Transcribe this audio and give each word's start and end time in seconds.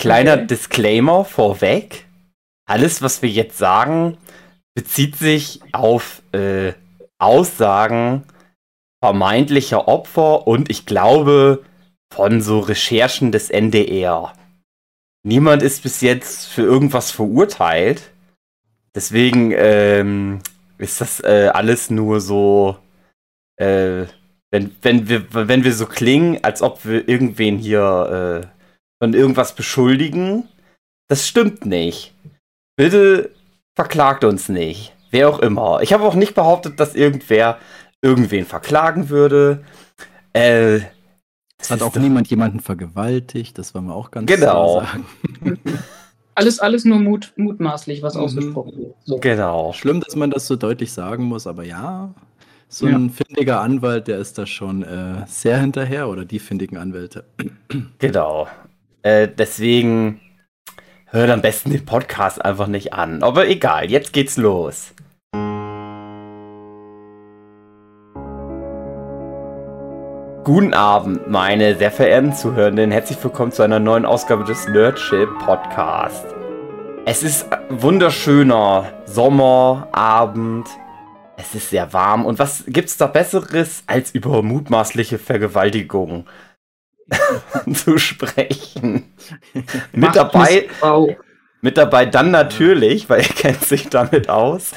Kleiner 0.00 0.34
okay. 0.34 0.46
Disclaimer 0.46 1.26
vorweg. 1.26 2.06
Alles, 2.66 3.02
was 3.02 3.20
wir 3.20 3.28
jetzt 3.28 3.58
sagen, 3.58 4.16
bezieht 4.74 5.16
sich 5.16 5.60
auf 5.72 6.22
äh, 6.32 6.72
Aussagen 7.18 8.24
vermeintlicher 9.04 9.88
Opfer 9.88 10.46
und 10.46 10.70
ich 10.70 10.86
glaube 10.86 11.62
von 12.12 12.40
so 12.40 12.60
Recherchen 12.60 13.30
des 13.30 13.50
NDR. 13.50 14.32
Niemand 15.22 15.62
ist 15.62 15.82
bis 15.82 16.00
jetzt 16.00 16.46
für 16.46 16.62
irgendwas 16.62 17.10
verurteilt. 17.10 18.10
Deswegen 18.94 19.52
ähm, 19.54 20.40
ist 20.78 21.02
das 21.02 21.20
äh, 21.20 21.50
alles 21.52 21.90
nur 21.90 22.22
so, 22.22 22.78
äh, 23.56 24.06
wenn, 24.50 24.74
wenn, 24.80 25.08
wir, 25.08 25.26
wenn 25.30 25.62
wir 25.62 25.74
so 25.74 25.84
klingen, 25.84 26.42
als 26.42 26.62
ob 26.62 26.86
wir 26.86 27.06
irgendwen 27.06 27.58
hier 27.58 28.50
von 29.00 29.14
irgendwas 29.14 29.54
beschuldigen. 29.54 30.48
Das 31.08 31.26
stimmt 31.26 31.66
nicht. 31.66 32.14
Bitte 32.76 33.30
verklagt 33.74 34.24
uns 34.24 34.48
nicht. 34.48 34.94
Wer 35.10 35.28
auch 35.28 35.40
immer. 35.40 35.80
Ich 35.82 35.92
habe 35.92 36.04
auch 36.04 36.14
nicht 36.14 36.34
behauptet, 36.34 36.78
dass 36.78 36.94
irgendwer 36.94 37.58
irgendwen 38.02 38.46
verklagen 38.46 39.08
würde. 39.08 39.64
Äh, 40.32 40.80
es 41.58 41.70
hat 41.70 41.82
auch 41.82 41.96
niemand 41.96 42.28
jemanden 42.28 42.60
vergewaltigt, 42.60 43.58
das 43.58 43.74
wollen 43.74 43.86
wir 43.86 43.94
auch 43.94 44.10
ganz 44.10 44.26
genau. 44.26 44.80
sagen. 44.80 45.06
alles, 46.34 46.58
alles 46.58 46.84
nur 46.84 46.98
mut, 46.98 47.32
mutmaßlich, 47.36 48.02
was 48.02 48.14
mhm. 48.14 48.20
ausgesprochen 48.20 48.78
wird. 48.78 48.94
So. 49.04 49.18
Genau. 49.18 49.72
Schlimm, 49.72 50.00
dass 50.00 50.16
man 50.16 50.30
das 50.30 50.46
so 50.46 50.56
deutlich 50.56 50.92
sagen 50.92 51.24
muss, 51.24 51.46
aber 51.46 51.64
ja, 51.64 52.14
so 52.68 52.86
ein 52.86 53.08
ja. 53.08 53.12
findiger 53.12 53.60
Anwalt, 53.60 54.08
der 54.08 54.18
ist 54.18 54.38
da 54.38 54.46
schon 54.46 54.84
äh, 54.84 55.26
sehr 55.26 55.60
hinterher 55.60 56.08
oder 56.08 56.24
die 56.24 56.38
findigen 56.38 56.78
Anwälte. 56.78 57.24
Genau. 57.98 58.46
Äh, 59.02 59.28
deswegen 59.28 60.20
hört 61.06 61.30
am 61.30 61.40
besten 61.40 61.70
den 61.70 61.86
Podcast 61.86 62.44
einfach 62.44 62.66
nicht 62.66 62.92
an. 62.92 63.22
Aber 63.22 63.48
egal, 63.48 63.90
jetzt 63.90 64.12
geht's 64.12 64.36
los. 64.36 64.92
Guten 70.44 70.74
Abend, 70.74 71.28
meine 71.30 71.76
sehr 71.76 71.90
verehrten 71.90 72.32
Zuhörenden. 72.32 72.90
Herzlich 72.90 73.22
willkommen 73.22 73.52
zu 73.52 73.62
einer 73.62 73.78
neuen 73.78 74.04
Ausgabe 74.04 74.44
des 74.44 74.68
Nerdship 74.68 75.28
Podcast. 75.38 76.26
Es 77.06 77.22
ist 77.22 77.46
wunderschöner 77.70 78.92
Sommerabend. 79.06 80.66
Es 81.36 81.54
ist 81.54 81.70
sehr 81.70 81.92
warm. 81.92 82.26
Und 82.26 82.38
was 82.38 82.64
gibt's 82.66 82.98
da 82.98 83.06
Besseres, 83.06 83.82
als 83.86 84.10
über 84.10 84.42
mutmaßliche 84.42 85.18
Vergewaltigung 85.18 86.26
zu 87.74 87.98
sprechen? 87.98 89.12
mit 89.92 90.16
dabei, 90.16 90.68
mit 91.60 91.76
dabei 91.76 92.06
dann 92.06 92.30
natürlich, 92.30 93.08
weil 93.08 93.20
er 93.20 93.28
kennt 93.28 93.64
sich 93.64 93.88
damit 93.88 94.28
aus. 94.28 94.72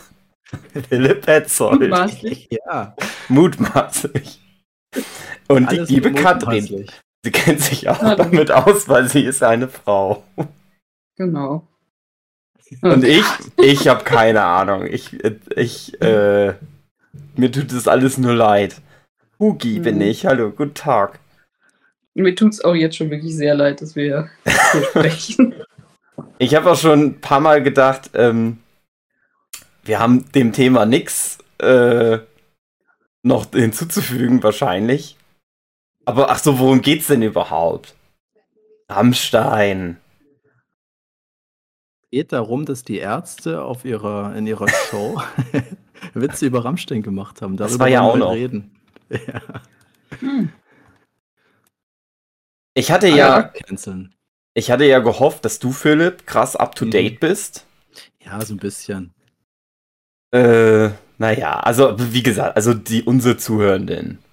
Philipp 0.89 1.25
Petzold. 1.25 1.81
Mutmaßlich? 1.81 2.49
Ja. 2.51 2.95
Mutmaßlich. 3.29 4.39
Und 5.47 5.71
die 5.71 5.79
liebe 5.79 6.13
Katrin, 6.13 6.87
sie 7.23 7.31
kennt 7.31 7.61
sich 7.61 7.89
auch 7.89 8.01
ja, 8.01 8.15
damit 8.15 8.51
aus, 8.51 8.87
weil 8.87 9.09
sie 9.09 9.23
ist 9.23 9.43
eine 9.43 9.67
Frau. 9.67 10.23
Genau. 11.17 11.67
Und 12.81 13.03
ich, 13.03 13.25
ich 13.57 13.87
habe 13.87 14.03
keine 14.03 14.43
Ahnung. 14.43 14.87
Ich, 14.87 15.17
ich, 15.55 16.01
äh, 16.01 16.53
mir 17.35 17.51
tut 17.51 17.71
das 17.71 17.87
alles 17.87 18.17
nur 18.17 18.33
leid. 18.33 18.81
Hugi 19.39 19.79
mhm. 19.79 19.83
bin 19.83 20.01
ich. 20.01 20.25
Hallo, 20.25 20.51
guten 20.51 20.73
Tag. 20.73 21.19
Mir 22.15 22.35
tut 22.35 22.53
es 22.53 22.63
auch 22.63 22.75
jetzt 22.75 22.95
schon 22.97 23.09
wirklich 23.09 23.35
sehr 23.35 23.55
leid, 23.55 23.81
dass 23.81 23.95
wir 23.95 24.03
hier 24.45 24.53
sprechen. 24.89 25.55
Ich 26.37 26.53
habe 26.55 26.71
auch 26.71 26.77
schon 26.77 27.01
ein 27.01 27.21
paar 27.21 27.39
Mal 27.39 27.63
gedacht, 27.63 28.11
ähm, 28.13 28.59
wir 29.83 29.99
haben 29.99 30.31
dem 30.31 30.53
Thema 30.53 30.85
nichts 30.85 31.39
äh, 31.59 32.19
noch 33.23 33.51
hinzuzufügen, 33.51 34.43
wahrscheinlich. 34.43 35.17
Aber 36.05 36.29
ach 36.29 36.39
so, 36.39 36.59
worum 36.59 36.81
geht's 36.81 37.07
denn 37.07 37.21
überhaupt? 37.21 37.95
Rammstein. 38.89 39.97
Es 42.03 42.09
geht 42.11 42.33
darum, 42.33 42.65
dass 42.65 42.83
die 42.83 42.97
Ärzte 42.97 43.63
auf 43.63 43.85
ihrer, 43.85 44.35
in 44.35 44.45
ihrer 44.45 44.67
Show 44.89 45.21
Witze 46.13 46.45
über 46.45 46.63
Rammstein 46.63 47.01
gemacht 47.01 47.41
haben. 47.41 47.57
Darüber 47.57 47.71
das 47.71 47.79
war 47.79 47.87
ja 47.87 48.01
auch 48.01 48.17
noch. 48.17 48.33
Reden. 48.33 48.71
Ja. 49.09 49.41
Hm. 50.19 50.49
Ich 52.73 52.91
hatte 52.91 53.07
ah, 53.07 53.15
ja, 53.15 53.53
ich 54.55 54.71
hatte 54.71 54.85
ja 54.85 54.99
gehofft, 54.99 55.45
dass 55.45 55.59
du, 55.59 55.71
Philipp, 55.71 56.25
krass 56.25 56.55
up 56.55 56.75
to 56.75 56.85
date 56.85 57.15
mhm. 57.15 57.19
bist. 57.19 57.65
Ja, 58.19 58.43
so 58.43 58.53
ein 58.53 58.57
bisschen. 58.57 59.13
Äh, 60.31 60.89
naja, 61.17 61.59
also 61.59 61.95
wie 61.97 62.23
gesagt, 62.23 62.55
also 62.55 62.73
die 62.73 63.03
unsere 63.03 63.37
Zuhörenden 63.37 64.23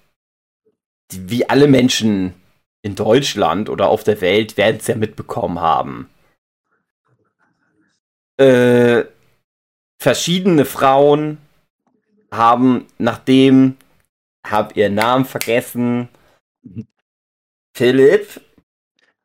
wie 1.13 1.49
alle 1.49 1.67
Menschen 1.67 2.33
in 2.81 2.95
Deutschland 2.95 3.69
oder 3.69 3.89
auf 3.89 4.03
der 4.03 4.21
Welt 4.21 4.57
werden 4.57 4.77
es 4.77 4.87
ja 4.87 4.95
mitbekommen 4.95 5.59
haben. 5.59 6.09
Äh, 8.37 9.05
verschiedene 9.99 10.65
Frauen 10.65 11.37
haben, 12.31 12.87
nachdem, 12.97 13.77
hab 14.45 14.75
ihren 14.75 14.95
Namen 14.95 15.25
vergessen, 15.25 16.09
Philipp? 17.81 18.39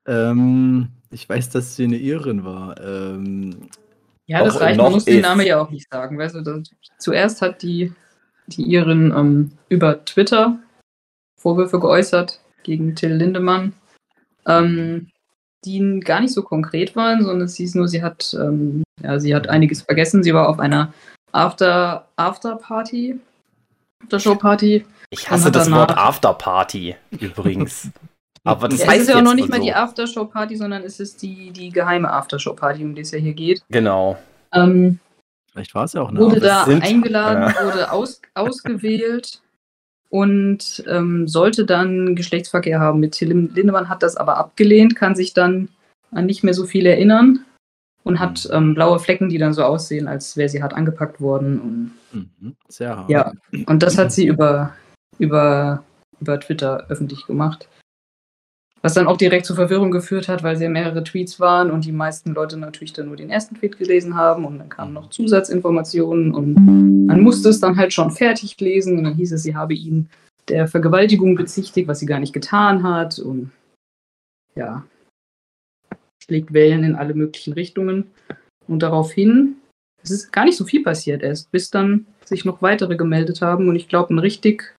Ähm, 0.06 0.88
ich 1.10 1.28
weiß, 1.28 1.50
dass 1.50 1.76
sie 1.76 1.84
eine 1.84 1.98
Irin 1.98 2.42
war. 2.42 2.80
Ähm, 2.80 3.68
ja, 4.24 4.42
das 4.42 4.58
reicht, 4.58 4.78
man 4.78 4.92
muss 4.92 5.04
den 5.04 5.20
Namen 5.20 5.46
ja 5.46 5.60
auch 5.60 5.68
nicht 5.68 5.86
sagen. 5.92 6.18
Weißt 6.18 6.36
du, 6.36 6.40
das, 6.40 6.70
zuerst 6.98 7.42
hat 7.42 7.60
die, 7.60 7.92
die 8.46 8.62
Irin 8.62 9.12
ähm, 9.14 9.52
über 9.68 10.02
Twitter 10.06 10.58
Vorwürfe 11.38 11.78
geäußert 11.78 12.40
gegen 12.62 12.96
Till 12.96 13.12
Lindemann, 13.12 13.74
ähm, 14.46 15.10
die 15.66 16.00
gar 16.00 16.20
nicht 16.20 16.32
so 16.32 16.42
konkret 16.42 16.96
waren, 16.96 17.24
sondern 17.24 17.44
es 17.44 17.56
hieß 17.56 17.74
nur, 17.74 17.88
sie 17.88 18.02
hat, 18.02 18.34
ähm, 18.40 18.84
ja, 19.02 19.20
sie 19.20 19.34
hat 19.34 19.50
einiges 19.50 19.82
vergessen. 19.82 20.22
Sie 20.22 20.32
war 20.32 20.48
auf 20.48 20.60
einer 20.60 20.94
After, 21.30 22.08
After 22.16 22.56
Party, 22.56 23.20
After 24.10 24.34
Party. 24.34 24.86
Ich 25.10 25.30
hasse 25.30 25.52
das 25.52 25.70
Wort 25.70 25.90
After 25.94 26.32
Party 26.32 26.96
übrigens. 27.20 27.90
Aber 28.46 28.68
das 28.68 28.80
ja, 28.80 28.86
heißt 28.86 29.02
es 29.02 29.08
ist 29.08 29.14
ja 29.14 29.18
auch 29.18 29.24
noch 29.24 29.34
nicht 29.34 29.48
mal 29.48 29.56
so. 29.56 29.64
die 29.64 29.74
Aftershow 29.74 30.24
Party, 30.24 30.56
sondern 30.56 30.82
es 30.82 31.00
ist 31.00 31.20
die, 31.22 31.50
die 31.50 31.70
geheime 31.70 32.10
Aftershow 32.12 32.54
Party, 32.54 32.84
um 32.84 32.94
die 32.94 33.02
es 33.02 33.10
ja 33.10 33.18
hier 33.18 33.34
geht. 33.34 33.62
Genau. 33.70 34.16
Ähm, 34.52 35.00
Vielleicht 35.50 35.74
war 35.74 35.84
es 35.84 35.94
ja 35.94 36.02
auch 36.02 36.10
eine 36.10 36.20
Wurde 36.20 36.40
da 36.40 36.64
sind, 36.64 36.82
eingeladen, 36.82 37.54
ja. 37.56 37.64
wurde 37.64 37.90
aus, 37.90 38.20
ausgewählt 38.34 39.40
und 40.10 40.84
ähm, 40.86 41.26
sollte 41.26 41.64
dann 41.64 42.14
Geschlechtsverkehr 42.14 42.78
haben 42.78 43.00
mit 43.00 43.12
Till 43.12 43.50
Lindemann, 43.54 43.88
hat 43.88 44.02
das 44.02 44.16
aber 44.16 44.36
abgelehnt, 44.36 44.94
kann 44.94 45.14
sich 45.14 45.34
dann 45.34 45.68
an 46.12 46.26
nicht 46.26 46.44
mehr 46.44 46.54
so 46.54 46.66
viel 46.66 46.86
erinnern 46.86 47.44
und 48.04 48.20
hat 48.20 48.48
ähm, 48.52 48.74
blaue 48.74 49.00
Flecken, 49.00 49.28
die 49.28 49.38
dann 49.38 49.52
so 49.52 49.64
aussehen, 49.64 50.06
als 50.06 50.36
wäre 50.36 50.48
sie 50.48 50.62
hart 50.62 50.74
angepackt 50.74 51.20
worden. 51.20 51.60
Und, 52.12 52.30
mhm, 52.38 52.56
sehr 52.68 52.96
hart. 52.96 53.10
Ja, 53.10 53.32
und 53.66 53.82
das 53.82 53.98
hat 53.98 54.12
sie 54.12 54.26
über, 54.26 54.74
über, 55.18 55.82
über 56.20 56.38
Twitter 56.38 56.86
öffentlich 56.88 57.26
gemacht. 57.26 57.68
Was 58.82 58.94
dann 58.94 59.06
auch 59.06 59.16
direkt 59.16 59.46
zur 59.46 59.56
Verwirrung 59.56 59.90
geführt 59.90 60.28
hat, 60.28 60.42
weil 60.42 60.56
sie 60.56 60.68
mehrere 60.68 61.02
Tweets 61.02 61.40
waren 61.40 61.70
und 61.70 61.84
die 61.84 61.92
meisten 61.92 62.34
Leute 62.34 62.56
natürlich 62.56 62.92
dann 62.92 63.06
nur 63.06 63.16
den 63.16 63.30
ersten 63.30 63.56
Tweet 63.56 63.78
gelesen 63.78 64.14
haben 64.14 64.44
und 64.44 64.58
dann 64.58 64.68
kamen 64.68 64.92
noch 64.92 65.10
Zusatzinformationen 65.10 66.32
und 66.32 66.54
man 67.06 67.20
musste 67.20 67.48
es 67.48 67.58
dann 67.58 67.76
halt 67.76 67.92
schon 67.92 68.10
fertig 68.10 68.60
lesen 68.60 68.98
und 68.98 69.04
dann 69.04 69.14
hieß 69.14 69.32
es, 69.32 69.42
sie 69.42 69.56
habe 69.56 69.74
ihn 69.74 70.08
der 70.48 70.68
Vergewaltigung 70.68 71.34
bezichtigt, 71.34 71.88
was 71.88 71.98
sie 71.98 72.06
gar 72.06 72.20
nicht 72.20 72.32
getan 72.32 72.82
hat 72.84 73.18
und 73.18 73.50
ja, 74.54 74.84
schlägt 76.22 76.52
Wellen 76.52 76.84
in 76.84 76.94
alle 76.94 77.14
möglichen 77.14 77.54
Richtungen 77.54 78.10
und 78.68 78.82
daraufhin 78.82 79.56
es 80.06 80.10
ist 80.12 80.32
gar 80.32 80.44
nicht 80.44 80.56
so 80.56 80.64
viel 80.64 80.82
passiert 80.82 81.22
erst, 81.22 81.50
bis 81.50 81.70
dann 81.70 82.06
sich 82.24 82.44
noch 82.44 82.62
weitere 82.62 82.96
gemeldet 82.96 83.42
haben 83.42 83.68
und 83.68 83.76
ich 83.76 83.88
glaube, 83.88 84.14
ein 84.14 84.18
richtig 84.18 84.75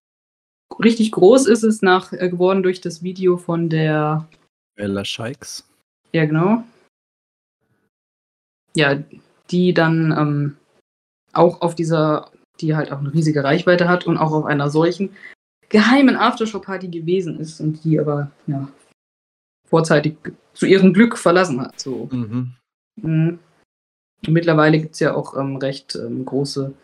richtig 0.78 1.12
groß 1.12 1.46
ist 1.46 1.62
es 1.62 1.82
nach, 1.82 2.12
äh, 2.12 2.28
geworden 2.28 2.62
durch 2.62 2.80
das 2.80 3.02
Video 3.02 3.36
von 3.36 3.68
der 3.68 4.28
Ella 4.76 5.04
Scheiks. 5.04 5.68
Ja, 6.12 6.24
genau. 6.24 6.64
Ja, 8.74 9.02
die 9.50 9.74
dann 9.74 10.12
ähm, 10.12 10.56
auch 11.32 11.60
auf 11.60 11.74
dieser, 11.74 12.30
die 12.60 12.76
halt 12.76 12.92
auch 12.92 12.98
eine 12.98 13.12
riesige 13.12 13.42
Reichweite 13.42 13.88
hat 13.88 14.06
und 14.06 14.18
auch 14.18 14.32
auf 14.32 14.44
einer 14.44 14.70
solchen 14.70 15.10
geheimen 15.68 16.16
Aftershow-Party 16.16 16.88
gewesen 16.88 17.38
ist 17.40 17.60
und 17.60 17.84
die 17.84 17.98
aber 17.98 18.30
ja, 18.46 18.68
vorzeitig 19.68 20.16
zu 20.54 20.66
ihrem 20.66 20.92
Glück 20.92 21.18
verlassen 21.18 21.60
hat. 21.60 21.78
So. 21.80 22.08
Mhm. 22.10 22.54
Mhm. 22.96 23.38
Mittlerweile 24.26 24.80
gibt 24.80 24.94
es 24.94 25.00
ja 25.00 25.14
auch 25.14 25.36
ähm, 25.36 25.56
recht 25.56 25.94
ähm, 25.94 26.24
große 26.24 26.74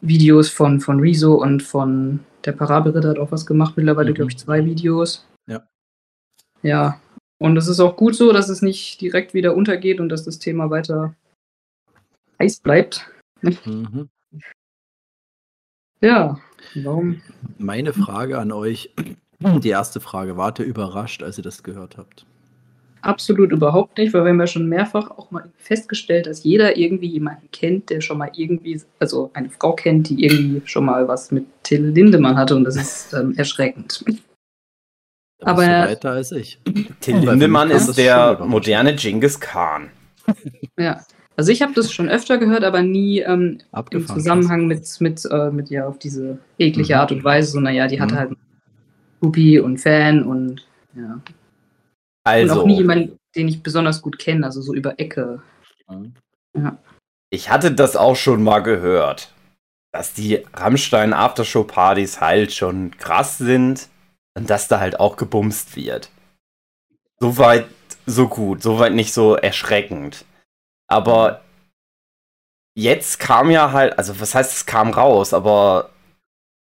Videos 0.00 0.48
von, 0.48 0.80
von 0.80 1.00
Rezo 1.00 1.34
und 1.34 1.62
von 1.62 2.20
der 2.44 2.52
Parabelritter 2.52 3.10
hat 3.10 3.18
auch 3.18 3.32
was 3.32 3.46
gemacht. 3.46 3.76
Mittlerweile, 3.76 4.10
mhm. 4.10 4.14
glaube 4.14 4.30
ich, 4.30 4.38
zwei 4.38 4.64
Videos. 4.64 5.26
Ja. 5.46 5.66
Ja. 6.62 7.00
Und 7.38 7.56
es 7.56 7.68
ist 7.68 7.80
auch 7.80 7.96
gut 7.96 8.14
so, 8.14 8.32
dass 8.32 8.48
es 8.48 8.62
nicht 8.62 9.00
direkt 9.00 9.34
wieder 9.34 9.54
untergeht 9.54 10.00
und 10.00 10.08
dass 10.08 10.24
das 10.24 10.38
Thema 10.38 10.70
weiter 10.70 11.14
heiß 12.40 12.60
bleibt. 12.60 13.10
Mhm. 13.42 14.08
Ja, 16.00 16.38
warum? 16.74 17.20
Meine 17.58 17.92
Frage 17.92 18.38
an 18.38 18.52
euch, 18.52 18.94
die 19.40 19.68
erste 19.68 20.00
Frage, 20.00 20.36
wart 20.36 20.58
ihr 20.58 20.64
überrascht, 20.64 21.22
als 21.22 21.38
ihr 21.38 21.44
das 21.44 21.62
gehört 21.62 21.96
habt? 21.96 22.26
Absolut 23.00 23.52
überhaupt 23.52 23.98
nicht, 23.98 24.12
weil 24.12 24.24
wir 24.24 24.30
haben 24.30 24.40
ja 24.40 24.46
schon 24.46 24.68
mehrfach 24.68 25.10
auch 25.10 25.30
mal 25.30 25.50
festgestellt, 25.56 26.26
dass 26.26 26.42
jeder 26.42 26.76
irgendwie 26.76 27.06
jemanden 27.06 27.48
kennt, 27.52 27.90
der 27.90 28.00
schon 28.00 28.18
mal 28.18 28.30
irgendwie, 28.34 28.80
also 28.98 29.30
eine 29.34 29.50
Frau 29.50 29.72
kennt, 29.72 30.08
die 30.08 30.24
irgendwie 30.24 30.62
schon 30.64 30.84
mal 30.84 31.06
was 31.06 31.30
mit 31.30 31.46
Till 31.62 31.86
Lindemann 31.86 32.36
hatte 32.36 32.56
und 32.56 32.64
das 32.64 32.76
ist 32.76 33.12
ähm, 33.14 33.34
erschreckend. 33.36 34.04
Da 35.38 35.46
Aber 35.46 35.62
bist 35.62 35.70
du 35.70 35.90
weiter 35.90 36.10
als 36.10 36.32
ich. 36.32 36.60
Till 37.00 37.18
Lindemann 37.18 37.70
ist 37.70 37.96
der 37.96 38.44
moderne 38.44 38.94
Genghis 38.96 39.38
Khan. 39.38 39.90
Ja, 40.78 41.00
also 41.38 41.52
ich 41.52 41.62
habe 41.62 41.72
das 41.72 41.92
schon 41.92 42.08
öfter 42.08 42.36
gehört, 42.38 42.64
aber 42.64 42.82
nie 42.82 43.20
ähm, 43.20 43.58
im 43.92 44.06
Zusammenhang 44.08 44.66
mit, 44.66 45.00
mit, 45.00 45.24
äh, 45.30 45.50
mit 45.52 45.70
ja 45.70 45.86
auf 45.86 46.00
diese 46.00 46.38
eklige 46.58 46.94
mhm. 46.94 47.00
Art 47.00 47.12
und 47.12 47.22
Weise, 47.22 47.52
sondern 47.52 47.74
ja, 47.76 47.86
die 47.86 47.96
mhm. 47.96 48.00
hat 48.00 48.12
halt 48.12 48.32
Groupie 49.20 49.60
und 49.60 49.78
Fan 49.78 50.24
und 50.24 50.66
ja. 50.96 51.20
Also. 52.28 52.54
Und 52.54 52.60
auch 52.60 52.66
nie 52.66 52.76
jemand, 52.76 53.18
den 53.34 53.48
ich 53.48 53.62
besonders 53.62 54.02
gut 54.02 54.18
kenne, 54.18 54.46
also 54.46 54.60
so 54.60 54.74
über 54.74 54.98
Ecke. 54.98 55.42
Mhm. 55.88 56.14
Ja. 56.56 56.78
Ich 57.30 57.50
hatte 57.50 57.72
das 57.72 57.96
auch 57.96 58.16
schon 58.16 58.42
mal 58.42 58.60
gehört, 58.60 59.32
dass 59.92 60.14
die 60.14 60.44
Rammstein 60.54 61.12
Aftershow 61.12 61.64
Partys 61.64 62.20
halt 62.20 62.52
schon 62.52 62.96
krass 62.98 63.38
sind 63.38 63.88
und 64.34 64.48
dass 64.48 64.68
da 64.68 64.80
halt 64.80 64.98
auch 65.00 65.16
gebumst 65.16 65.76
wird. 65.76 66.10
Soweit 67.20 67.66
so 68.06 68.28
gut, 68.28 68.62
soweit 68.62 68.94
nicht 68.94 69.12
so 69.12 69.34
erschreckend. 69.34 70.24
Aber 70.86 71.42
jetzt 72.74 73.18
kam 73.18 73.50
ja 73.50 73.72
halt, 73.72 73.98
also 73.98 74.18
was 74.20 74.34
heißt, 74.34 74.52
es 74.52 74.66
kam 74.66 74.90
raus, 74.90 75.34
aber 75.34 75.90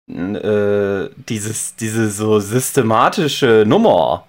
äh, 0.07 1.09
dieses, 1.29 1.75
diese 1.75 2.11
so 2.11 2.39
systematische 2.39 3.63
Nummer, 3.65 4.27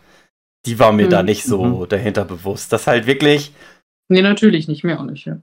die 0.67 0.79
war 0.79 0.93
mir 0.93 1.07
mhm. 1.07 1.11
da 1.11 1.23
nicht 1.23 1.45
so 1.45 1.65
mhm. 1.65 1.89
dahinter 1.89 2.25
bewusst. 2.25 2.73
Dass 2.73 2.87
halt 2.87 3.07
wirklich. 3.07 3.53
Nee, 4.09 4.23
natürlich 4.23 4.69
nicht, 4.69 4.85
mehr 4.85 5.01
auch 5.01 5.05
nicht, 5.05 5.27
ja. 5.27 5.39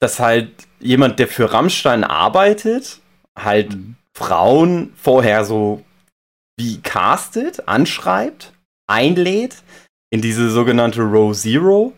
Dass 0.00 0.18
halt 0.18 0.50
jemand, 0.80 1.18
der 1.18 1.28
für 1.28 1.52
Rammstein 1.52 2.04
arbeitet, 2.04 3.00
halt 3.38 3.74
mhm. 3.74 3.96
Frauen 4.12 4.92
vorher 4.96 5.44
so 5.44 5.84
wie 6.56 6.80
castet, 6.80 7.68
anschreibt, 7.68 8.52
einlädt 8.86 9.56
in 10.10 10.20
diese 10.20 10.50
sogenannte 10.50 11.02
Row 11.02 11.36
Zero 11.36 11.92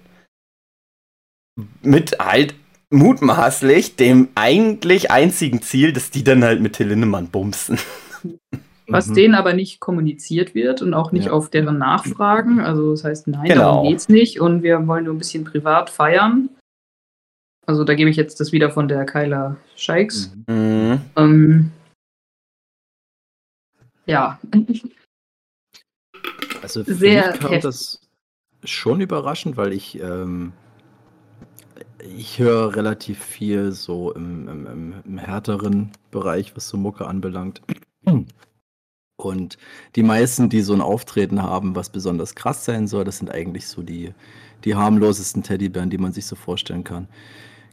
mit 1.83 2.19
halt 2.19 2.55
mutmaßlich 2.91 3.97
dem 3.97 4.29
eigentlich 4.35 5.11
einzigen 5.11 5.63
Ziel, 5.63 5.93
dass 5.93 6.11
die 6.11 6.25
dann 6.25 6.45
halt 6.45 6.61
mit 6.61 6.75
Till 6.75 6.89
Lindemann 6.89 7.29
bumsen. 7.29 7.79
was 8.89 9.09
mhm. 9.09 9.15
denen 9.15 9.35
aber 9.35 9.53
nicht 9.53 9.81
kommuniziert 9.81 10.55
wird 10.55 10.83
und 10.83 10.95
auch 10.95 11.13
nicht 11.13 11.27
ja. 11.27 11.33
auf 11.33 11.51
deren 11.51 11.79
Nachfragen. 11.79 12.61
Also 12.61 12.93
das 12.93 13.05
heißt, 13.05 13.29
nein, 13.29 13.49
genau. 13.49 13.61
darum 13.61 13.89
geht's 13.89 14.09
nicht 14.09 14.41
und 14.41 14.63
wir 14.63 14.87
wollen 14.87 15.05
nur 15.05 15.15
ein 15.15 15.19
bisschen 15.19 15.45
privat 15.45 15.91
feiern. 15.91 16.49
Also 17.67 17.83
da 17.83 17.95
gebe 17.95 18.11
ich 18.11 18.17
jetzt 18.17 18.39
das 18.39 18.53
wieder 18.53 18.71
von 18.71 18.87
der 18.87 19.05
Kyla 19.07 19.57
Scheiks. 19.75 20.33
Mhm. 20.47 21.01
Ähm, 21.17 21.73
ja. 24.07 24.39
Also 26.63 26.85
für 26.85 26.95
Sehr 26.95 27.33
mich 27.33 27.41
kam 27.41 27.51
heftig. 27.51 27.63
das 27.63 28.01
schon 28.63 29.01
überraschend, 29.01 29.57
weil 29.57 29.73
ich 29.73 30.01
ähm, 30.01 30.53
ich 31.99 32.39
höre 32.39 32.77
relativ 32.77 33.23
viel 33.23 33.73
so 33.73 34.13
im, 34.13 34.49
im, 34.49 34.67
im, 34.67 34.95
im 35.05 35.19
härteren 35.19 35.91
Bereich, 36.11 36.55
was 36.57 36.69
so 36.69 36.77
Mucke 36.77 37.07
anbelangt. 37.07 37.63
Und 39.17 39.57
die 39.95 40.03
meisten, 40.03 40.49
die 40.49 40.61
so 40.61 40.75
ein 40.75 40.81
Auftreten 40.81 41.43
haben, 41.43 41.75
was 41.75 41.89
besonders 41.91 42.35
krass 42.35 42.65
sein 42.65 42.87
soll, 42.87 43.05
das 43.05 43.19
sind 43.19 43.31
eigentlich 43.31 43.67
so 43.67 43.83
die, 43.83 44.13
die 44.65 44.75
harmlosesten 44.75 45.43
Teddybären, 45.43 45.91
die 45.91 45.99
man 45.99 46.13
sich 46.13 46.27
so 46.27 46.37
vorstellen 46.37 46.85
kann. 46.85 47.09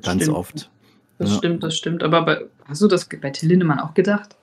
Ganz 0.01 0.23
stimmt. 0.23 0.37
oft. 0.37 0.71
Das 1.17 1.31
ja. 1.31 1.37
stimmt, 1.37 1.63
das 1.63 1.75
stimmt. 1.75 2.03
Aber 2.03 2.23
bei, 2.23 2.45
hast 2.65 2.81
du 2.81 2.87
das 2.87 3.07
bei 3.07 3.29
Till 3.29 3.49
Lindemann 3.49 3.79
auch 3.79 3.93
gedacht? 3.93 4.37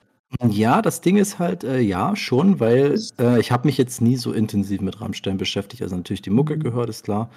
Ja, 0.47 0.81
das 0.81 1.01
Ding 1.01 1.17
ist 1.17 1.39
halt, 1.39 1.63
äh, 1.63 1.79
ja, 1.79 2.15
schon, 2.15 2.59
weil 2.59 2.97
äh, 3.19 3.39
ich 3.39 3.51
habe 3.51 3.67
mich 3.67 3.77
jetzt 3.77 4.01
nie 4.01 4.15
so 4.15 4.31
intensiv 4.31 4.79
mit 4.81 5.01
Rammstein 5.01 5.37
beschäftigt. 5.37 5.83
Also 5.83 5.95
natürlich 5.95 6.21
die 6.21 6.29
Mucke 6.29 6.55
mhm. 6.55 6.63
gehört, 6.63 6.89
ist 6.89 7.03
klar. 7.03 7.29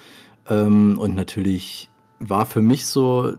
Ähm, 0.49 0.99
und 0.99 1.15
natürlich 1.15 1.91
war 2.21 2.47
für 2.47 2.63
mich 2.63 2.87
so 2.87 3.35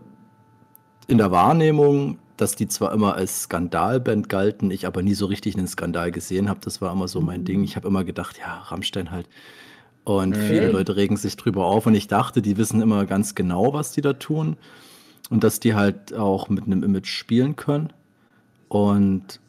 in 1.06 1.18
der 1.18 1.30
Wahrnehmung 1.30 2.18
dass 2.36 2.56
die 2.56 2.68
zwar 2.68 2.92
immer 2.92 3.14
als 3.14 3.42
Skandalband 3.42 4.28
galten, 4.28 4.70
ich 4.70 4.86
aber 4.86 5.02
nie 5.02 5.14
so 5.14 5.26
richtig 5.26 5.56
einen 5.56 5.68
Skandal 5.68 6.10
gesehen 6.10 6.48
habe. 6.48 6.60
Das 6.62 6.80
war 6.80 6.92
immer 6.92 7.08
so 7.08 7.20
mein 7.20 7.44
Ding. 7.44 7.64
Ich 7.64 7.76
habe 7.76 7.88
immer 7.88 8.04
gedacht, 8.04 8.38
ja, 8.38 8.58
Rammstein 8.58 9.10
halt. 9.10 9.28
Und 10.04 10.34
okay. 10.34 10.46
viele 10.48 10.70
Leute 10.70 10.96
regen 10.96 11.16
sich 11.16 11.36
drüber 11.36 11.66
auf. 11.66 11.86
Und 11.86 11.94
ich 11.94 12.08
dachte, 12.08 12.42
die 12.42 12.56
wissen 12.56 12.80
immer 12.80 13.06
ganz 13.06 13.34
genau, 13.34 13.72
was 13.72 13.92
die 13.92 14.02
da 14.02 14.12
tun. 14.12 14.56
Und 15.30 15.42
dass 15.42 15.58
die 15.58 15.74
halt 15.74 16.14
auch 16.14 16.48
mit 16.48 16.66
einem 16.66 16.84
Image 16.84 17.08
spielen 17.08 17.56
können. 17.56 17.92
Und 18.68 19.40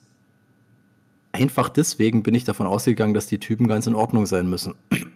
einfach 1.31 1.69
deswegen 1.69 2.23
bin 2.23 2.33
ich 2.33 2.43
davon 2.43 2.67
ausgegangen, 2.67 3.13
dass 3.13 3.27
die 3.27 3.39
Typen 3.39 3.67
ganz 3.67 3.85
in 3.87 3.95
Ordnung 3.95 4.25
sein 4.25 4.49
müssen. 4.49 4.73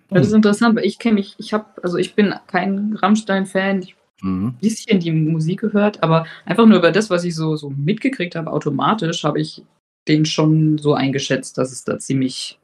Das 0.10 0.28
ist 0.28 0.34
interessant, 0.34 0.76
weil 0.76 0.86
ich 0.86 1.00
kenne 1.00 1.16
mich, 1.16 1.36
ich 1.40 1.54
habe, 1.54 1.66
also 1.82 1.98
ich 1.98 2.16
bin 2.16 2.34
kein 2.48 2.98
Rammstein-Fan, 3.02 3.82
ich 3.82 3.96
mhm. 4.22 4.54
bisschen 4.62 5.00
die 5.00 5.12
Musik 5.12 5.62
gehört, 5.62 6.02
aber 6.04 6.26
einfach 6.46 6.66
nur 6.66 6.78
über 6.78 6.92
das, 6.92 7.10
was 7.10 7.24
ich 7.24 7.36
so, 7.36 7.56
so 7.56 7.70
mitgekriegt 7.70 8.36
habe, 8.36 8.52
automatisch 8.52 9.24
habe 9.24 9.40
ich 9.40 9.64
den 10.08 10.26
schon 10.26 10.78
so 10.78 10.94
eingeschätzt, 10.94 11.58
dass 11.58 11.72
es 11.72 11.84
da 11.84 12.00
ziemlich 12.00 12.60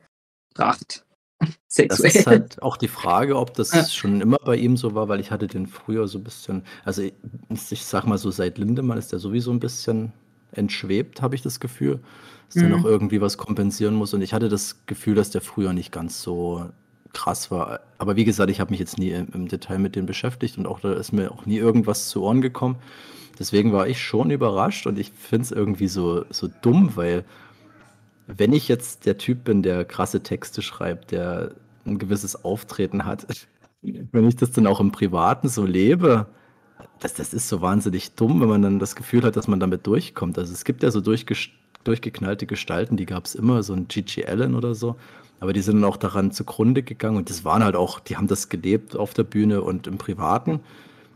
kracht. 0.55 1.03
Sexuell. 1.67 1.87
Das 2.03 2.15
ist 2.15 2.27
halt 2.27 2.61
auch 2.63 2.77
die 2.77 2.87
Frage, 2.87 3.37
ob 3.37 3.53
das 3.53 3.71
ja. 3.71 3.85
schon 3.85 4.21
immer 4.21 4.37
bei 4.43 4.55
ihm 4.55 4.75
so 4.75 4.95
war, 4.95 5.07
weil 5.07 5.19
ich 5.19 5.29
hatte 5.29 5.47
den 5.47 5.67
früher 5.67 6.07
so 6.07 6.17
ein 6.17 6.23
bisschen, 6.23 6.63
also 6.83 7.03
ich, 7.03 7.13
ich 7.69 7.85
sag 7.85 8.05
mal 8.05 8.17
so, 8.17 8.31
seit 8.31 8.57
Lindemann 8.57 8.97
ist 8.97 9.11
der 9.11 9.19
sowieso 9.19 9.51
ein 9.51 9.59
bisschen 9.59 10.13
entschwebt, 10.51 11.21
habe 11.21 11.35
ich 11.35 11.41
das 11.41 11.59
Gefühl, 11.59 11.99
dass 12.47 12.55
mhm. 12.55 12.59
der 12.61 12.69
noch 12.69 12.85
irgendwie 12.85 13.21
was 13.21 13.37
kompensieren 13.37 13.93
muss. 13.93 14.13
Und 14.13 14.21
ich 14.21 14.33
hatte 14.33 14.49
das 14.49 14.85
Gefühl, 14.87 15.13
dass 15.13 15.29
der 15.29 15.41
früher 15.41 15.73
nicht 15.73 15.91
ganz 15.91 16.21
so 16.21 16.69
krass 17.17 17.49
war. 17.49 17.79
Aber 17.97 18.15
wie 18.15 18.25
gesagt, 18.25 18.51
ich 18.51 18.59
habe 18.59 18.69
mich 18.69 18.79
jetzt 18.79 18.99
nie 18.99 19.09
im, 19.09 19.27
im, 19.33 19.47
Detail 19.47 19.79
mit 19.79 19.95
denen 19.95 20.05
beschäftigt 20.05 20.59
und 20.59 20.67
auch 20.67 20.79
da 20.79 20.93
ist 20.93 21.13
mir 21.13 21.31
auch 21.31 21.47
nie 21.47 21.57
irgendwas 21.57 22.09
zu 22.09 22.21
Ohren 22.21 22.41
gekommen. 22.41 22.75
Deswegen 23.39 23.73
war 23.73 23.87
ich 23.87 23.99
schon 23.99 24.29
überrascht 24.29 24.85
und 24.85 24.99
ich 24.99 25.11
finde 25.11 25.45
es 25.45 25.51
irgendwie 25.51 25.87
so, 25.87 26.25
so 26.29 26.47
dumm, 26.61 26.91
weil 26.95 27.25
wenn 28.27 28.53
ich 28.53 28.67
jetzt 28.67 29.07
der 29.07 29.17
Typ 29.17 29.45
bin, 29.45 29.63
der 29.63 29.83
krasse 29.83 30.21
Texte 30.21 30.61
schreibt, 30.61 31.11
der 31.11 31.55
ein 31.87 31.97
gewisses 31.97 32.45
Auftreten 32.45 33.05
hat, 33.05 33.25
wenn 33.81 34.27
ich 34.27 34.35
das 34.35 34.51
dann 34.51 34.67
auch 34.67 34.79
im 34.79 34.91
Privaten 34.91 35.49
so 35.49 35.65
lebe, 35.65 36.27
das, 36.99 37.15
das 37.15 37.33
ist 37.33 37.49
so 37.49 37.61
wahnsinnig 37.61 38.13
dumm, 38.13 38.41
wenn 38.41 38.49
man 38.49 38.61
dann 38.61 38.77
das 38.77 38.95
Gefühl 38.95 39.23
hat, 39.23 39.35
dass 39.35 39.47
man 39.47 39.59
damit 39.59 39.87
durchkommt. 39.87 40.37
Also 40.37 40.53
es 40.53 40.65
gibt 40.65 40.83
ja 40.83 40.91
so 40.91 41.01
durchgeknallte 41.01 42.45
Gestalten, 42.45 42.95
die 42.95 43.07
gab 43.07 43.25
es 43.25 43.33
immer, 43.33 43.63
so 43.63 43.73
ein 43.73 43.87
Gigi 43.87 44.23
Allen 44.23 44.53
oder 44.53 44.75
so. 44.75 44.97
Aber 45.39 45.53
die 45.53 45.61
sind 45.61 45.75
dann 45.75 45.83
auch 45.83 45.97
daran 45.97 46.31
zugrunde 46.31 46.83
gegangen 46.83 47.17
und 47.17 47.29
das 47.29 47.45
waren 47.45 47.63
halt 47.63 47.75
auch, 47.75 47.99
die 47.99 48.17
haben 48.17 48.27
das 48.27 48.49
gelebt 48.49 48.95
auf 48.95 49.13
der 49.13 49.23
Bühne 49.23 49.61
und 49.61 49.87
im 49.87 49.97
Privaten. 49.97 50.61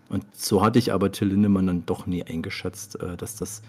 Und 0.09 0.25
so 0.35 0.61
hatte 0.61 0.77
ich 0.77 0.93
aber 0.93 1.11
Till 1.11 1.29
Lindemann 1.29 1.67
dann 1.67 1.85
doch 1.85 2.05
nie 2.05 2.23
eingeschätzt, 2.23 3.01
äh, 3.01 3.17
dass 3.17 3.35
das, 3.35 3.61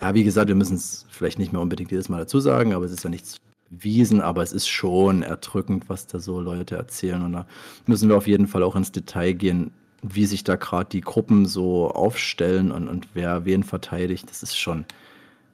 ja, 0.00 0.14
wie 0.14 0.24
gesagt, 0.24 0.48
wir 0.48 0.54
müssen 0.54 0.76
es 0.76 1.06
vielleicht 1.10 1.38
nicht 1.38 1.52
mehr 1.52 1.60
unbedingt 1.60 1.90
jedes 1.90 2.08
Mal 2.08 2.18
dazu 2.18 2.40
sagen, 2.40 2.72
aber 2.72 2.84
es 2.86 2.92
ist 2.92 3.04
ja 3.04 3.10
nichts 3.10 3.36
Wiesen, 3.68 4.20
aber 4.20 4.42
es 4.42 4.52
ist 4.52 4.68
schon 4.68 5.22
erdrückend, 5.22 5.88
was 5.88 6.06
da 6.06 6.20
so 6.20 6.40
Leute 6.40 6.76
erzählen. 6.76 7.22
Und 7.22 7.32
da 7.32 7.46
müssen 7.86 8.08
wir 8.08 8.16
auf 8.16 8.28
jeden 8.28 8.46
Fall 8.46 8.62
auch 8.62 8.76
ins 8.76 8.92
Detail 8.92 9.32
gehen, 9.32 9.72
wie 10.02 10.26
sich 10.26 10.44
da 10.44 10.56
gerade 10.56 10.88
die 10.88 11.00
Gruppen 11.00 11.46
so 11.46 11.90
aufstellen 11.90 12.70
und, 12.70 12.88
und 12.88 13.08
wer 13.14 13.44
wen 13.44 13.64
verteidigt. 13.64 14.30
Das 14.30 14.42
ist 14.42 14.56
schon, 14.56 14.84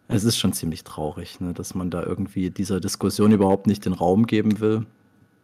es 0.09 0.25
ist 0.25 0.37
schon 0.37 0.52
ziemlich 0.52 0.85
traurig, 0.85 1.40
ne, 1.40 1.52
dass 1.52 1.75
man 1.75 1.90
da 1.90 2.02
irgendwie 2.02 2.50
dieser 2.50 2.80
Diskussion 2.80 3.32
überhaupt 3.32 3.66
nicht 3.66 3.85
den 3.85 3.92
Raum 3.92 4.26
geben 4.26 4.61
will. 4.61 4.87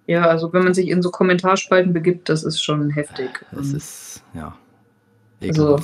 Ja, 0.06 0.26
also 0.26 0.52
wenn 0.52 0.64
man 0.64 0.74
sich 0.74 0.88
in 0.88 1.02
so 1.02 1.10
Kommentarspalten 1.10 1.92
begibt, 1.92 2.28
das 2.28 2.42
ist 2.42 2.62
schon 2.62 2.90
heftig. 2.90 3.44
Das 3.52 3.72
ist, 3.72 4.22
ja. 4.34 4.56
Also, 5.42 5.78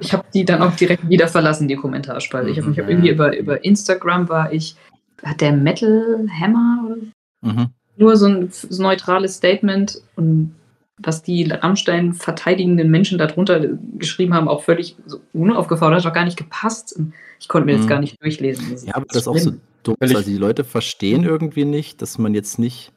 ich 0.00 0.12
habe 0.12 0.24
die 0.34 0.44
dann 0.44 0.62
auch 0.62 0.74
direkt 0.76 1.08
wieder 1.08 1.28
verlassen, 1.28 1.68
die 1.68 1.76
Kommentarspalte. 1.76 2.50
Ich 2.50 2.58
habe 2.58 2.68
mich 2.68 2.78
hab 2.78 2.88
irgendwie 2.88 3.10
über, 3.10 3.36
über 3.36 3.64
Instagram 3.64 4.28
war 4.28 4.52
ich, 4.52 4.76
hat 5.22 5.40
der 5.40 5.52
Metal 5.52 6.26
Hammer 6.28 6.84
oder? 6.86 6.96
Mhm. 7.42 7.70
Nur 7.96 8.16
so 8.16 8.26
ein 8.26 8.48
so 8.50 8.82
neutrales 8.82 9.36
Statement 9.36 10.00
und 10.16 10.54
was 11.02 11.22
die 11.22 11.50
Rammstein 11.50 12.14
verteidigenden 12.14 12.90
Menschen 12.90 13.18
darunter 13.18 13.66
geschrieben 13.98 14.34
haben, 14.34 14.48
auch 14.48 14.62
völlig 14.62 14.96
so 15.06 15.20
unaufgefordert, 15.32 16.04
hat 16.04 16.10
auch 16.10 16.14
gar 16.14 16.24
nicht 16.24 16.36
gepasst. 16.36 17.00
Ich 17.38 17.48
konnte 17.48 17.66
mir 17.66 17.72
mhm. 17.72 17.78
jetzt 17.80 17.88
gar 17.88 18.00
nicht 18.00 18.22
durchlesen. 18.22 18.70
Das 18.70 18.84
ja, 18.84 18.94
aber 18.94 19.06
das 19.06 19.18
ist 19.18 19.28
auch 19.28 19.38
so 19.38 19.52
dumm. 19.82 19.96
Also 20.00 20.20
die 20.20 20.36
Leute 20.36 20.64
verstehen 20.64 21.24
irgendwie 21.24 21.64
nicht, 21.64 22.02
dass 22.02 22.18
man 22.18 22.34
jetzt 22.34 22.58
nicht 22.58 22.92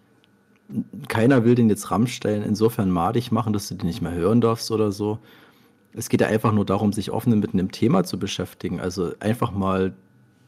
keiner 1.08 1.46
will 1.46 1.56
den 1.56 1.70
jetzt 1.70 1.92
Rammstein 1.92 2.42
insofern 2.42 2.90
madig 2.90 3.32
machen, 3.32 3.54
dass 3.54 3.68
du 3.68 3.76
den 3.76 3.88
nicht 3.88 4.02
mehr 4.02 4.14
hören 4.14 4.42
darfst 4.42 4.72
oder 4.72 4.92
so. 4.92 5.20
Es 5.94 6.10
geht 6.10 6.22
ja 6.22 6.28
einfach 6.28 6.52
nur 6.52 6.66
darum, 6.66 6.94
sich 6.94 7.12
offen 7.12 7.40
mit 7.40 7.54
einem 7.54 7.72
Thema 7.72 8.04
zu 8.04 8.18
beschäftigen. 8.18 8.80
Also 8.80 9.12
einfach 9.20 9.52
mal 9.52 9.94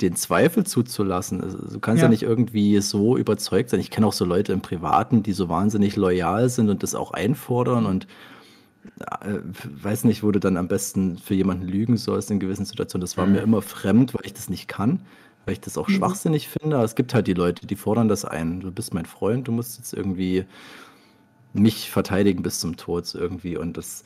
den 0.01 0.15
Zweifel 0.15 0.65
zuzulassen. 0.65 1.41
Also, 1.41 1.57
du 1.57 1.79
kannst 1.79 2.01
ja. 2.01 2.05
ja 2.05 2.09
nicht 2.09 2.23
irgendwie 2.23 2.79
so 2.81 3.17
überzeugt 3.17 3.69
sein. 3.69 3.79
Ich 3.79 3.91
kenne 3.91 4.07
auch 4.07 4.13
so 4.13 4.25
Leute 4.25 4.53
im 4.53 4.61
Privaten, 4.61 5.23
die 5.23 5.33
so 5.33 5.49
wahnsinnig 5.49 5.95
loyal 5.95 6.49
sind 6.49 6.69
und 6.69 6.83
das 6.83 6.95
auch 6.95 7.11
einfordern 7.11 7.85
und 7.85 8.07
äh, 9.21 9.39
weiß 9.81 10.03
nicht, 10.03 10.23
wo 10.23 10.31
du 10.31 10.39
dann 10.39 10.57
am 10.57 10.67
besten 10.67 11.17
für 11.17 11.33
jemanden 11.33 11.67
lügen 11.67 11.97
sollst 11.97 12.29
in 12.31 12.39
gewissen 12.39 12.65
Situationen. 12.65 13.01
Das 13.01 13.17
war 13.17 13.25
mhm. 13.25 13.33
mir 13.33 13.41
immer 13.41 13.61
fremd, 13.61 14.13
weil 14.13 14.25
ich 14.25 14.33
das 14.33 14.49
nicht 14.49 14.67
kann, 14.67 15.01
weil 15.45 15.53
ich 15.53 15.61
das 15.61 15.77
auch 15.77 15.87
mhm. 15.87 15.93
schwachsinnig 15.93 16.49
finde. 16.49 16.75
Aber 16.77 16.85
es 16.85 16.95
gibt 16.95 17.13
halt 17.13 17.27
die 17.27 17.33
Leute, 17.33 17.65
die 17.65 17.75
fordern 17.75 18.07
das 18.07 18.25
ein. 18.25 18.59
Du 18.59 18.71
bist 18.71 18.93
mein 18.93 19.05
Freund, 19.05 19.47
du 19.47 19.51
musst 19.51 19.77
jetzt 19.77 19.93
irgendwie 19.93 20.45
mich 21.53 21.89
verteidigen 21.89 22.43
bis 22.43 22.59
zum 22.59 22.75
Tod 22.75 23.13
irgendwie. 23.15 23.57
Und 23.57 23.77
das, 23.77 24.03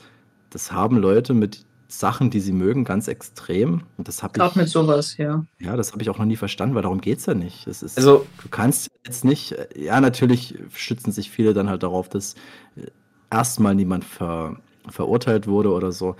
das 0.50 0.72
haben 0.72 0.96
Leute 0.96 1.34
mit 1.34 1.64
Sachen, 1.92 2.30
die 2.30 2.40
sie 2.40 2.52
mögen, 2.52 2.84
ganz 2.84 3.08
extrem. 3.08 3.82
Und 3.96 4.06
das 4.06 4.22
habe 4.22 4.38
ich. 4.38 4.54
mit 4.54 4.68
sowas, 4.68 5.16
ja. 5.16 5.44
Ja, 5.58 5.76
das 5.76 5.92
habe 5.92 6.02
ich 6.02 6.10
auch 6.10 6.18
noch 6.18 6.24
nie 6.24 6.36
verstanden, 6.36 6.74
weil 6.74 6.82
darum 6.82 7.00
geht 7.00 7.18
es 7.18 7.26
ja 7.26 7.34
nicht. 7.34 7.66
Es 7.66 7.82
ist, 7.82 7.98
also, 7.98 8.26
du 8.42 8.48
kannst 8.48 8.90
jetzt 9.04 9.24
nicht, 9.24 9.56
ja, 9.74 10.00
natürlich 10.00 10.56
schützen 10.72 11.12
sich 11.12 11.30
viele 11.30 11.52
dann 11.52 11.68
halt 11.68 11.82
darauf, 11.82 12.08
dass 12.08 12.34
äh, 12.76 12.86
erstmal 13.30 13.74
niemand 13.74 14.04
ver, 14.04 14.56
verurteilt 14.88 15.46
wurde 15.46 15.72
oder 15.72 15.90
so. 15.90 16.16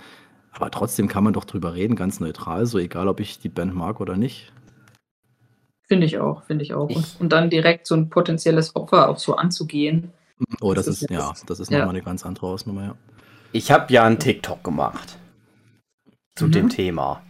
Aber 0.51 0.69
trotzdem 0.71 1.07
kann 1.07 1.23
man 1.23 1.33
doch 1.33 1.45
drüber 1.45 1.73
reden, 1.73 1.95
ganz 1.95 2.19
neutral, 2.19 2.65
so 2.65 2.77
egal, 2.77 3.07
ob 3.07 3.21
ich 3.21 3.39
die 3.39 3.49
Band 3.49 3.73
mag 3.73 4.01
oder 4.01 4.17
nicht. 4.17 4.51
Finde 5.87 6.05
ich 6.05 6.19
auch, 6.19 6.43
finde 6.43 6.63
ich 6.63 6.73
auch. 6.73 6.89
Und, 6.89 7.15
und, 7.19 7.31
dann 7.31 7.49
direkt 7.49 7.87
so 7.87 7.95
ein 7.95 8.09
potenzielles 8.09 8.75
Opfer 8.75 9.09
auch 9.09 9.17
so 9.17 9.35
anzugehen. 9.35 10.11
Oh, 10.59 10.73
das, 10.73 10.85
das 10.85 11.01
ist, 11.01 11.09
ja, 11.09 11.33
das 11.47 11.59
ist 11.59 11.71
ja. 11.71 11.79
nochmal 11.79 11.95
eine 11.95 12.03
ganz 12.03 12.25
andere 12.25 12.47
Ausnummer, 12.47 12.83
ja. 12.83 12.95
Ich 13.53 13.71
habe 13.71 13.91
ja 13.93 14.03
einen 14.05 14.19
TikTok 14.19 14.63
gemacht 14.63 15.17
zu 16.35 16.47
mhm. 16.47 16.51
dem 16.51 16.69
Thema, 16.69 17.21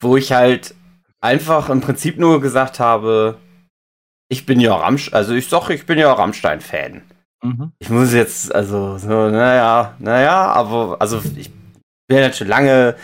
wo 0.00 0.16
ich 0.16 0.32
halt 0.32 0.74
einfach 1.20 1.70
im 1.70 1.80
Prinzip 1.80 2.18
nur 2.18 2.40
gesagt 2.40 2.80
habe, 2.80 3.38
ich 4.28 4.46
bin 4.46 4.60
ja 4.60 4.74
Rammstein, 4.74 5.14
also 5.14 5.34
ich 5.34 5.48
sag, 5.48 5.70
ich 5.70 5.86
bin 5.86 5.98
ja 5.98 6.12
Rammstein-Fan. 6.12 7.02
Mhm. 7.42 7.72
Ich 7.78 7.90
muss 7.90 8.12
jetzt, 8.12 8.54
also, 8.54 8.98
so, 8.98 9.28
naja, 9.30 9.94
naja, 9.98 10.46
aber, 10.46 10.96
also, 10.98 11.20
ich 11.36 11.50
bin 12.08 12.18
ja 12.18 12.32
schon 12.32 12.48
lange, 12.48 12.96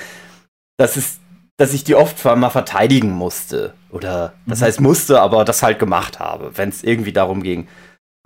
das 0.78 0.96
ist, 0.96 1.20
dass 1.58 1.74
ich 1.74 1.84
die 1.84 1.94
oft 1.94 2.24
mal 2.24 2.50
verteidigen 2.50 3.10
musste. 3.10 3.74
Oder, 3.90 4.32
das 4.46 4.60
mhm. 4.60 4.64
heißt 4.64 4.80
musste, 4.80 5.20
aber 5.20 5.44
das 5.44 5.62
halt 5.62 5.78
gemacht 5.78 6.18
habe, 6.20 6.56
wenn 6.56 6.70
es 6.70 6.82
irgendwie 6.82 7.12
darum 7.12 7.42
ging, 7.42 7.68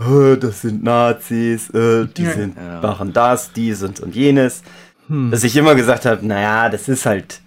oh, 0.00 0.36
das 0.36 0.62
sind 0.62 0.82
Nazis, 0.82 1.70
äh, 1.70 2.06
die 2.06 2.26
sind, 2.26 2.56
ja. 2.56 2.80
machen 2.80 3.12
das, 3.12 3.52
die 3.52 3.72
sind 3.74 4.00
und 4.00 4.14
jenes. 4.14 4.62
Hm. 5.08 5.30
Dass 5.30 5.44
ich 5.44 5.56
immer 5.56 5.74
gesagt 5.74 6.06
habe, 6.06 6.26
naja, 6.26 6.68
das 6.68 6.88
ist 6.88 7.06
halt 7.06 7.40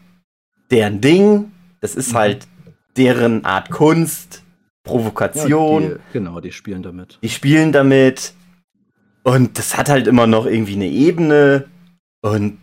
deren 0.71 1.01
Ding, 1.01 1.51
das 1.81 1.95
ist 1.95 2.13
mhm. 2.13 2.17
halt 2.17 2.47
deren 2.97 3.45
Art 3.45 3.69
Kunst, 3.69 4.43
Provokation. 4.83 5.83
Ja, 5.83 5.89
die, 5.89 5.95
genau, 6.13 6.39
die 6.39 6.51
spielen 6.51 6.83
damit. 6.83 7.19
Die 7.21 7.29
spielen 7.29 7.71
damit. 7.71 8.33
Und 9.23 9.57
das 9.57 9.77
hat 9.77 9.89
halt 9.89 10.07
immer 10.07 10.27
noch 10.27 10.45
irgendwie 10.45 10.75
eine 10.75 10.87
Ebene. 10.87 11.65
Und 12.21 12.57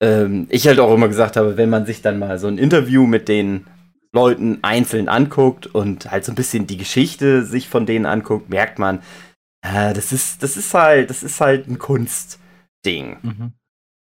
ähm, 0.00 0.46
ich 0.50 0.66
halt 0.66 0.80
auch 0.80 0.92
immer 0.92 1.08
gesagt 1.08 1.36
habe, 1.36 1.56
wenn 1.56 1.70
man 1.70 1.86
sich 1.86 2.02
dann 2.02 2.18
mal 2.18 2.38
so 2.38 2.48
ein 2.48 2.58
Interview 2.58 3.06
mit 3.06 3.28
den 3.28 3.66
Leuten 4.12 4.58
einzeln 4.62 5.08
anguckt 5.08 5.66
und 5.66 6.10
halt 6.10 6.24
so 6.24 6.32
ein 6.32 6.36
bisschen 6.36 6.66
die 6.66 6.78
Geschichte 6.78 7.44
sich 7.44 7.68
von 7.68 7.86
denen 7.86 8.06
anguckt, 8.06 8.48
merkt 8.48 8.78
man, 8.78 9.00
äh, 9.62 9.92
das 9.92 10.12
ist, 10.12 10.42
das 10.42 10.56
ist 10.56 10.72
halt, 10.72 11.10
das 11.10 11.22
ist 11.22 11.40
halt 11.40 11.68
ein 11.68 11.78
Kunstding. 11.78 13.18
Mhm. 13.22 13.52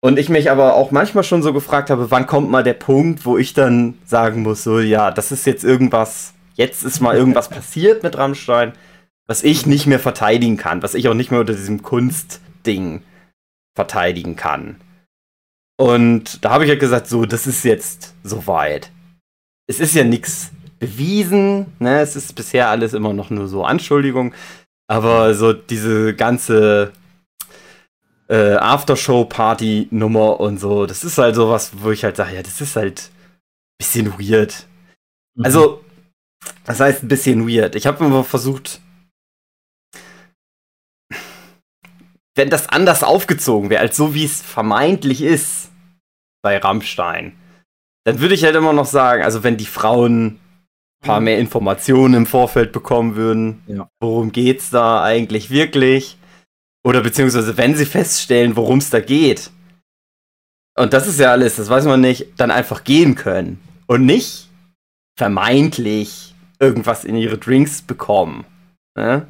Und 0.01 0.19
ich 0.19 0.29
mich 0.29 0.51
aber 0.51 0.75
auch 0.75 0.91
manchmal 0.91 1.25
schon 1.25 1.43
so 1.43 1.53
gefragt 1.53 1.91
habe, 1.91 2.11
wann 2.11 2.27
kommt 2.27 2.51
mal 2.51 2.63
der 2.63 2.75
Punkt, 2.75 3.27
wo 3.27 3.37
ich 3.37 3.53
dann 3.53 3.99
sagen 4.05 4.43
muss, 4.43 4.63
so, 4.63 4.79
ja, 4.79 5.11
das 5.11 5.33
ist 5.33 5.45
jetzt 5.47 5.65
irgendwas, 5.65 6.35
jetzt 6.55 6.85
ist 6.85 7.01
mal 7.01 7.17
irgendwas 7.17 7.49
passiert 7.51 8.03
mit 8.03 8.17
Rammstein 8.17 8.75
was 9.29 9.45
ich 9.45 9.67
nicht 9.67 9.87
mehr 9.87 10.01
verteidigen 10.01 10.57
kann, 10.57 10.83
was 10.83 10.95
ich 10.95 11.07
auch 11.09 11.15
nicht 11.15 11.31
mehr 11.31 11.41
unter 11.41 11.53
diesem 11.53 11.83
Kunstding 11.83 13.03
verteidigen 13.77 14.35
kann. 14.35 14.81
Und 15.77 16.45
da 16.45 16.51
habe 16.51 16.65
ich 16.65 16.71
halt 16.71 16.81
gesagt, 16.81 17.07
so, 17.07 17.25
das 17.27 17.47
ist 17.47 17.63
jetzt 17.63 18.15
soweit. 18.25 18.91
Es 19.69 19.79
ist 19.79 19.95
ja 19.95 20.03
nichts 20.03 20.51
bewiesen, 20.81 21.67
ne? 21.79 22.01
Es 22.01 22.17
ist 22.17 22.35
bisher 22.35 22.71
alles 22.71 22.95
immer 22.95 23.13
noch 23.13 23.31
nur 23.31 23.47
so 23.47 23.65
Anschuldigung. 23.65 24.35
Aber 24.89 25.35
so 25.35 25.53
diese 25.53 26.15
ganze 26.15 26.93
äh, 28.29 28.55
Aftershow-Party-Nummer 28.55 30.41
und 30.41 30.59
so, 30.59 30.87
das 30.87 31.05
ist 31.05 31.19
halt 31.19 31.35
sowas, 31.35 31.73
wo 31.79 31.91
ich 31.91 32.05
halt 32.05 32.17
sage, 32.17 32.37
ja, 32.37 32.43
das 32.43 32.61
ist 32.61 32.77
halt 32.77 33.11
ein 33.11 33.79
bisschen 33.79 34.19
weird. 34.19 34.67
Mhm. 35.35 35.45
Also, 35.45 35.85
das 36.65 36.81
heißt 36.81 37.03
ein 37.03 37.09
bisschen 37.09 37.49
weird. 37.49 37.75
Ich 37.75 37.87
habe 37.87 38.05
immer 38.05 38.25
versucht, 38.25 38.81
wenn 42.37 42.51
das 42.51 42.69
anders 42.69 43.03
aufgezogen 43.03 43.71
wäre, 43.71 43.81
als 43.81 43.97
so 43.97 44.15
wie 44.15 44.25
es 44.25 44.43
vermeintlich 44.43 45.23
ist 45.23 45.71
bei 46.43 46.59
Rammstein, 46.59 47.37
dann 48.05 48.21
würde 48.21 48.35
ich 48.35 48.45
halt 48.45 48.55
immer 48.55 48.73
noch 48.73 48.87
sagen, 48.87 49.25
also 49.25 49.43
wenn 49.43 49.57
die 49.57 49.67
Frauen 49.67 50.27
ein 50.27 51.07
paar 51.07 51.21
mehr 51.21 51.39
Informationen 51.39 52.15
im 52.15 52.27
Vorfeld 52.27 52.73
bekommen 52.73 53.17
würden, 53.17 53.63
ja. 53.67 53.89
worum 54.01 54.33
geht's 54.33 54.71
da 54.71 55.03
eigentlich 55.03 55.51
wirklich? 55.51 56.18
Oder 56.89 57.03
beziehungsweise 57.03 57.59
wenn 57.59 57.75
sie 57.75 57.85
feststellen, 57.85 58.57
worum 58.57 58.79
es 58.79 58.89
da 58.89 59.01
geht. 59.01 59.51
Und 60.75 60.95
das 60.95 61.07
ist 61.07 61.21
ja 61.21 61.33
alles, 61.33 61.57
das 61.57 61.69
weiß 61.69 61.85
man 61.85 62.01
nicht, 62.01 62.41
dann 62.41 62.51
einfach 62.51 62.83
gehen 62.83 63.15
können. 63.15 63.61
Und 63.87 64.07
nicht 64.07 64.49
vermeintlich 65.19 66.35
irgendwas 66.59 67.05
in 67.05 67.15
ihre 67.15 67.37
Drinks 67.37 67.83
bekommen. 67.83 68.47
Ne? 68.97 69.27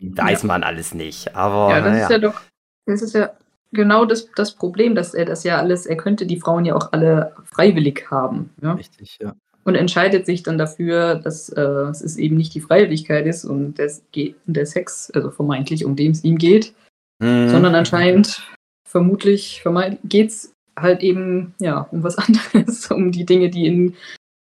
weiß 0.00 0.40
ja. 0.40 0.46
man 0.46 0.62
alles 0.62 0.94
nicht. 0.94 1.36
Aber 1.36 1.68
ja, 1.68 1.80
das 1.82 1.98
ja. 1.98 2.02
ist 2.04 2.10
ja 2.12 2.18
doch, 2.18 2.40
das 2.86 3.02
ist 3.02 3.14
ja 3.14 3.30
genau 3.72 4.06
das, 4.06 4.30
das 4.34 4.54
Problem, 4.54 4.94
dass 4.94 5.12
er 5.12 5.26
das 5.26 5.44
ja 5.44 5.58
alles, 5.58 5.84
er 5.84 5.98
könnte 5.98 6.24
die 6.24 6.40
Frauen 6.40 6.64
ja 6.64 6.74
auch 6.74 6.92
alle 6.92 7.34
freiwillig 7.44 8.10
haben. 8.10 8.54
Ja? 8.62 8.72
Richtig, 8.72 9.18
ja. 9.20 9.34
Und 9.64 9.74
entscheidet 9.74 10.24
sich 10.24 10.42
dann 10.42 10.56
dafür, 10.56 11.16
dass 11.16 11.50
äh, 11.50 11.60
es 11.60 12.16
eben 12.16 12.36
nicht 12.36 12.54
die 12.54 12.62
Freiwilligkeit 12.62 13.26
ist 13.26 13.44
und 13.44 13.78
das 13.78 14.02
geht, 14.10 14.36
der 14.46 14.64
Sex, 14.64 15.10
also 15.10 15.30
vermeintlich, 15.30 15.84
um 15.84 15.96
den 15.96 16.12
es 16.12 16.24
ihm 16.24 16.38
geht, 16.38 16.74
mhm. 17.18 17.48
sondern 17.50 17.74
anscheinend 17.74 18.42
vermutlich 18.88 19.62
geht 20.04 20.28
es 20.30 20.54
halt 20.78 21.02
eben 21.02 21.54
ja 21.60 21.80
um 21.90 22.02
was 22.02 22.16
anderes, 22.54 22.90
um 22.90 23.12
die 23.12 23.26
Dinge, 23.26 23.50
die 23.50 23.66
in 23.66 23.96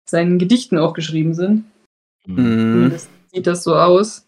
seinen 0.09 0.39
Gedichten 0.39 0.77
auch 0.77 0.93
geschrieben 0.93 1.33
sind. 1.33 1.65
Mhm. 2.25 2.83
Und 2.83 2.89
das 2.91 3.09
sieht 3.31 3.47
das 3.47 3.63
so 3.63 3.75
aus. 3.75 4.25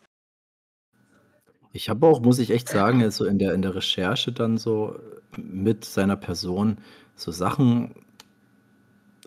Ich 1.71 1.89
habe 1.89 2.07
auch, 2.07 2.21
muss 2.21 2.39
ich 2.39 2.51
echt 2.51 2.69
sagen, 2.69 3.09
so 3.11 3.25
in 3.25 3.37
der, 3.37 3.53
in 3.53 3.61
der 3.61 3.75
Recherche 3.75 4.31
dann 4.31 4.57
so 4.57 4.97
mit 5.37 5.83
seiner 5.83 6.15
Person 6.15 6.77
so 7.15 7.31
Sachen 7.31 8.04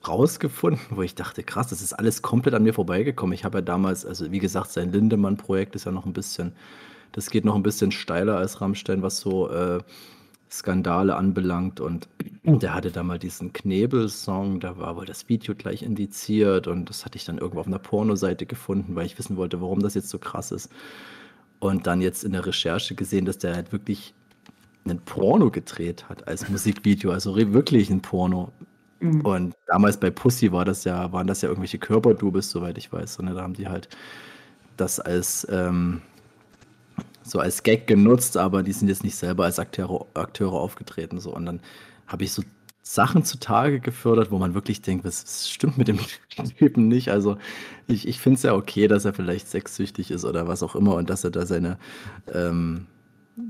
rausgefunden, 0.06 0.80
wo 0.90 1.02
ich 1.02 1.14
dachte, 1.14 1.42
krass, 1.42 1.68
das 1.68 1.82
ist 1.82 1.92
alles 1.92 2.22
komplett 2.22 2.54
an 2.54 2.62
mir 2.62 2.74
vorbeigekommen. 2.74 3.32
Ich 3.32 3.44
habe 3.44 3.58
ja 3.58 3.62
damals, 3.62 4.06
also 4.06 4.30
wie 4.30 4.38
gesagt, 4.38 4.70
sein 4.70 4.92
Lindemann-Projekt 4.92 5.74
ist 5.74 5.86
ja 5.86 5.92
noch 5.92 6.06
ein 6.06 6.12
bisschen, 6.12 6.52
das 7.12 7.30
geht 7.30 7.44
noch 7.44 7.54
ein 7.54 7.62
bisschen 7.62 7.90
steiler 7.90 8.36
als 8.36 8.60
Rammstein, 8.60 9.02
was 9.02 9.18
so 9.18 9.50
äh, 9.50 9.80
Skandale 10.50 11.16
anbelangt. 11.16 11.80
Und 11.80 12.08
der 12.44 12.74
hatte 12.74 12.90
da 12.90 13.02
mal 13.02 13.18
diesen 13.18 13.52
Knebel-Song, 13.52 14.60
da 14.60 14.78
war 14.78 14.96
wohl 14.96 15.06
das 15.06 15.28
Video 15.28 15.54
gleich 15.54 15.82
indiziert 15.82 16.66
und 16.66 16.88
das 16.88 17.04
hatte 17.04 17.16
ich 17.16 17.24
dann 17.24 17.38
irgendwo 17.38 17.60
auf 17.60 17.66
einer 17.66 17.78
Pornoseite 17.78 18.46
gefunden, 18.46 18.94
weil 18.94 19.06
ich 19.06 19.18
wissen 19.18 19.36
wollte, 19.36 19.60
warum 19.60 19.80
das 19.80 19.94
jetzt 19.94 20.10
so 20.10 20.18
krass 20.18 20.52
ist. 20.52 20.70
Und 21.60 21.86
dann 21.88 22.00
jetzt 22.00 22.22
in 22.22 22.32
der 22.32 22.46
Recherche 22.46 22.94
gesehen, 22.94 23.24
dass 23.24 23.38
der 23.38 23.54
halt 23.54 23.72
wirklich 23.72 24.14
ein 24.86 25.00
Porno 25.00 25.50
gedreht 25.50 26.08
hat 26.08 26.28
als 26.28 26.48
Musikvideo, 26.48 27.10
also 27.10 27.36
wirklich 27.36 27.90
ein 27.90 28.00
Porno. 28.00 28.52
Mhm. 29.00 29.20
Und 29.22 29.54
damals 29.66 29.98
bei 29.98 30.10
Pussy 30.10 30.52
war 30.52 30.64
das 30.64 30.84
ja, 30.84 31.12
waren 31.12 31.26
das 31.26 31.42
ja 31.42 31.48
irgendwelche 31.48 31.78
Körperdubels, 31.78 32.50
soweit 32.50 32.78
ich 32.78 32.92
weiß. 32.92 33.18
Und 33.18 33.26
da 33.26 33.42
haben 33.42 33.54
die 33.54 33.68
halt 33.68 33.88
das 34.76 35.00
als 35.00 35.46
ähm, 35.50 36.02
so 37.22 37.40
als 37.40 37.62
Gag 37.62 37.86
genutzt, 37.86 38.36
aber 38.36 38.62
die 38.62 38.72
sind 38.72 38.88
jetzt 38.88 39.04
nicht 39.04 39.16
selber 39.16 39.44
als 39.44 39.58
Akteure, 39.58 40.06
Akteure 40.14 40.54
aufgetreten. 40.54 41.20
So. 41.20 41.34
Und 41.34 41.46
dann 41.46 41.60
habe 42.06 42.24
ich 42.24 42.32
so 42.32 42.42
Sachen 42.82 43.22
zutage 43.22 43.80
gefördert, 43.80 44.30
wo 44.30 44.38
man 44.38 44.54
wirklich 44.54 44.80
denkt, 44.80 45.04
was, 45.04 45.22
was 45.22 45.50
stimmt 45.50 45.76
mit 45.76 45.88
dem 45.88 45.98
Typen 46.58 46.88
nicht? 46.88 47.10
Also 47.10 47.36
ich, 47.86 48.08
ich 48.08 48.18
finde 48.18 48.36
es 48.38 48.42
ja 48.44 48.54
okay, 48.54 48.88
dass 48.88 49.04
er 49.04 49.12
vielleicht 49.12 49.48
sexsüchtig 49.48 50.10
ist 50.10 50.24
oder 50.24 50.48
was 50.48 50.62
auch 50.62 50.74
immer 50.74 50.94
und 50.94 51.10
dass 51.10 51.22
er 51.22 51.30
da 51.30 51.44
seine, 51.44 51.78
ähm, 52.32 52.86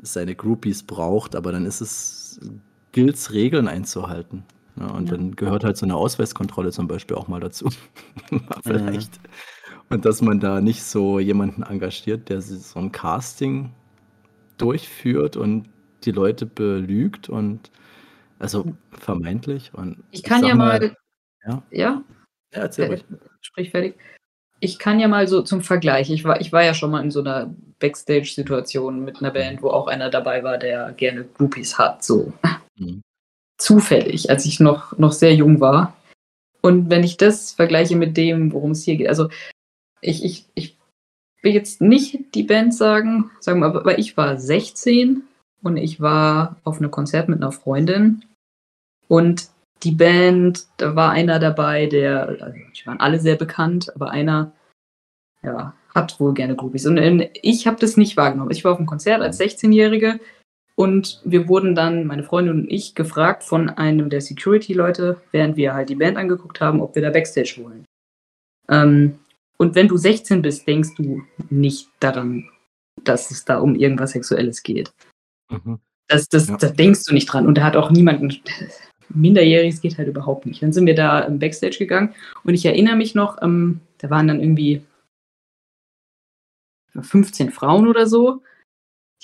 seine 0.03 0.35
Groupies 0.35 0.83
braucht, 0.83 1.37
aber 1.37 1.53
dann 1.53 1.67
ist 1.67 1.81
es, 1.81 2.41
gilt 2.91 3.15
es, 3.15 3.33
Regeln 3.33 3.69
einzuhalten. 3.69 4.43
Ja, 4.79 4.87
und 4.89 5.09
ja. 5.09 5.17
dann 5.17 5.37
gehört 5.37 5.65
halt 5.65 5.77
so 5.77 5.87
eine 5.87 5.97
Ausweiskontrolle 5.97 6.71
zum 6.71 6.87
Beispiel 6.89 7.17
auch 7.17 7.29
mal 7.29 7.41
dazu. 7.41 7.71
vielleicht. 8.63 9.23
Mhm. 9.23 9.29
Und 9.91 10.05
dass 10.05 10.21
man 10.21 10.39
da 10.39 10.61
nicht 10.61 10.83
so 10.83 11.19
jemanden 11.19 11.63
engagiert, 11.63 12.29
der 12.29 12.43
so 12.43 12.79
ein 12.79 12.93
Casting 12.93 13.73
durchführt 14.59 15.37
und 15.37 15.69
die 16.05 16.11
Leute 16.11 16.47
belügt 16.47 17.29
und 17.29 17.71
also 18.39 18.77
vermeintlich 18.93 19.73
und 19.75 20.05
Ich 20.11 20.23
kann 20.23 20.45
ja 20.45 20.55
mal, 20.55 20.79
mal, 20.79 20.97
ja, 21.45 21.63
ja, 21.71 22.05
ja, 22.53 22.61
erzähl 22.61 22.85
äh, 22.85 22.89
ruhig. 22.89 23.05
sprich 23.41 23.71
fertig. 23.71 23.97
Ich 24.61 24.79
kann 24.79 25.01
ja 25.01 25.09
mal 25.09 25.27
so 25.27 25.43
zum 25.43 25.63
Vergleich, 25.63 26.11
ich 26.11 26.25
war, 26.25 26.41
ich 26.41 26.53
war 26.53 26.65
ja 26.65 26.75
schon 26.75 26.91
mal 26.91 27.03
in 27.03 27.11
so 27.11 27.21
einer 27.21 27.55
Backstage-Situation 27.79 29.05
mit 29.05 29.21
einer 29.21 29.31
Band, 29.31 29.63
wo 29.63 29.71
auch 29.71 29.87
einer 29.87 30.11
dabei 30.11 30.43
war, 30.43 30.59
der 30.59 30.93
gerne 30.93 31.25
Groupies 31.25 31.79
hat, 31.79 32.05
so 32.05 32.33
Mhm. 32.79 33.03
Zufällig, 33.59 34.31
als 34.31 34.47
ich 34.47 34.61
noch, 34.61 34.97
noch 34.99 35.13
sehr 35.13 35.35
jung 35.35 35.61
war. 35.61 35.97
Und 36.61 36.91
wenn 36.91 37.05
ich 37.05 37.17
das 37.17 37.53
vergleiche 37.53 37.97
mit 37.97 38.17
dem, 38.17 38.53
worum 38.53 38.73
es 38.73 38.85
hier 38.85 38.97
geht, 38.97 39.09
also 39.09 39.29
ich, 40.01 40.25
ich, 40.25 40.47
ich 40.55 40.77
will 41.43 41.53
jetzt 41.53 41.81
nicht 41.81 42.35
die 42.35 42.43
Band 42.43 42.75
sagen, 42.75 43.31
sagen 43.41 43.61
wir, 43.61 43.67
aber 43.67 43.99
ich 43.99 44.17
war 44.17 44.39
16 44.39 45.23
und 45.63 45.77
ich 45.77 46.01
war 46.01 46.57
auf 46.65 46.79
einem 46.79 46.91
Konzert 46.91 47.29
mit 47.29 47.41
einer 47.41 47.53
Freundin 47.53 48.25
und 49.09 49.49
die 49.83 49.93
Band, 49.93 50.67
da 50.77 50.97
war 50.97 51.11
einer 51.11 51.39
dabei, 51.39 51.87
der, 51.87 52.29
also 52.29 52.47
die 52.53 52.87
waren 52.87 53.01
alle 53.01 53.21
sehr 53.21 53.37
bekannt, 53.37 53.95
aber 53.95 54.11
einer, 54.11 54.53
ja, 55.43 55.75
hat 55.95 56.19
wohl 56.21 56.35
gerne 56.35 56.57
Groupies. 56.57 56.87
Und 56.87 56.99
ich 57.43 57.67
habe 57.67 57.79
das 57.81 57.97
nicht 57.97 58.17
wahrgenommen. 58.17 58.51
Ich 58.51 58.65
war 58.65 58.73
auf 58.73 58.79
einem 58.79 58.87
Konzert 58.87 59.23
als 59.23 59.41
16-Jährige 59.41 60.21
und 60.79 61.21
wir 61.25 61.49
wurden 61.49 61.75
dann, 61.75 62.07
meine 62.07 62.23
Freundin 62.23 62.61
und 62.61 62.71
ich, 62.71 62.95
gefragt 62.95 63.43
von 63.43 63.69
einem 63.69 64.11
der 64.11 64.21
Security-Leute, 64.21 65.21
während 65.33 65.57
wir 65.57 65.75
halt 65.75 65.89
die 65.89 65.97
Band 65.97 66.17
angeguckt 66.17 66.61
haben, 66.61 66.81
ob 66.81 66.95
wir 66.95 67.03
da 67.03 67.11
Backstage 67.11 67.57
wollen. 67.61 67.85
Ähm, 68.69 69.19
und 69.57 69.75
wenn 69.75 69.89
du 69.89 69.97
16 69.97 70.41
bist, 70.41 70.69
denkst 70.69 70.91
du 70.97 71.25
nicht 71.51 71.89
daran, 71.99 72.49
dass 73.03 73.33
es 73.33 73.45
da 73.45 73.59
um 73.59 73.75
irgendwas 73.75 74.13
Sexuelles 74.13 74.63
geht. 74.63 74.93
Mhm. 75.51 75.81
Das, 76.07 76.29
das, 76.29 76.47
Ja. 76.47 76.57
Da 76.57 76.69
denkst 76.69 77.03
du 77.07 77.13
nicht 77.13 77.27
dran. 77.27 77.49
Und 77.49 77.59
da 77.59 77.65
hat 77.65 77.75
auch 77.75 77.91
niemanden. 77.91 78.41
Minderjähriges 79.09 79.81
geht 79.81 79.99
halt 79.99 80.07
überhaupt 80.07 80.47
nicht. 80.47 80.63
Dann 80.63 80.73
sind 80.73 80.87
wir 80.87 80.95
da 80.95 81.19
im 81.23 81.41
Backstage 81.41 81.79
gegangen 81.79 82.15
und 82.45 82.55
ich 82.55 82.65
erinnere 82.65 82.95
mich 82.95 83.17
noch, 83.17 83.43
ähm, 83.43 83.81
da 83.99 84.11
waren 84.11 84.29
dann 84.29 84.39
irgendwie 84.39 84.83
15 86.95 87.51
Frauen 87.51 87.89
oder 87.89 88.07
so, 88.07 88.43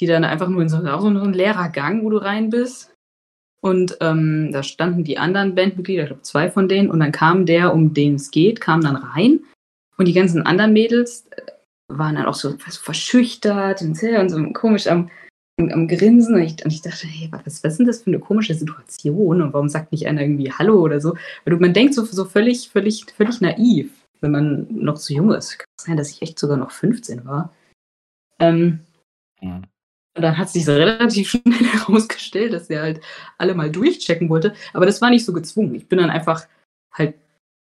die 0.01 0.07
dann 0.07 0.25
einfach 0.25 0.49
nur 0.49 0.63
in 0.63 0.69
so, 0.69 0.81
so 0.81 1.09
ein 1.09 1.33
leerer 1.33 1.69
Gang, 1.69 2.05
wo 2.05 2.11
du 2.11 2.19
rein 2.19 2.51
bist. 2.51 2.93
Und 3.61 3.97
ähm, 4.01 4.51
da 4.53 4.63
standen 4.63 5.05
die 5.05 5.19
anderen 5.19 5.55
Bandmitglieder, 5.55 6.03
ich 6.03 6.09
glaube 6.09 6.23
zwei 6.23 6.51
von 6.51 6.69
denen, 6.69 6.91
und 6.91 7.01
dann 7.01 7.13
kam 7.13 7.47
der, 7.47 7.73
um 7.73 7.95
den 7.95 8.17
es 8.17 8.31
geht, 8.31 8.61
kam 8.61 8.83
dann 8.83 8.97
rein. 8.97 9.41
Und 9.97 10.07
die 10.07 10.13
ganzen 10.13 10.43
anderen 10.43 10.73
Mädels 10.73 11.27
äh, 11.31 11.43
waren 11.89 12.17
dann 12.17 12.27
auch 12.27 12.35
so 12.35 12.57
verschüchtert 12.59 13.81
und 13.81 14.03
und 14.03 14.29
so 14.29 14.53
komisch 14.53 14.87
am, 14.87 15.09
am, 15.59 15.89
Grinsen. 15.89 16.35
Und 16.35 16.43
ich, 16.43 16.63
und 16.65 16.73
ich 16.73 16.83
dachte, 16.83 17.07
hey, 17.07 17.29
was, 17.31 17.65
was 17.65 17.73
ist 17.73 17.79
denn 17.79 17.87
das 17.87 18.03
für 18.03 18.09
eine 18.09 18.19
komische 18.19 18.55
Situation? 18.55 19.41
Und 19.41 19.55
warum 19.55 19.69
sagt 19.71 19.93
nicht 19.93 20.07
einer 20.07 20.21
irgendwie 20.21 20.53
Hallo 20.53 20.81
oder 20.81 21.01
so? 21.01 21.17
Weil 21.45 21.57
man 21.57 21.73
denkt 21.73 21.95
so, 21.95 22.05
so 22.05 22.27
völlig, 22.27 22.69
völlig, 22.69 23.07
völlig 23.17 23.41
naiv, 23.41 23.91
wenn 24.21 24.33
man 24.33 24.67
noch 24.71 24.99
zu 24.99 25.15
jung 25.15 25.33
ist. 25.33 25.59
Kann 25.59 25.67
sein, 25.81 25.97
dass 25.97 26.11
ich 26.11 26.21
echt 26.21 26.39
sogar 26.39 26.59
noch 26.59 26.73
15 26.73 27.25
war. 27.25 27.55
Ähm, 28.41 28.81
Mhm. 29.45 29.65
Und 30.17 30.23
dann 30.23 30.39
hat 30.39 30.49
sich 30.51 30.67
relativ 30.69 31.31
schnell 31.31 31.43
herausgestellt, 31.73 32.53
dass 32.53 32.71
er 32.71 32.83
halt 32.83 33.01
alle 33.39 33.55
mal 33.55 33.71
durchchecken 33.71 34.29
wollte. 34.29 34.55
Aber 34.73 34.87
das 34.87 35.01
war 35.01 35.11
nicht 35.11 35.25
so 35.25 35.33
gezwungen. 35.33 35.75
Ich 35.75 35.89
bin 35.89 35.99
dann 35.99 36.11
einfach 36.11 36.47
halt 36.93 37.15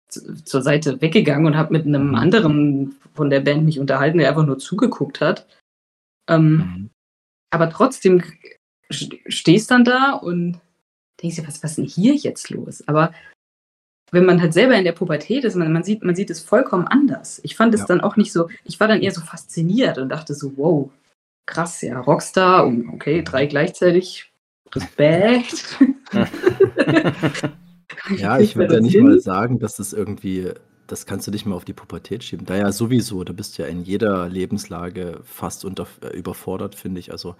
zu- 0.10 0.36
zur 0.44 0.62
Seite 0.62 1.02
weggegangen 1.02 1.48
und 1.48 1.58
habe 1.58 1.74
mit 1.74 1.86
einem 1.86 2.10
Mhm. 2.10 2.16
anderen 2.16 2.96
von 3.16 3.30
der 3.30 3.40
Band 3.42 3.66
mich 3.66 3.80
unterhalten, 3.80 4.20
der 4.20 4.30
einfach 4.30 4.46
nur 4.46 4.60
zugeguckt 4.60 5.20
hat. 5.22 5.48
Ähm, 6.30 6.56
Mhm. 6.58 6.90
aber 7.52 7.70
trotzdem 7.70 8.22
st- 8.92 9.20
stehst 9.28 9.72
dann 9.72 9.84
da 9.84 10.14
und 10.14 10.60
denkst 11.22 11.38
dir, 11.38 11.48
was, 11.48 11.64
was 11.64 11.72
ist 11.72 11.78
denn 11.78 11.86
hier 11.86 12.14
jetzt 12.16 12.50
los? 12.52 12.88
Aber 12.88 13.14
wenn 14.12 14.26
man 14.26 14.40
halt 14.42 14.54
selber 14.54 14.76
in 14.76 14.84
der 14.86 14.92
Pubertät 14.92 15.44
ist, 15.44 15.56
man, 15.56 15.74
man, 15.74 15.84
sieht, 15.84 16.04
man 16.04 16.16
sieht 16.16 16.30
es 16.30 16.40
vollkommen 16.42 16.88
anders. 16.88 17.40
Ich 17.44 17.56
fand 17.56 17.74
es 17.74 17.82
Ja. 17.82 17.88
dann 17.88 18.02
auch 18.02 18.16
nicht 18.16 18.32
so, 18.32 18.48
ich 18.64 18.80
war 18.80 18.88
dann 18.88 19.02
eher 19.02 19.12
so 19.12 19.22
fasziniert 19.22 19.98
und 19.98 20.10
dachte 20.10 20.36
so, 20.36 20.56
wow, 20.56 20.92
krass, 21.46 21.82
ja, 21.82 22.00
Rockstar 22.00 22.66
und 22.66 22.90
okay, 22.90 23.24
drei 23.24 23.46
gleichzeitig. 23.46 24.32
Respekt. 24.74 25.78
Ja, 28.18 28.40
ich 28.40 28.56
würde 28.56 28.76
ja 28.76 28.82
nicht 28.82 29.00
mal 29.00 29.20
sagen, 29.20 29.60
dass 29.60 29.78
das 29.78 29.94
irgendwie, 29.94 30.52
das 30.88 31.06
kannst 31.06 31.28
du 31.28 31.32
nicht 31.32 31.46
mal 31.46 31.56
auf 31.56 31.66
die 31.66 31.74
Pubertät 31.74 32.24
schieben. 32.24 32.46
Da 32.46 32.56
ja 32.56 32.72
sowieso, 32.72 33.24
da 33.24 33.34
bist 33.34 33.58
du 33.58 33.64
ja 33.64 33.70
in 33.70 33.84
jeder 33.84 34.28
Lebenslage 34.30 35.22
fast 35.24 35.64
unter, 35.64 35.88
äh, 36.02 36.08
überfordert, 36.18 36.76
finde 36.76 37.00
ich. 37.00 37.12
Also 37.12 37.36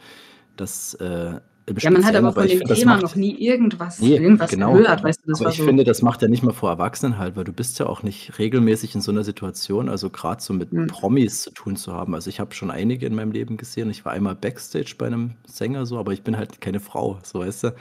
das 0.56 0.94
äh, 0.96 1.40
Ja, 1.80 1.92
man 1.92 2.04
hat 2.06 2.16
aber 2.16 2.34
von 2.34 2.46
dem 2.48 2.60
Thema 2.66 2.92
macht- 2.94 3.04
noch 3.04 3.16
nie 3.16 3.36
irgendwas, 3.40 4.00
Nee, 4.00 4.18
irgendwas 4.18 4.52
genau. 4.52 4.74
gehört, 4.74 5.02
weißt 5.04 5.22
du, 5.24 5.30
das 5.32 5.40
Aber 5.40 5.46
war 5.46 5.52
ich 5.54 5.58
so. 5.60 5.64
finde, 5.66 5.84
das 5.86 6.02
macht 6.02 6.22
ja 6.22 6.28
nicht 6.28 6.44
mal 6.44 6.52
vor 6.54 6.70
Erwachsenen 6.70 7.18
halt, 7.18 7.36
weil 7.38 7.46
du 7.46 7.54
bist 7.54 7.80
ja 7.80 7.86
auch 7.86 8.04
nicht 8.04 8.38
regelmäßig 8.38 8.96
in 8.96 9.02
so 9.02 9.12
einer 9.12 9.24
Situation, 9.24 9.88
also 9.88 10.10
gerade 10.10 10.42
so 10.44 10.54
mit 10.54 10.72
Hm. 10.72 10.88
Promis 10.88 11.44
zu 11.44 11.52
tun 11.52 11.76
zu 11.78 11.94
haben. 11.94 12.14
Also 12.16 12.30
ich 12.30 12.40
habe 12.42 12.54
schon 12.54 12.70
einige 12.70 13.06
in 13.06 13.16
meinem 13.16 13.32
Leben 13.32 13.56
gesehen. 13.58 13.90
Ich 13.90 14.04
war 14.04 14.12
einmal 14.12 14.36
Backstage 14.36 14.96
bei 14.98 15.08
einem 15.08 15.36
Sänger 15.48 15.86
so, 15.86 15.98
aber 15.98 16.12
ich 16.12 16.22
bin 16.24 16.36
halt 16.38 16.60
keine 16.60 16.80
Frau, 16.82 17.20
so 17.24 17.40
weißt 17.40 17.64
du. 17.66 17.76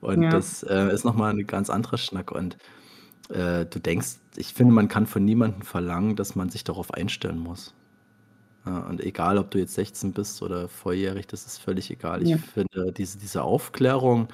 Und 0.00 0.22
Ja. 0.22 0.30
das 0.30 0.64
äh, 0.64 0.92
ist 0.92 1.04
nochmal 1.04 1.32
ein 1.32 1.46
ganz 1.46 1.70
anderer 1.70 1.96
Schnack. 1.98 2.32
Und 2.32 2.56
äh, 3.30 3.66
du 3.66 3.78
denkst, 3.78 4.16
ich 4.36 4.52
finde, 4.54 4.72
man 4.74 4.88
kann 4.88 5.06
von 5.06 5.24
niemandem 5.24 5.62
verlangen, 5.62 6.16
dass 6.16 6.34
man 6.34 6.48
sich 6.50 6.64
darauf 6.64 6.92
einstellen 6.92 7.38
muss. 7.38 7.72
Ja, 8.68 8.80
und 8.80 9.00
egal, 9.02 9.38
ob 9.38 9.50
du 9.50 9.58
jetzt 9.58 9.74
16 9.74 10.12
bist 10.12 10.42
oder 10.42 10.68
volljährig, 10.68 11.26
das 11.26 11.46
ist 11.46 11.58
völlig 11.58 11.90
egal. 11.90 12.22
Ich 12.22 12.28
Ja. 12.30 12.36
finde, 12.36 12.92
diese, 12.92 13.16
diese 13.18 13.42
Aufklärung, 13.42 14.28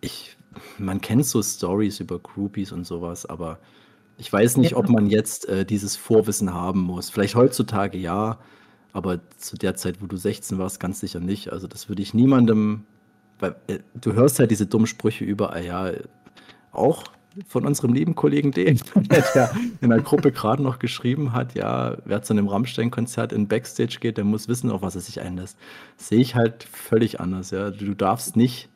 ich, 0.00 0.36
man 0.78 1.02
kennt 1.02 1.26
so 1.26 1.42
Stories 1.42 2.00
über 2.00 2.18
Groupies 2.18 2.72
und 2.72 2.86
sowas, 2.86 3.26
aber 3.26 3.58
ich 4.16 4.32
weiß 4.32 4.56
nicht, 4.56 4.74
ob 4.74 4.88
man 4.88 5.06
jetzt 5.06 5.46
äh, 5.48 5.66
dieses 5.66 5.96
Vorwissen 5.96 6.54
haben 6.54 6.80
muss. 6.80 7.10
Vielleicht 7.10 7.34
heutzutage 7.34 7.98
ja, 7.98 8.38
aber 8.94 9.20
zu 9.36 9.56
der 9.58 9.74
Zeit, 9.74 10.00
wo 10.00 10.06
du 10.06 10.16
16 10.16 10.56
warst, 10.58 10.80
ganz 10.80 11.00
sicher 11.00 11.20
nicht. 11.20 11.52
Also 11.52 11.66
das 11.66 11.90
würde 11.90 12.00
ich 12.00 12.14
niemandem, 12.14 12.84
weil 13.38 13.56
äh, 13.66 13.80
du 14.00 14.14
hörst 14.14 14.38
halt 14.38 14.50
diese 14.50 14.64
dummen 14.66 14.86
Sprüche 14.86 15.26
überall, 15.26 15.62
ja, 15.66 15.90
auch 16.72 17.04
von 17.46 17.66
unserem 17.66 17.92
lieben 17.92 18.14
Kollegen 18.14 18.50
Dan, 18.52 18.80
der 19.34 19.50
in 19.80 19.90
der 19.90 20.00
Gruppe 20.00 20.32
gerade 20.32 20.62
noch 20.62 20.78
geschrieben 20.78 21.32
hat, 21.32 21.54
ja, 21.54 21.98
wer 22.04 22.22
zu 22.22 22.32
einem 22.32 22.48
Rammstein-Konzert 22.48 23.32
in 23.32 23.48
Backstage 23.48 23.98
geht, 24.00 24.16
der 24.16 24.24
muss 24.24 24.48
wissen, 24.48 24.70
auf 24.70 24.82
was 24.82 24.94
er 24.94 25.00
sich 25.00 25.20
einlässt. 25.20 25.58
Sehe 25.96 26.20
ich 26.20 26.34
halt 26.34 26.64
völlig 26.64 27.20
anders, 27.20 27.50
ja. 27.50 27.70
Du 27.70 27.94
darfst 27.94 28.36
nicht 28.36 28.68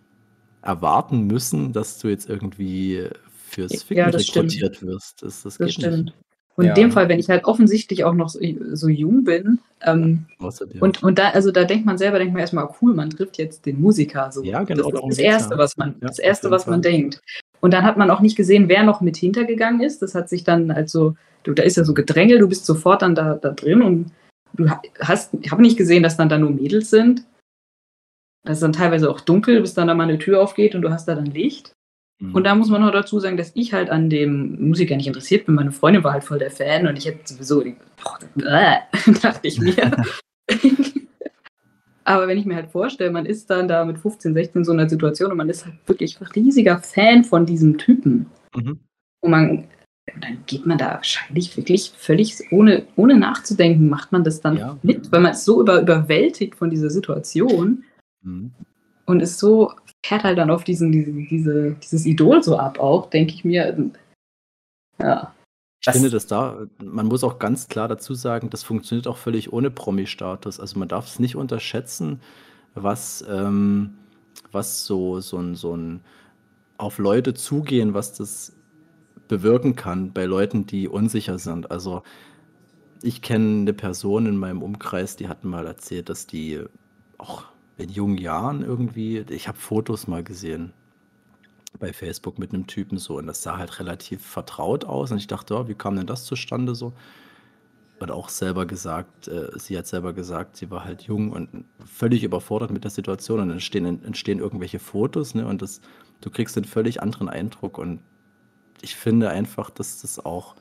erwarten 0.62 1.22
müssen, 1.26 1.72
dass 1.72 1.98
du 1.98 2.08
jetzt 2.08 2.28
irgendwie 2.28 3.08
fürs 3.48 3.82
Ficken 3.82 4.04
Ja, 4.04 4.10
das 4.10 4.26
stimmt. 4.26 4.52
rekrutiert 4.52 4.82
wirst. 4.82 5.22
Das, 5.22 5.42
das, 5.42 5.58
Das 5.58 5.72
stimmt. 5.72 6.04
nicht. 6.06 6.14
Und 6.56 6.66
Ja. 6.66 6.74
in 6.74 6.82
dem 6.82 6.92
Fall, 6.92 7.08
wenn 7.08 7.18
ich 7.18 7.30
halt 7.30 7.44
offensichtlich 7.46 8.04
auch 8.04 8.12
noch 8.12 8.28
so, 8.28 8.38
so 8.72 8.88
jung 8.88 9.24
bin, 9.24 9.60
ähm, 9.82 10.26
Außer 10.38 10.66
dir. 10.66 10.82
und, 10.82 11.02
und 11.02 11.18
da, 11.18 11.30
also 11.30 11.50
da 11.50 11.64
denkt 11.64 11.86
man 11.86 11.96
selber, 11.96 12.18
denkt 12.18 12.34
man 12.34 12.40
erstmal, 12.40 12.68
cool, 12.82 12.92
man 12.94 13.08
trifft 13.08 13.38
jetzt 13.38 13.64
den 13.64 13.80
Musiker. 13.80 14.30
So. 14.30 14.42
Ja, 14.44 14.62
genau, 14.64 14.90
Das 14.90 15.00
ist 15.02 15.08
das 15.10 15.18
Erste, 15.18 15.56
was 15.56 15.76
man, 15.78 15.94
Ja, 16.02 16.08
das 16.08 16.18
Erste, 16.18 16.50
was 16.50 16.66
man 16.66 16.82
denkt. 16.82 17.22
Und 17.60 17.72
dann 17.72 17.84
hat 17.84 17.96
man 17.96 18.10
auch 18.10 18.20
nicht 18.20 18.36
gesehen, 18.36 18.68
wer 18.68 18.82
noch 18.82 19.00
mit 19.00 19.16
hintergegangen 19.16 19.80
ist. 19.80 20.02
Das 20.02 20.14
hat 20.14 20.28
sich 20.28 20.44
dann 20.44 20.70
also, 20.70 21.14
du, 21.42 21.52
da 21.52 21.62
ist 21.62 21.76
ja 21.76 21.84
so 21.84 21.94
Gedränge, 21.94 22.38
du 22.38 22.48
bist 22.48 22.66
sofort 22.66 23.02
dann 23.02 23.14
da, 23.14 23.34
da 23.34 23.50
drin 23.50 23.82
und 23.82 24.12
du 24.54 24.68
ha- 24.68 24.82
hast, 25.00 25.34
ich 25.40 25.50
habe 25.50 25.62
nicht 25.62 25.76
gesehen, 25.76 26.02
dass 26.02 26.16
dann 26.16 26.28
da 26.28 26.38
nur 26.38 26.50
Mädels 26.50 26.90
sind. 26.90 27.24
Das 28.44 28.56
ist 28.58 28.62
dann 28.62 28.72
teilweise 28.72 29.10
auch 29.10 29.20
dunkel, 29.20 29.60
bis 29.60 29.74
dann 29.74 29.88
da 29.88 29.94
mal 29.94 30.04
eine 30.04 30.18
Tür 30.18 30.40
aufgeht 30.40 30.74
und 30.74 30.82
du 30.82 30.90
hast 30.90 31.06
da 31.06 31.14
dann 31.14 31.26
Licht. 31.26 31.72
Mhm. 32.20 32.34
Und 32.34 32.44
da 32.44 32.54
muss 32.54 32.70
man 32.70 32.80
noch 32.80 32.92
dazu 32.92 33.20
sagen, 33.20 33.36
dass 33.36 33.52
ich 33.54 33.74
halt 33.74 33.90
an 33.90 34.08
dem 34.08 34.68
Musiker 34.68 34.96
nicht 34.96 35.06
interessiert 35.06 35.46
bin. 35.46 35.54
Meine 35.54 35.72
Freundin 35.72 36.04
war 36.04 36.12
halt 36.12 36.24
voll 36.24 36.38
der 36.38 36.50
Fan 36.50 36.86
und 36.86 36.96
ich 36.96 37.06
hätte 37.06 37.20
sowieso, 37.24 37.62
die, 37.62 37.76
boah, 38.02 38.18
äh, 38.46 38.78
dachte 39.20 39.46
ich 39.46 39.60
mir. 39.60 39.74
Aber 42.10 42.26
wenn 42.26 42.38
ich 42.38 42.44
mir 42.44 42.56
halt 42.56 42.70
vorstelle, 42.72 43.12
man 43.12 43.24
ist 43.24 43.48
dann 43.50 43.68
da 43.68 43.84
mit 43.84 43.96
15, 43.96 44.34
16 44.34 44.60
in 44.60 44.64
so 44.64 44.72
einer 44.72 44.88
Situation 44.88 45.30
und 45.30 45.36
man 45.36 45.48
ist 45.48 45.64
halt 45.64 45.76
wirklich 45.86 46.18
riesiger 46.34 46.78
Fan 46.80 47.22
von 47.22 47.46
diesem 47.46 47.78
Typen. 47.78 48.26
Mhm. 48.56 48.80
Und 49.20 49.30
man, 49.30 49.68
dann 50.20 50.38
geht 50.46 50.66
man 50.66 50.76
da 50.76 50.94
wahrscheinlich 50.94 51.56
wirklich 51.56 51.92
völlig 51.96 52.50
ohne, 52.50 52.82
ohne 52.96 53.16
nachzudenken, 53.16 53.88
macht 53.88 54.10
man 54.10 54.24
das 54.24 54.40
dann 54.40 54.56
Ja. 54.56 54.76
mit, 54.82 55.12
weil 55.12 55.20
man 55.20 55.30
ist 55.32 55.44
so 55.44 55.60
über, 55.60 55.80
überwältigt 55.80 56.56
von 56.56 56.68
dieser 56.68 56.90
Situation 56.90 57.84
Mhm. 58.24 58.50
und 59.06 59.20
ist 59.20 59.38
so, 59.38 59.72
fährt 60.04 60.24
halt 60.24 60.36
dann 60.38 60.50
auf 60.50 60.64
diesen, 60.64 60.90
diese, 60.90 61.12
diese, 61.12 61.76
dieses 61.80 62.06
Idol 62.06 62.42
so 62.42 62.58
ab 62.58 62.80
auch, 62.80 63.08
denke 63.08 63.34
ich 63.34 63.44
mir. 63.44 63.90
Ja. 64.98 65.32
Ich 65.80 65.86
Das- 65.86 65.94
finde, 65.94 66.10
dass 66.10 66.26
da, 66.26 66.66
man 66.84 67.06
muss 67.06 67.24
auch 67.24 67.38
ganz 67.38 67.68
klar 67.68 67.88
dazu 67.88 68.12
sagen, 68.14 68.50
das 68.50 68.62
funktioniert 68.62 69.06
auch 69.08 69.16
völlig 69.16 69.52
ohne 69.52 69.70
Promi-Status. 69.70 70.60
Also 70.60 70.78
man 70.78 70.88
darf 70.88 71.06
es 71.06 71.18
nicht 71.18 71.36
unterschätzen, 71.36 72.20
was, 72.74 73.24
ähm, 73.28 73.94
was 74.52 74.84
so, 74.84 75.20
so 75.20 75.38
ein, 75.38 75.54
so 75.54 75.74
ein 75.76 76.00
auf 76.76 76.98
Leute 76.98 77.32
zugehen, 77.34 77.94
was 77.94 78.12
das 78.14 78.54
bewirken 79.28 79.74
kann 79.76 80.12
bei 80.12 80.24
Leuten, 80.26 80.66
die 80.66 80.88
unsicher 80.88 81.38
sind. 81.38 81.70
Also 81.70 82.02
ich 83.02 83.22
kenne 83.22 83.62
eine 83.62 83.72
Person 83.72 84.26
in 84.26 84.36
meinem 84.36 84.62
Umkreis, 84.62 85.16
die 85.16 85.28
hat 85.28 85.44
mal 85.44 85.66
erzählt, 85.66 86.10
dass 86.10 86.26
die 86.26 86.60
auch 87.18 87.44
in 87.78 87.88
jungen 87.88 88.18
Jahren 88.18 88.62
irgendwie, 88.62 89.24
ich 89.30 89.48
habe 89.48 89.58
Fotos 89.58 90.06
mal 90.08 90.22
gesehen 90.24 90.72
bei 91.78 91.92
Facebook 91.92 92.38
mit 92.38 92.52
einem 92.52 92.66
Typen 92.66 92.98
so. 92.98 93.18
Und 93.18 93.26
das 93.26 93.42
sah 93.42 93.58
halt 93.58 93.78
relativ 93.78 94.24
vertraut 94.24 94.84
aus. 94.84 95.10
Und 95.10 95.18
ich 95.18 95.26
dachte, 95.26 95.54
oh, 95.56 95.68
wie 95.68 95.74
kam 95.74 95.96
denn 95.96 96.06
das 96.06 96.24
zustande 96.24 96.74
so? 96.74 96.92
Und 98.00 98.10
auch 98.10 98.30
selber 98.30 98.66
gesagt, 98.66 99.28
äh, 99.28 99.50
sie 99.56 99.76
hat 99.76 99.86
selber 99.86 100.12
gesagt, 100.12 100.56
sie 100.56 100.70
war 100.70 100.84
halt 100.84 101.02
jung 101.02 101.32
und 101.32 101.64
völlig 101.84 102.24
überfordert 102.24 102.70
mit 102.70 102.84
der 102.84 102.90
Situation. 102.90 103.40
Und 103.40 103.48
dann 103.48 103.56
entstehen, 103.56 104.02
entstehen 104.04 104.38
irgendwelche 104.38 104.78
Fotos 104.78 105.34
ne, 105.34 105.46
und 105.46 105.62
das, 105.62 105.80
du 106.20 106.30
kriegst 106.30 106.56
einen 106.56 106.64
völlig 106.64 107.02
anderen 107.02 107.28
Eindruck. 107.28 107.78
Und 107.78 108.00
ich 108.80 108.96
finde 108.96 109.28
einfach, 109.30 109.70
dass 109.70 110.00
das 110.00 110.24
auch 110.24 110.56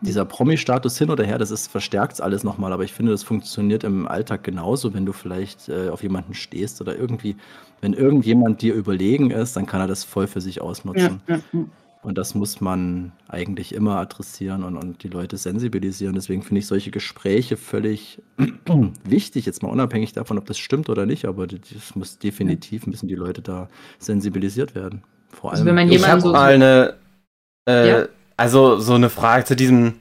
dieser 0.00 0.24
Promi-Status 0.24 0.98
hin 0.98 1.10
oder 1.10 1.24
her, 1.24 1.38
das 1.38 1.50
ist 1.50 1.68
verstärkt 1.68 2.20
alles 2.20 2.44
nochmal, 2.44 2.72
aber 2.72 2.84
ich 2.84 2.92
finde, 2.92 3.12
das 3.12 3.22
funktioniert 3.22 3.84
im 3.84 4.06
Alltag 4.08 4.44
genauso, 4.44 4.94
wenn 4.94 5.06
du 5.06 5.12
vielleicht 5.12 5.68
äh, 5.68 5.88
auf 5.88 6.02
jemanden 6.02 6.34
stehst 6.34 6.80
oder 6.80 6.96
irgendwie, 6.96 7.36
wenn 7.80 7.92
irgendjemand 7.92 8.62
dir 8.62 8.74
überlegen 8.74 9.30
ist, 9.30 9.56
dann 9.56 9.66
kann 9.66 9.80
er 9.80 9.86
das 9.86 10.04
voll 10.04 10.26
für 10.26 10.40
sich 10.40 10.60
ausnutzen. 10.60 11.20
Ja, 11.26 11.36
ja, 11.36 11.42
ja. 11.52 11.64
Und 12.02 12.16
das 12.16 12.34
muss 12.34 12.62
man 12.62 13.12
eigentlich 13.28 13.74
immer 13.74 13.96
adressieren 13.96 14.64
und, 14.64 14.78
und 14.78 15.02
die 15.02 15.08
Leute 15.08 15.36
sensibilisieren. 15.36 16.14
Deswegen 16.14 16.42
finde 16.42 16.60
ich 16.60 16.66
solche 16.66 16.90
Gespräche 16.90 17.58
völlig 17.58 18.22
wichtig, 19.04 19.44
jetzt 19.44 19.62
mal 19.62 19.68
unabhängig 19.68 20.14
davon, 20.14 20.38
ob 20.38 20.46
das 20.46 20.58
stimmt 20.58 20.88
oder 20.88 21.04
nicht, 21.04 21.26
aber 21.26 21.46
das 21.46 21.94
muss 21.94 22.18
definitiv 22.18 22.86
müssen 22.86 23.06
die 23.06 23.16
Leute 23.16 23.42
da 23.42 23.68
sensibilisiert 23.98 24.74
werden. 24.74 25.02
Vor 25.28 25.50
allem. 25.50 25.56
Also 25.56 25.66
wenn 25.66 25.74
man 25.74 25.90
ich 25.90 26.08
habe 26.08 26.20
so 26.22 26.32
mal 26.32 26.54
eine, 26.54 26.94
äh, 27.66 28.06
also 28.40 28.78
so 28.78 28.94
eine 28.94 29.10
Frage 29.10 29.44
zu 29.44 29.54
diesem, 29.54 30.00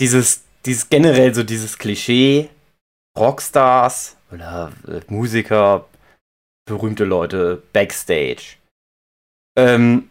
dieses, 0.00 0.44
dieses 0.64 0.88
generell 0.88 1.34
so 1.34 1.42
dieses 1.42 1.76
Klischee, 1.76 2.48
Rockstars 3.18 4.16
oder 4.32 4.72
äh, 4.88 5.00
Musiker, 5.08 5.84
berühmte 6.66 7.04
Leute, 7.04 7.62
Backstage. 7.74 8.56
Ähm, 9.58 10.08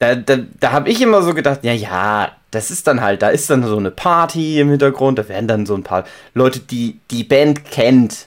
da, 0.00 0.16
da, 0.16 0.38
da 0.58 0.72
habe 0.72 0.90
ich 0.90 1.00
immer 1.00 1.22
so 1.22 1.34
gedacht, 1.34 1.62
ja, 1.62 1.72
ja, 1.72 2.36
das 2.50 2.72
ist 2.72 2.88
dann 2.88 3.00
halt, 3.00 3.22
da 3.22 3.28
ist 3.28 3.48
dann 3.48 3.62
so 3.62 3.76
eine 3.76 3.92
Party 3.92 4.58
im 4.58 4.70
Hintergrund, 4.70 5.20
da 5.20 5.28
werden 5.28 5.46
dann 5.46 5.66
so 5.66 5.76
ein 5.76 5.84
paar 5.84 6.04
Leute, 6.34 6.58
die 6.58 6.98
die 7.12 7.22
Band 7.22 7.64
kennt, 7.64 8.26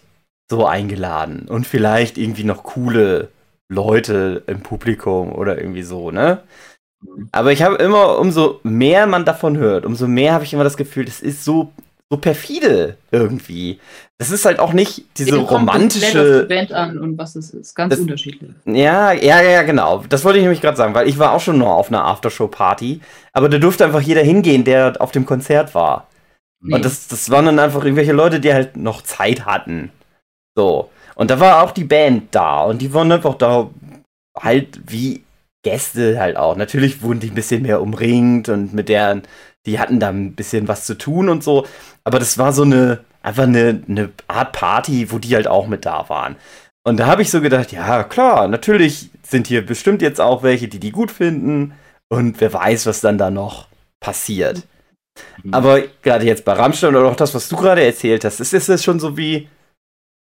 so 0.49 0.65
eingeladen 0.65 1.49
und 1.49 1.67
vielleicht 1.67 2.17
irgendwie 2.17 2.45
noch 2.45 2.63
coole 2.63 3.31
Leute 3.67 4.43
im 4.47 4.61
Publikum 4.61 5.33
oder 5.33 5.57
irgendwie 5.57 5.83
so, 5.83 6.09
ne? 6.09 6.41
Aber 7.31 7.51
ich 7.51 7.61
habe 7.61 7.75
immer, 7.75 8.17
umso 8.19 8.59
mehr 8.63 9.07
man 9.07 9.25
davon 9.25 9.57
hört, 9.57 9.85
umso 9.85 10.07
mehr 10.07 10.33
habe 10.33 10.43
ich 10.43 10.53
immer 10.53 10.63
das 10.63 10.77
Gefühl, 10.77 11.05
das 11.05 11.21
ist 11.21 11.43
so, 11.43 11.71
so 12.09 12.17
perfide 12.17 12.97
irgendwie. 13.11 13.79
Das 14.17 14.31
ist 14.31 14.45
halt 14.45 14.59
auch 14.59 14.73
nicht 14.73 15.05
diese 15.17 15.37
ja, 15.37 15.43
romantische. 15.43 16.41
Die 16.41 16.47
Band 16.47 16.71
an 16.71 16.97
und 16.97 17.17
was 17.17 17.35
es 17.35 17.51
ist. 17.51 17.75
Ganz 17.75 17.91
das, 17.91 17.99
unterschiedlich. 17.99 18.51
Ja, 18.65 19.11
ja, 19.11 19.41
ja, 19.41 19.61
genau. 19.61 20.03
Das 20.09 20.25
wollte 20.25 20.39
ich 20.39 20.43
nämlich 20.43 20.61
gerade 20.61 20.77
sagen, 20.77 20.95
weil 20.95 21.07
ich 21.07 21.19
war 21.19 21.33
auch 21.33 21.41
schon 21.41 21.59
nur 21.59 21.75
auf 21.75 21.89
einer 21.89 22.05
Aftershow-Party, 22.05 23.01
aber 23.33 23.49
da 23.49 23.59
durfte 23.59 23.85
einfach 23.85 24.01
jeder 24.01 24.21
hingehen, 24.21 24.63
der 24.63 24.95
auf 24.99 25.11
dem 25.11 25.25
Konzert 25.25 25.75
war. 25.75 26.07
Nee. 26.61 26.75
Und 26.75 26.85
das, 26.85 27.07
das 27.07 27.29
waren 27.29 27.45
dann 27.45 27.59
einfach 27.59 27.83
irgendwelche 27.83 28.13
Leute, 28.13 28.39
die 28.39 28.53
halt 28.53 28.75
noch 28.75 29.03
Zeit 29.03 29.45
hatten. 29.45 29.91
So. 30.55 30.89
Und 31.13 31.29
da 31.29 31.39
war 31.39 31.63
auch 31.63 31.71
die 31.71 31.83
Band 31.83 32.33
da 32.33 32.63
und 32.63 32.81
die 32.81 32.93
waren 32.93 33.11
einfach 33.11 33.35
da 33.35 33.69
halt 34.35 34.79
wie 34.87 35.23
Gäste 35.63 36.19
halt 36.19 36.37
auch. 36.37 36.55
Natürlich 36.55 37.01
wurden 37.01 37.19
die 37.19 37.29
ein 37.29 37.35
bisschen 37.35 37.63
mehr 37.63 37.81
umringt 37.81 38.49
und 38.49 38.73
mit 38.73 38.89
deren, 38.89 39.23
die 39.65 39.79
hatten 39.79 39.99
da 39.99 40.09
ein 40.09 40.33
bisschen 40.33 40.67
was 40.67 40.85
zu 40.85 40.97
tun 40.97 41.29
und 41.29 41.43
so. 41.43 41.65
Aber 42.03 42.19
das 42.19 42.37
war 42.37 42.53
so 42.53 42.63
eine, 42.63 43.03
einfach 43.21 43.43
eine, 43.43 43.83
eine 43.87 44.09
Art 44.27 44.53
Party, 44.53 45.11
wo 45.11 45.19
die 45.19 45.35
halt 45.35 45.47
auch 45.47 45.67
mit 45.67 45.85
da 45.85 46.07
waren. 46.09 46.35
Und 46.83 46.97
da 46.97 47.07
habe 47.07 47.21
ich 47.21 47.29
so 47.29 47.41
gedacht, 47.41 47.71
ja 47.73 48.03
klar, 48.03 48.47
natürlich 48.47 49.09
sind 49.21 49.47
hier 49.47 49.65
bestimmt 49.65 50.01
jetzt 50.01 50.21
auch 50.21 50.41
welche, 50.43 50.69
die 50.69 50.79
die 50.79 50.91
gut 50.91 51.11
finden. 51.11 51.73
Und 52.09 52.39
wer 52.39 52.53
weiß, 52.53 52.85
was 52.85 53.01
dann 53.01 53.17
da 53.17 53.29
noch 53.29 53.67
passiert. 53.99 54.63
Mhm. 55.43 55.53
Aber 55.53 55.81
gerade 56.01 56.25
jetzt 56.25 56.45
bei 56.45 56.53
Rammstein 56.53 56.95
oder 56.95 57.09
auch 57.09 57.15
das, 57.15 57.35
was 57.35 57.49
du 57.49 57.57
gerade 57.57 57.83
erzählt 57.83 58.23
hast, 58.23 58.39
ist 58.39 58.53
es 58.53 58.83
schon 58.83 59.01
so 59.01 59.17
wie, 59.17 59.49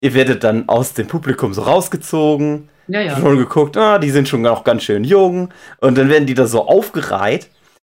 ihr 0.00 0.14
werdet 0.14 0.42
dann 0.42 0.68
aus 0.68 0.94
dem 0.94 1.06
Publikum 1.06 1.54
so 1.54 1.62
rausgezogen 1.62 2.68
ja, 2.88 3.00
ja. 3.00 3.18
Schon 3.18 3.36
geguckt, 3.36 3.76
ah, 3.76 3.98
die 3.98 4.10
sind 4.10 4.28
schon 4.28 4.46
auch 4.46 4.64
ganz 4.64 4.84
schön 4.84 5.04
jung. 5.04 5.52
Und 5.80 5.98
dann 5.98 6.08
werden 6.08 6.26
die 6.26 6.34
da 6.34 6.46
so 6.46 6.66
aufgereiht. 6.66 7.50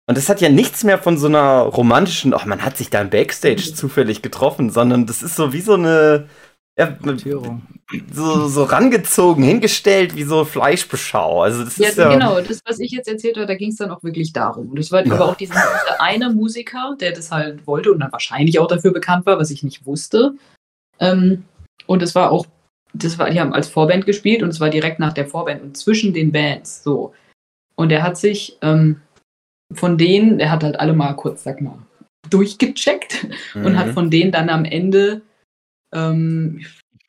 Und 0.08 0.18
das 0.18 0.30
hat 0.30 0.42
ja 0.42 0.50
nichts 0.50 0.84
mehr 0.84 0.98
von 0.98 1.18
so 1.18 1.28
einer 1.28 1.62
romantischen, 1.62 2.34
ach, 2.34 2.46
man 2.46 2.64
hat 2.64 2.78
sich 2.78 2.90
da 2.90 3.02
im 3.02 3.10
Backstage 3.10 3.70
mhm. 3.70 3.76
zufällig 3.76 4.22
getroffen, 4.22 4.70
sondern 4.70 5.06
das 5.06 5.24
ist 5.24 5.36
so 5.36 5.54
wie 5.54 5.62
so 5.62 5.76
eine, 5.76 6.28
ja, 6.78 6.98
so, 8.12 8.48
so 8.48 8.64
rangezogen, 8.64 9.44
hingestellt, 9.44 10.16
wie 10.16 10.24
so 10.24 10.44
Fleischbeschau. 10.44 11.44
Also 11.44 11.64
das 11.64 11.78
ja, 11.78 11.90
ist 11.90 11.98
ja 11.98 12.12
genau, 12.12 12.42
das, 12.42 12.60
was 12.66 12.80
ich 12.80 12.92
jetzt 12.92 13.08
erzählt 13.08 13.38
habe, 13.38 13.46
da 13.46 13.56
ging 13.56 13.70
es 13.70 13.78
dann 13.78 13.92
auch 13.92 14.04
wirklich 14.04 14.34
darum. 14.34 14.70
Und 14.70 14.80
es 14.80 14.92
war 14.92 15.06
ja. 15.06 15.14
aber 15.14 15.26
auch 15.26 15.36
dieser 15.36 15.62
eine 16.00 16.30
Musiker, 16.30 16.96
der 17.00 17.12
das 17.12 17.32
halt 17.32 17.66
wollte 17.68 17.92
und 17.92 18.00
dann 18.00 18.12
wahrscheinlich 18.12 18.60
auch 18.60 18.68
dafür 18.68 18.92
bekannt 18.92 19.26
war, 19.26 19.38
was 19.38 19.52
ich 19.52 19.64
nicht 19.64 19.86
wusste. 19.86 20.34
Ähm, 21.00 21.44
und 21.86 22.02
es 22.02 22.16
war 22.16 22.32
auch 22.32 22.46
das 22.94 23.18
war, 23.18 23.30
die 23.30 23.40
haben 23.40 23.54
als 23.54 23.70
Vorband 23.70 24.06
gespielt 24.06 24.44
und 24.44 24.50
es 24.50 24.60
war 24.60 24.70
direkt 24.70 25.00
nach 25.00 25.14
der 25.14 25.28
Vorband 25.28 25.62
und 25.62 25.78
zwischen 25.78 26.14
den 26.14 26.32
Bands 26.32 26.84
so. 26.84 27.14
Und 27.76 27.92
er 27.92 28.04
hat 28.04 28.18
sich 28.18 28.58
ähm, 28.62 29.02
von 29.74 29.98
denen, 29.98 30.40
er 30.40 30.52
hat 30.52 30.64
halt 30.64 30.80
alle 30.80 30.94
mal 30.94 31.14
kurz, 31.14 31.44
sag 31.44 31.62
mal, 31.62 31.80
durchgecheckt 32.30 33.28
mhm. 33.56 33.66
und 33.66 33.80
hat 33.80 33.88
mhm. 33.88 33.94
von 33.94 34.10
denen 34.10 34.32
dann 34.32 34.50
am 34.50 34.66
Ende 34.66 35.22
ähm, 35.94 36.62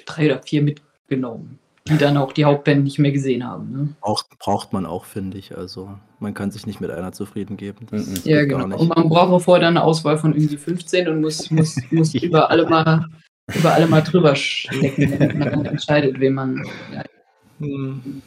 drei 0.04 0.26
oder 0.26 0.42
vier 0.42 0.62
mitgenommen, 0.62 1.58
die 1.88 1.98
dann 1.98 2.16
auch 2.16 2.32
die 2.32 2.44
Hauptband 2.44 2.84
nicht 2.84 2.98
mehr 2.98 3.12
gesehen 3.12 3.46
haben. 3.46 3.72
Ne? 3.72 3.88
Auch, 4.00 4.24
braucht 4.38 4.72
man 4.72 4.86
auch, 4.86 5.04
finde 5.04 5.38
ich. 5.38 5.56
Also 5.56 5.90
man 6.18 6.34
kann 6.34 6.50
sich 6.50 6.66
nicht 6.66 6.80
mit 6.80 6.90
einer 6.90 7.12
zufrieden 7.12 7.56
geben. 7.56 7.86
Das 7.90 8.24
ja, 8.24 8.44
genau. 8.44 8.76
Und 8.76 8.88
man 8.88 9.08
braucht 9.08 9.30
auch 9.30 9.40
vorher 9.40 9.62
dann 9.62 9.76
eine 9.76 9.84
Auswahl 9.84 10.18
von 10.18 10.34
irgendwie 10.34 10.56
15 10.56 11.08
und 11.08 11.20
muss, 11.20 11.50
muss, 11.50 11.76
muss 11.90 12.14
über 12.22 12.50
alle 12.50 12.68
mal 12.68 13.06
über 13.54 13.72
alle 13.72 13.86
mal 13.86 14.02
drüber 14.02 14.34
schlecken, 14.34 15.18
wenn 15.18 15.38
man 15.38 15.50
dann 15.50 15.66
entscheidet, 15.66 16.18
wen 16.20 16.34
man. 16.34 16.64
Ja. 16.92 17.02
Mhm. 17.58 18.22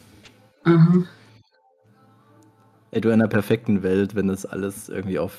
Ey, 2.91 3.01
du 3.01 3.09
in 3.09 3.15
einer 3.15 3.27
perfekten 3.27 3.83
Welt, 3.83 4.15
wenn 4.15 4.27
das 4.27 4.45
alles 4.45 4.89
irgendwie 4.89 5.19
auf, 5.19 5.37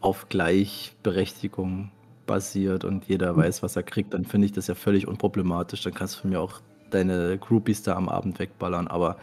auf 0.00 0.28
Gleichberechtigung 0.28 1.90
basiert 2.26 2.84
und 2.84 3.06
jeder 3.06 3.32
mhm. 3.32 3.38
weiß, 3.38 3.62
was 3.62 3.76
er 3.76 3.82
kriegt, 3.82 4.14
dann 4.14 4.24
finde 4.24 4.46
ich 4.46 4.52
das 4.52 4.66
ja 4.66 4.74
völlig 4.74 5.06
unproblematisch. 5.06 5.82
Dann 5.82 5.94
kannst 5.94 6.16
du 6.16 6.20
von 6.22 6.30
mir 6.30 6.40
auch 6.40 6.60
deine 6.90 7.38
Groupies 7.38 7.82
da 7.82 7.94
am 7.96 8.08
Abend 8.08 8.38
wegballern. 8.38 8.88
Aber 8.88 9.16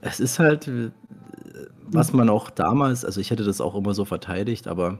es 0.00 0.20
ist 0.20 0.38
halt, 0.38 0.70
was 1.82 2.12
man 2.12 2.28
auch 2.28 2.50
damals, 2.50 3.04
also 3.04 3.20
ich 3.20 3.30
hätte 3.30 3.44
das 3.44 3.60
auch 3.60 3.74
immer 3.74 3.94
so 3.94 4.04
verteidigt, 4.04 4.68
aber 4.68 4.98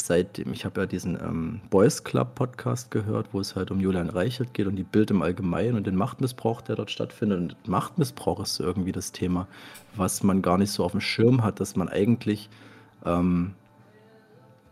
seitdem, 0.00 0.52
ich 0.52 0.64
habe 0.64 0.80
ja 0.80 0.86
diesen 0.86 1.14
ähm, 1.16 1.60
Boys 1.70 2.04
Club 2.04 2.34
Podcast 2.34 2.90
gehört, 2.90 3.28
wo 3.32 3.40
es 3.40 3.56
halt 3.56 3.70
um 3.70 3.80
Julian 3.80 4.10
Reichelt 4.10 4.54
geht 4.54 4.66
und 4.66 4.76
die 4.76 4.84
Bild 4.84 5.10
im 5.10 5.22
Allgemeinen 5.22 5.76
und 5.76 5.86
den 5.86 5.96
Machtmissbrauch, 5.96 6.60
der 6.60 6.76
dort 6.76 6.90
stattfindet. 6.90 7.38
Und 7.38 7.68
Machtmissbrauch 7.68 8.40
ist 8.40 8.60
irgendwie 8.60 8.92
das 8.92 9.12
Thema, 9.12 9.46
was 9.96 10.22
man 10.22 10.42
gar 10.42 10.58
nicht 10.58 10.70
so 10.70 10.84
auf 10.84 10.92
dem 10.92 11.00
Schirm 11.00 11.42
hat, 11.42 11.60
dass 11.60 11.76
man 11.76 11.88
eigentlich 11.88 12.48
ähm, 13.04 13.54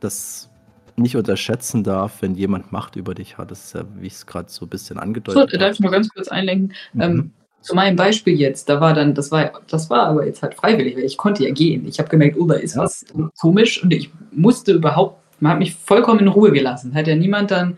das 0.00 0.50
nicht 0.96 1.16
unterschätzen 1.16 1.84
darf, 1.84 2.22
wenn 2.22 2.34
jemand 2.34 2.72
Macht 2.72 2.96
über 2.96 3.14
dich 3.14 3.38
hat. 3.38 3.50
Das 3.50 3.66
ist 3.66 3.74
ja, 3.74 3.84
wie 3.96 4.06
ich 4.06 4.14
es 4.14 4.26
gerade 4.26 4.50
so 4.50 4.66
ein 4.66 4.68
bisschen 4.68 4.98
angedeutet 4.98 5.40
habe. 5.40 5.50
So, 5.50 5.58
darf 5.58 5.72
ich 5.72 5.80
mal 5.80 5.90
ganz 5.90 6.08
kurz 6.08 6.28
einlenken? 6.28 6.74
Mhm. 6.92 7.00
Ähm, 7.00 7.32
zu 7.60 7.74
meinem 7.74 7.96
Beispiel 7.96 8.38
jetzt, 8.38 8.68
da 8.68 8.80
war 8.80 8.94
dann, 8.94 9.14
das 9.14 9.30
war, 9.30 9.60
das 9.68 9.90
war 9.90 10.06
aber 10.06 10.26
jetzt 10.26 10.42
halt 10.42 10.54
freiwillig, 10.54 10.96
weil 10.96 11.04
ich 11.04 11.16
konnte 11.16 11.44
ja 11.44 11.52
gehen. 11.52 11.86
Ich 11.86 11.98
habe 11.98 12.08
gemerkt, 12.08 12.38
oh, 12.38 12.46
da 12.46 12.54
ist 12.54 12.76
ja. 12.76 12.82
was 12.82 13.04
komisch 13.38 13.82
und 13.82 13.92
ich 13.92 14.10
musste 14.32 14.72
überhaupt, 14.72 15.20
man 15.40 15.52
hat 15.52 15.58
mich 15.58 15.74
vollkommen 15.74 16.20
in 16.20 16.28
Ruhe 16.28 16.52
gelassen. 16.52 16.94
Hat 16.94 17.06
ja 17.06 17.16
niemand 17.16 17.50
dann, 17.50 17.76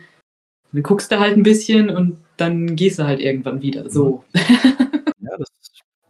du 0.73 0.83
guckst 0.83 1.11
da 1.11 1.21
halt 1.21 1.37
ein 1.37 1.43
bisschen 1.43 1.91
und 1.91 2.19
dann 2.37 2.77
gehst 2.77 2.99
du 2.99 3.05
halt 3.05 3.21
irgendwann 3.21 3.63
wieder. 3.63 3.89
So. 3.91 4.25
Ja, 5.23 5.37
das, 5.37 5.49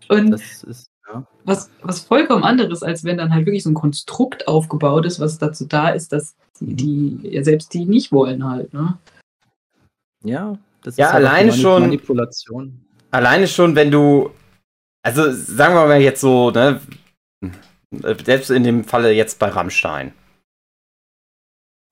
und 0.09 0.31
das 0.31 0.63
ist, 0.63 0.91
ja. 1.13 1.27
Was, 1.45 1.69
was 1.83 1.99
vollkommen 1.99 2.45
anderes, 2.45 2.85
als 2.85 3.03
wenn 3.03 3.19
dann 3.19 3.35
halt 3.35 3.45
wirklich 3.45 3.65
so 3.65 3.71
ein 3.71 3.75
Konstrukt 3.75 4.47
aufgebaut 4.47 5.05
ist, 5.05 5.19
was 5.19 5.39
dazu 5.39 5.67
da 5.67 5.89
ist, 5.89 6.13
dass 6.13 6.37
die, 6.61 6.75
die 6.75 7.29
ja 7.29 7.43
selbst 7.43 7.75
die 7.75 7.87
nicht 7.87 8.13
wollen 8.13 8.49
halt, 8.49 8.73
ne? 8.73 8.99
Ja, 10.23 10.57
das 10.83 10.97
ja, 10.97 11.09
ist 11.09 11.15
alleine 11.15 11.53
schon 11.53 11.83
Manipulation 11.83 12.85
alleine 13.11 13.49
schon, 13.49 13.75
wenn 13.77 13.91
du, 13.91 14.31
also 15.03 15.33
sagen 15.33 15.75
wir 15.75 15.87
mal 15.87 16.01
jetzt 16.01 16.21
so, 16.21 16.51
ne, 16.51 16.81
selbst 18.25 18.51
in 18.51 18.65
dem 18.65 18.85
Falle 18.85 19.13
jetzt 19.13 19.39
bei 19.39 19.49
Rammstein, 19.49 20.13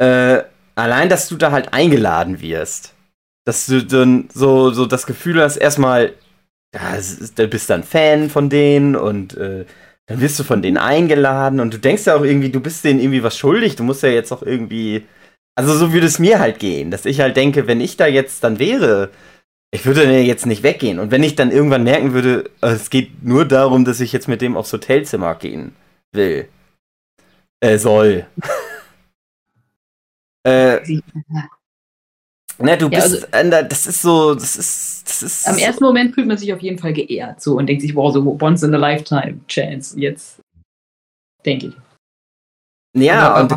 äh, 0.01 0.43
allein, 0.77 1.09
dass 1.09 1.29
du 1.29 1.37
da 1.37 1.51
halt 1.51 1.73
eingeladen 1.73 2.41
wirst, 2.41 2.95
dass 3.47 3.67
du 3.67 3.85
dann 3.85 4.29
so, 4.33 4.71
so 4.71 4.87
das 4.87 5.07
Gefühl 5.07 5.43
hast, 5.43 5.57
erstmal, 5.57 6.15
ja, 6.75 6.99
du 7.35 7.49
bist 7.49 7.71
dann 7.71 7.83
Fan 7.83 8.31
von 8.31 8.51
denen 8.51 8.95
und 8.95 9.37
äh, 9.37 9.65
dann 10.07 10.21
wirst 10.21 10.39
du 10.39 10.45
von 10.45 10.63
denen 10.63 10.77
eingeladen 10.79 11.61
und 11.61 11.75
du 11.75 11.79
denkst 11.79 12.07
ja 12.07 12.15
auch 12.17 12.25
irgendwie, 12.25 12.51
du 12.51 12.61
bist 12.61 12.85
denen 12.85 13.01
irgendwie 13.01 13.23
was 13.23 13.37
schuldig, 13.37 13.77
du 13.77 13.83
musst 13.83 14.03
ja 14.03 14.09
jetzt 14.11 14.33
auch 14.33 14.43
irgendwie 14.43 15.07
Also 15.59 15.75
so 15.75 15.93
würde 15.93 16.07
es 16.07 16.21
mir 16.21 16.39
halt 16.39 16.61
gehen, 16.61 16.91
dass 16.93 17.05
ich 17.05 17.21
halt 17.21 17.37
denke, 17.37 17.67
wenn 17.67 17.81
ich 17.81 17.97
da 17.97 18.07
jetzt 18.07 18.45
dann 18.45 18.61
wäre, 18.61 19.11
ich 19.71 19.85
würde 19.85 20.21
jetzt 20.21 20.47
nicht 20.47 20.63
weggehen. 20.63 20.99
Und 20.99 21.11
wenn 21.11 21.23
ich 21.23 21.37
dann 21.37 21.51
irgendwann 21.51 21.85
merken 21.85 22.15
würde, 22.15 22.51
äh, 22.63 22.69
es 22.69 22.91
geht 22.91 23.23
nur 23.23 23.45
darum, 23.45 23.85
dass 23.85 24.01
ich 24.01 24.13
jetzt 24.13 24.29
mit 24.29 24.41
dem 24.41 24.57
aufs 24.57 24.73
Hotelzimmer 24.73 25.35
gehen 25.35 25.75
will. 26.13 26.49
Äh, 27.61 27.79
soll. 27.79 28.27
äh, 30.45 31.01
na, 32.61 32.77
du 32.77 32.89
ja, 32.89 33.01
bist, 33.01 33.33
also, 33.33 33.69
das 33.69 33.87
ist 33.87 34.03
so, 34.03 34.35
das 34.35 34.57
ist, 34.57 35.09
das 35.09 35.23
ist. 35.23 35.49
Am 35.49 35.59
ersten 35.59 35.85
Moment 35.85 36.15
fühlt 36.15 36.27
man 36.27 36.39
sich 36.39 36.53
auf 36.53 36.61
jeden 36.61 36.79
Fall 36.79 36.93
geehrt 36.93 37.41
so 37.41 37.57
und 37.57 37.67
denkt 37.67 37.83
sich, 37.83 37.95
wow, 37.95 38.13
so 38.13 38.39
once 38.41 38.63
in 38.63 38.75
a 38.75 38.79
lifetime 38.79 39.41
chance. 39.47 39.99
Jetzt 39.99 40.41
denke 41.45 41.69
ich. 41.69 41.75
Ja, 42.97 43.41
und 43.41 43.55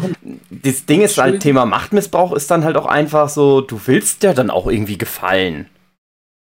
das 0.51 0.85
Ding 0.85 1.01
ist 1.01 1.17
halt, 1.17 1.41
Thema 1.41 1.65
Machtmissbrauch 1.65 2.33
ist 2.33 2.51
dann 2.51 2.63
halt 2.63 2.75
auch 2.75 2.85
einfach 2.85 3.29
so, 3.29 3.61
du 3.61 3.79
willst 3.85 4.21
ja 4.23 4.33
dann 4.33 4.51
auch 4.51 4.67
irgendwie 4.67 4.97
gefallen. 4.97 5.67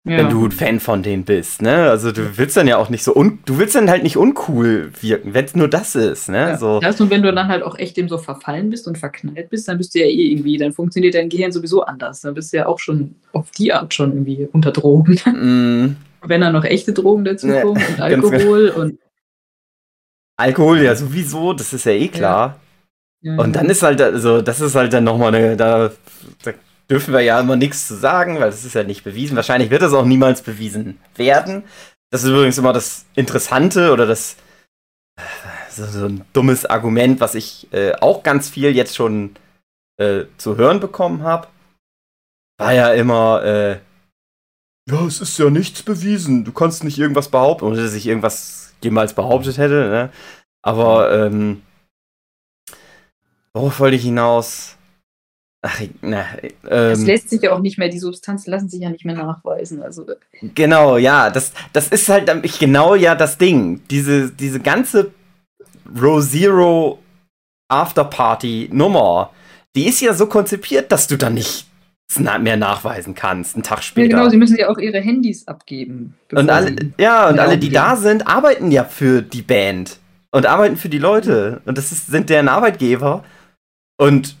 Ja. 0.05 0.17
Wenn 0.17 0.29
du 0.29 0.45
ein 0.45 0.51
Fan 0.51 0.81
von 0.81 1.01
denen 1.01 1.23
bist, 1.23 1.61
ne? 1.61 1.89
Also 1.89 2.11
du 2.11 2.37
willst 2.37 2.57
dann 2.57 2.67
ja 2.67 2.75
auch 2.75 2.89
nicht 2.89 3.05
so 3.05 3.15
un 3.15 3.39
du 3.45 3.57
willst 3.57 3.73
dann 3.75 3.89
halt 3.89 4.03
nicht 4.03 4.17
uncool 4.17 4.91
wirken, 4.99 5.33
wenn 5.33 5.45
es 5.45 5.55
nur 5.55 5.69
das 5.69 5.95
ist, 5.95 6.27
ne? 6.27 6.39
Ja. 6.39 6.57
So. 6.57 6.81
Das 6.81 6.99
und 6.99 7.09
wenn 7.09 7.23
du 7.23 7.31
dann 7.31 7.47
halt 7.47 7.63
auch 7.63 7.77
echt 7.77 7.95
dem 7.95 8.09
so 8.09 8.17
verfallen 8.17 8.69
bist 8.69 8.85
und 8.85 8.97
verknallt 8.97 9.49
bist, 9.49 9.65
dann 9.69 9.77
bist 9.77 9.95
du 9.95 9.99
ja 9.99 10.05
eh 10.05 10.31
irgendwie, 10.31 10.57
dann 10.57 10.73
funktioniert 10.73 11.15
dein 11.15 11.29
Gehirn 11.29 11.53
sowieso 11.53 11.83
anders. 11.83 12.19
Dann 12.19 12.33
bist 12.33 12.51
du 12.51 12.57
ja 12.57 12.65
auch 12.65 12.79
schon 12.79 13.15
auf 13.31 13.49
die 13.51 13.71
Art 13.71 13.93
schon 13.93 14.11
irgendwie 14.11 14.47
unter 14.51 14.71
Drogen. 14.71 15.19
Mm. 15.33 15.95
Wenn 16.25 16.41
dann 16.41 16.53
noch 16.53 16.63
echte 16.63 16.93
Drogen 16.93 17.25
dazu 17.25 17.47
kommen 17.47 17.81
und 17.81 17.97
genau. 17.97 18.03
Alkohol 18.03 18.69
und 18.69 18.99
Alkohol 20.37 20.81
ja 20.81 20.95
sowieso, 20.95 21.53
das 21.53 21.73
ist 21.73 21.85
ja 21.85 21.91
eh 21.91 22.07
klar. 22.07 22.59
Ja. 23.21 23.37
und 23.37 23.55
dann 23.55 23.69
ist 23.69 23.83
halt, 23.83 24.01
also 24.01 24.41
das 24.41 24.59
ist 24.59 24.75
halt 24.75 24.91
dann 24.91 25.05
nochmal 25.05 25.33
eine, 25.33 25.55
da, 25.55 25.91
da 26.43 26.53
dürfen 26.93 27.11
wir 27.11 27.21
ja 27.21 27.39
immer 27.39 27.55
nichts 27.55 27.87
zu 27.87 27.95
sagen, 27.95 28.35
weil 28.35 28.51
das 28.51 28.65
ist 28.65 28.75
ja 28.75 28.83
nicht 28.83 29.03
bewiesen. 29.03 29.35
Wahrscheinlich 29.35 29.71
wird 29.71 29.81
das 29.81 29.93
auch 29.93 30.05
niemals 30.05 30.43
bewiesen 30.43 30.99
werden. 31.15 31.63
Das 32.11 32.21
ist 32.21 32.29
übrigens 32.29 32.59
immer 32.59 32.71
das 32.71 33.05
Interessante 33.15 33.91
oder 33.91 34.05
das 34.05 34.35
so, 35.71 35.87
so 35.87 36.05
ein 36.05 36.23
dummes 36.33 36.67
Argument, 36.67 37.19
was 37.19 37.33
ich 37.33 37.67
äh, 37.73 37.93
auch 37.95 38.21
ganz 38.21 38.47
viel 38.47 38.75
jetzt 38.75 38.95
schon 38.95 39.35
äh, 39.97 40.25
zu 40.37 40.55
hören 40.55 40.79
bekommen 40.79 41.23
habe. 41.23 41.47
War 42.59 42.73
ja 42.73 42.93
immer, 42.93 43.43
äh, 43.43 43.79
ja, 44.87 45.03
es 45.07 45.19
ist 45.19 45.39
ja 45.39 45.49
nichts 45.49 45.81
bewiesen. 45.81 46.45
Du 46.45 46.51
kannst 46.51 46.83
nicht 46.83 46.99
irgendwas 46.99 47.29
behaupten, 47.29 47.65
ohne 47.65 47.81
dass 47.81 47.95
ich 47.95 48.05
irgendwas 48.05 48.75
jemals 48.83 49.15
behauptet 49.15 49.57
hätte. 49.57 49.89
Ne? 49.89 50.09
Aber 50.61 51.11
ähm, 51.11 51.63
worauf 53.51 53.79
wollte 53.79 53.95
ich 53.95 54.03
hinaus? 54.03 54.77
Ach, 55.65 55.81
na, 56.01 56.25
ähm, 56.69 56.91
es 56.91 57.05
lässt 57.05 57.29
sich 57.29 57.41
ja 57.41 57.53
auch 57.53 57.59
nicht 57.59 57.77
mehr, 57.77 57.87
die 57.87 57.97
Substanzen 57.97 58.51
lassen 58.51 58.67
sich 58.67 58.81
ja 58.81 58.89
nicht 58.89 59.05
mehr 59.05 59.15
nachweisen. 59.15 59.81
Also. 59.81 60.05
Genau, 60.41 60.97
ja, 60.97 61.29
das, 61.29 61.53
das 61.71 61.87
ist 61.87 62.09
halt 62.09 62.29
genau 62.59 62.95
ja 62.95 63.15
das 63.15 63.37
Ding. 63.37 63.81
Diese, 63.89 64.29
diese 64.29 64.59
ganze 64.59 65.11
Row 66.01 66.21
Zero 66.21 66.99
Afterparty 67.69 68.71
Nummer, 68.73 69.31
die 69.73 69.87
ist 69.87 70.01
ja 70.01 70.13
so 70.13 70.25
konzipiert, 70.27 70.91
dass 70.91 71.07
du 71.07 71.17
dann 71.17 71.35
nicht 71.35 71.65
mehr 72.19 72.57
nachweisen 72.57 73.15
kannst, 73.15 73.55
einen 73.55 73.63
Tag 73.63 73.83
später. 73.83 74.09
Ja, 74.09 74.17
genau, 74.17 74.29
sie 74.29 74.37
müssen 74.37 74.57
ja 74.57 74.67
auch 74.67 74.77
ihre 74.77 74.99
Handys 74.99 75.47
abgeben. 75.47 76.13
Und 76.33 76.49
alle, 76.49 76.75
ja, 76.99 77.29
und 77.29 77.39
alle, 77.39 77.57
die 77.57 77.69
da 77.69 77.95
sind, 77.95 78.27
arbeiten 78.27 78.69
ja 78.69 78.83
für 78.83 79.21
die 79.21 79.41
Band 79.41 79.97
und 80.31 80.45
arbeiten 80.45 80.75
für 80.75 80.89
die 80.89 80.99
Leute. 80.99 81.61
Und 81.63 81.77
das 81.77 81.93
ist, 81.93 82.07
sind 82.07 82.29
deren 82.29 82.49
Arbeitgeber. 82.49 83.23
Und 83.97 84.35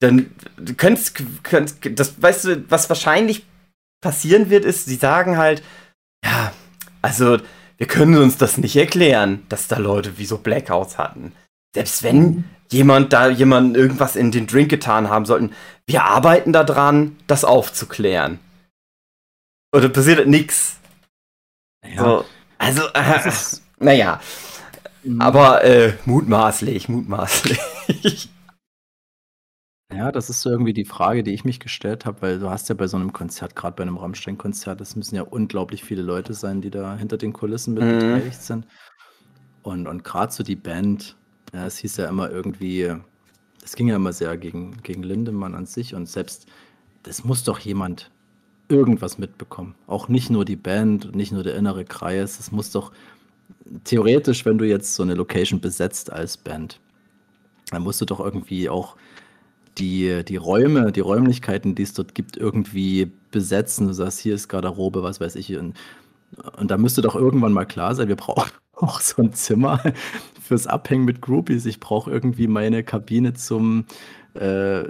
dann 0.00 0.30
könntest, 0.76 1.20
könntest, 1.42 1.78
das, 1.98 2.20
weißt 2.20 2.44
du, 2.44 2.70
was 2.70 2.88
wahrscheinlich 2.88 3.46
passieren 4.00 4.50
wird, 4.50 4.64
ist, 4.64 4.84
sie 4.86 4.96
sagen 4.96 5.36
halt, 5.36 5.62
ja, 6.24 6.52
also 7.02 7.38
wir 7.76 7.86
können 7.86 8.16
uns 8.18 8.36
das 8.36 8.58
nicht 8.58 8.76
erklären, 8.76 9.44
dass 9.48 9.68
da 9.68 9.78
Leute 9.78 10.18
wie 10.18 10.26
so 10.26 10.38
Blackouts 10.38 10.98
hatten. 10.98 11.32
Selbst 11.74 12.02
wenn 12.02 12.20
mhm. 12.20 12.44
jemand 12.70 13.12
da 13.12 13.28
jemand 13.28 13.76
irgendwas 13.76 14.16
in 14.16 14.30
den 14.30 14.46
Drink 14.46 14.68
getan 14.68 15.08
haben 15.08 15.24
sollten, 15.24 15.52
wir 15.86 16.04
arbeiten 16.04 16.52
daran, 16.52 17.16
das 17.26 17.44
aufzuklären. 17.44 18.38
Oder 19.72 19.88
passiert 19.88 20.26
nichts. 20.26 20.76
Ja. 21.84 22.02
So, 22.02 22.24
also, 22.58 22.82
äh, 22.94 23.32
naja. 23.78 24.20
Mhm. 25.02 25.20
Aber 25.20 25.64
äh, 25.64 25.94
mutmaßlich, 26.04 26.88
mutmaßlich. 26.88 28.30
Ja, 29.90 30.12
das 30.12 30.28
ist 30.28 30.42
so 30.42 30.50
irgendwie 30.50 30.74
die 30.74 30.84
Frage, 30.84 31.22
die 31.22 31.32
ich 31.32 31.44
mich 31.46 31.60
gestellt 31.60 32.04
habe, 32.04 32.20
weil 32.20 32.38
du 32.38 32.50
hast 32.50 32.68
ja 32.68 32.74
bei 32.74 32.86
so 32.86 32.98
einem 32.98 33.12
Konzert, 33.14 33.56
gerade 33.56 33.74
bei 33.76 33.82
einem 33.82 33.96
Rammstein-Konzert, 33.96 34.80
es 34.82 34.96
müssen 34.96 35.14
ja 35.16 35.22
unglaublich 35.22 35.82
viele 35.82 36.02
Leute 36.02 36.34
sein, 36.34 36.60
die 36.60 36.70
da 36.70 36.94
hinter 36.96 37.16
den 37.16 37.32
Kulissen 37.32 37.72
mit 37.72 37.88
Mhm. 37.88 37.88
beteiligt 37.88 38.42
sind. 38.42 38.66
Und 39.62 39.86
und 39.88 40.04
grad 40.04 40.32
so 40.32 40.42
die 40.44 40.56
Band, 40.56 41.16
ja, 41.54 41.66
es 41.66 41.78
hieß 41.78 41.96
ja 41.98 42.08
immer 42.08 42.30
irgendwie 42.30 42.94
es 43.64 43.76
ging 43.76 43.88
ja 43.88 43.96
immer 43.96 44.12
sehr 44.14 44.36
gegen 44.38 44.78
gegen 44.82 45.02
Lindemann 45.04 45.54
an 45.54 45.66
sich 45.66 45.94
und 45.94 46.08
selbst 46.08 46.46
das 47.04 47.24
muss 47.24 47.44
doch 47.44 47.60
jemand 47.60 48.10
irgendwas 48.68 49.18
mitbekommen. 49.18 49.76
Auch 49.86 50.08
nicht 50.08 50.30
nur 50.30 50.44
die 50.46 50.56
Band 50.56 51.14
nicht 51.16 51.32
nur 51.32 51.44
der 51.44 51.56
innere 51.56 51.84
Kreis. 51.86 52.40
Es 52.40 52.52
muss 52.52 52.72
doch 52.72 52.92
theoretisch, 53.84 54.44
wenn 54.46 54.58
du 54.58 54.66
jetzt 54.66 54.94
so 54.94 55.02
eine 55.02 55.14
Location 55.14 55.60
besetzt 55.60 56.12
als 56.12 56.36
Band, 56.36 56.80
dann 57.70 57.82
musst 57.82 58.00
du 58.00 58.04
doch 58.06 58.20
irgendwie 58.20 58.68
auch 58.68 58.96
die, 59.78 60.24
die 60.24 60.36
Räume, 60.36 60.92
die 60.92 61.00
Räumlichkeiten, 61.00 61.74
die 61.74 61.82
es 61.82 61.94
dort 61.94 62.14
gibt, 62.14 62.36
irgendwie 62.36 63.10
besetzen. 63.30 63.86
Du 63.86 63.92
sagst, 63.92 64.20
hier 64.20 64.34
ist 64.34 64.48
Garderobe, 64.48 65.02
was 65.02 65.20
weiß 65.20 65.36
ich. 65.36 65.56
Und, 65.56 65.74
und 66.56 66.70
da 66.70 66.76
müsste 66.76 67.02
doch 67.02 67.14
irgendwann 67.14 67.52
mal 67.52 67.66
klar 67.66 67.94
sein, 67.94 68.08
wir 68.08 68.16
brauchen 68.16 68.50
auch 68.74 69.00
so 69.00 69.22
ein 69.22 69.32
Zimmer 69.32 69.80
fürs 70.40 70.66
Abhängen 70.66 71.04
mit 71.04 71.20
Groupies. 71.20 71.66
Ich 71.66 71.80
brauche 71.80 72.10
irgendwie 72.10 72.46
meine 72.46 72.82
Kabine 72.82 73.34
zum. 73.34 73.84
Äh, 74.34 74.84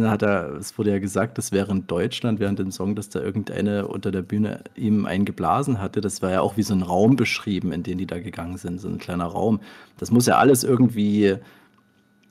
hat 0.00 0.22
er, 0.22 0.54
es 0.54 0.78
wurde 0.78 0.90
ja 0.90 0.98
gesagt, 0.98 1.36
das 1.36 1.52
wäre 1.52 1.70
in 1.70 1.86
Deutschland 1.86 2.40
während 2.40 2.58
dem 2.58 2.70
Song, 2.70 2.94
dass 2.94 3.10
da 3.10 3.20
irgendeine 3.20 3.86
unter 3.86 4.10
der 4.10 4.22
Bühne 4.22 4.64
ihm 4.74 5.04
einen 5.04 5.26
geblasen 5.26 5.82
hatte. 5.82 6.00
Das 6.00 6.22
war 6.22 6.30
ja 6.30 6.40
auch 6.40 6.56
wie 6.56 6.62
so 6.62 6.72
ein 6.72 6.80
Raum 6.80 7.16
beschrieben, 7.16 7.72
in 7.72 7.82
den 7.82 7.98
die 7.98 8.06
da 8.06 8.18
gegangen 8.18 8.56
sind, 8.56 8.80
so 8.80 8.88
ein 8.88 8.96
kleiner 8.96 9.26
Raum. 9.26 9.60
Das 9.98 10.10
muss 10.10 10.24
ja 10.24 10.38
alles 10.38 10.64
irgendwie 10.64 11.36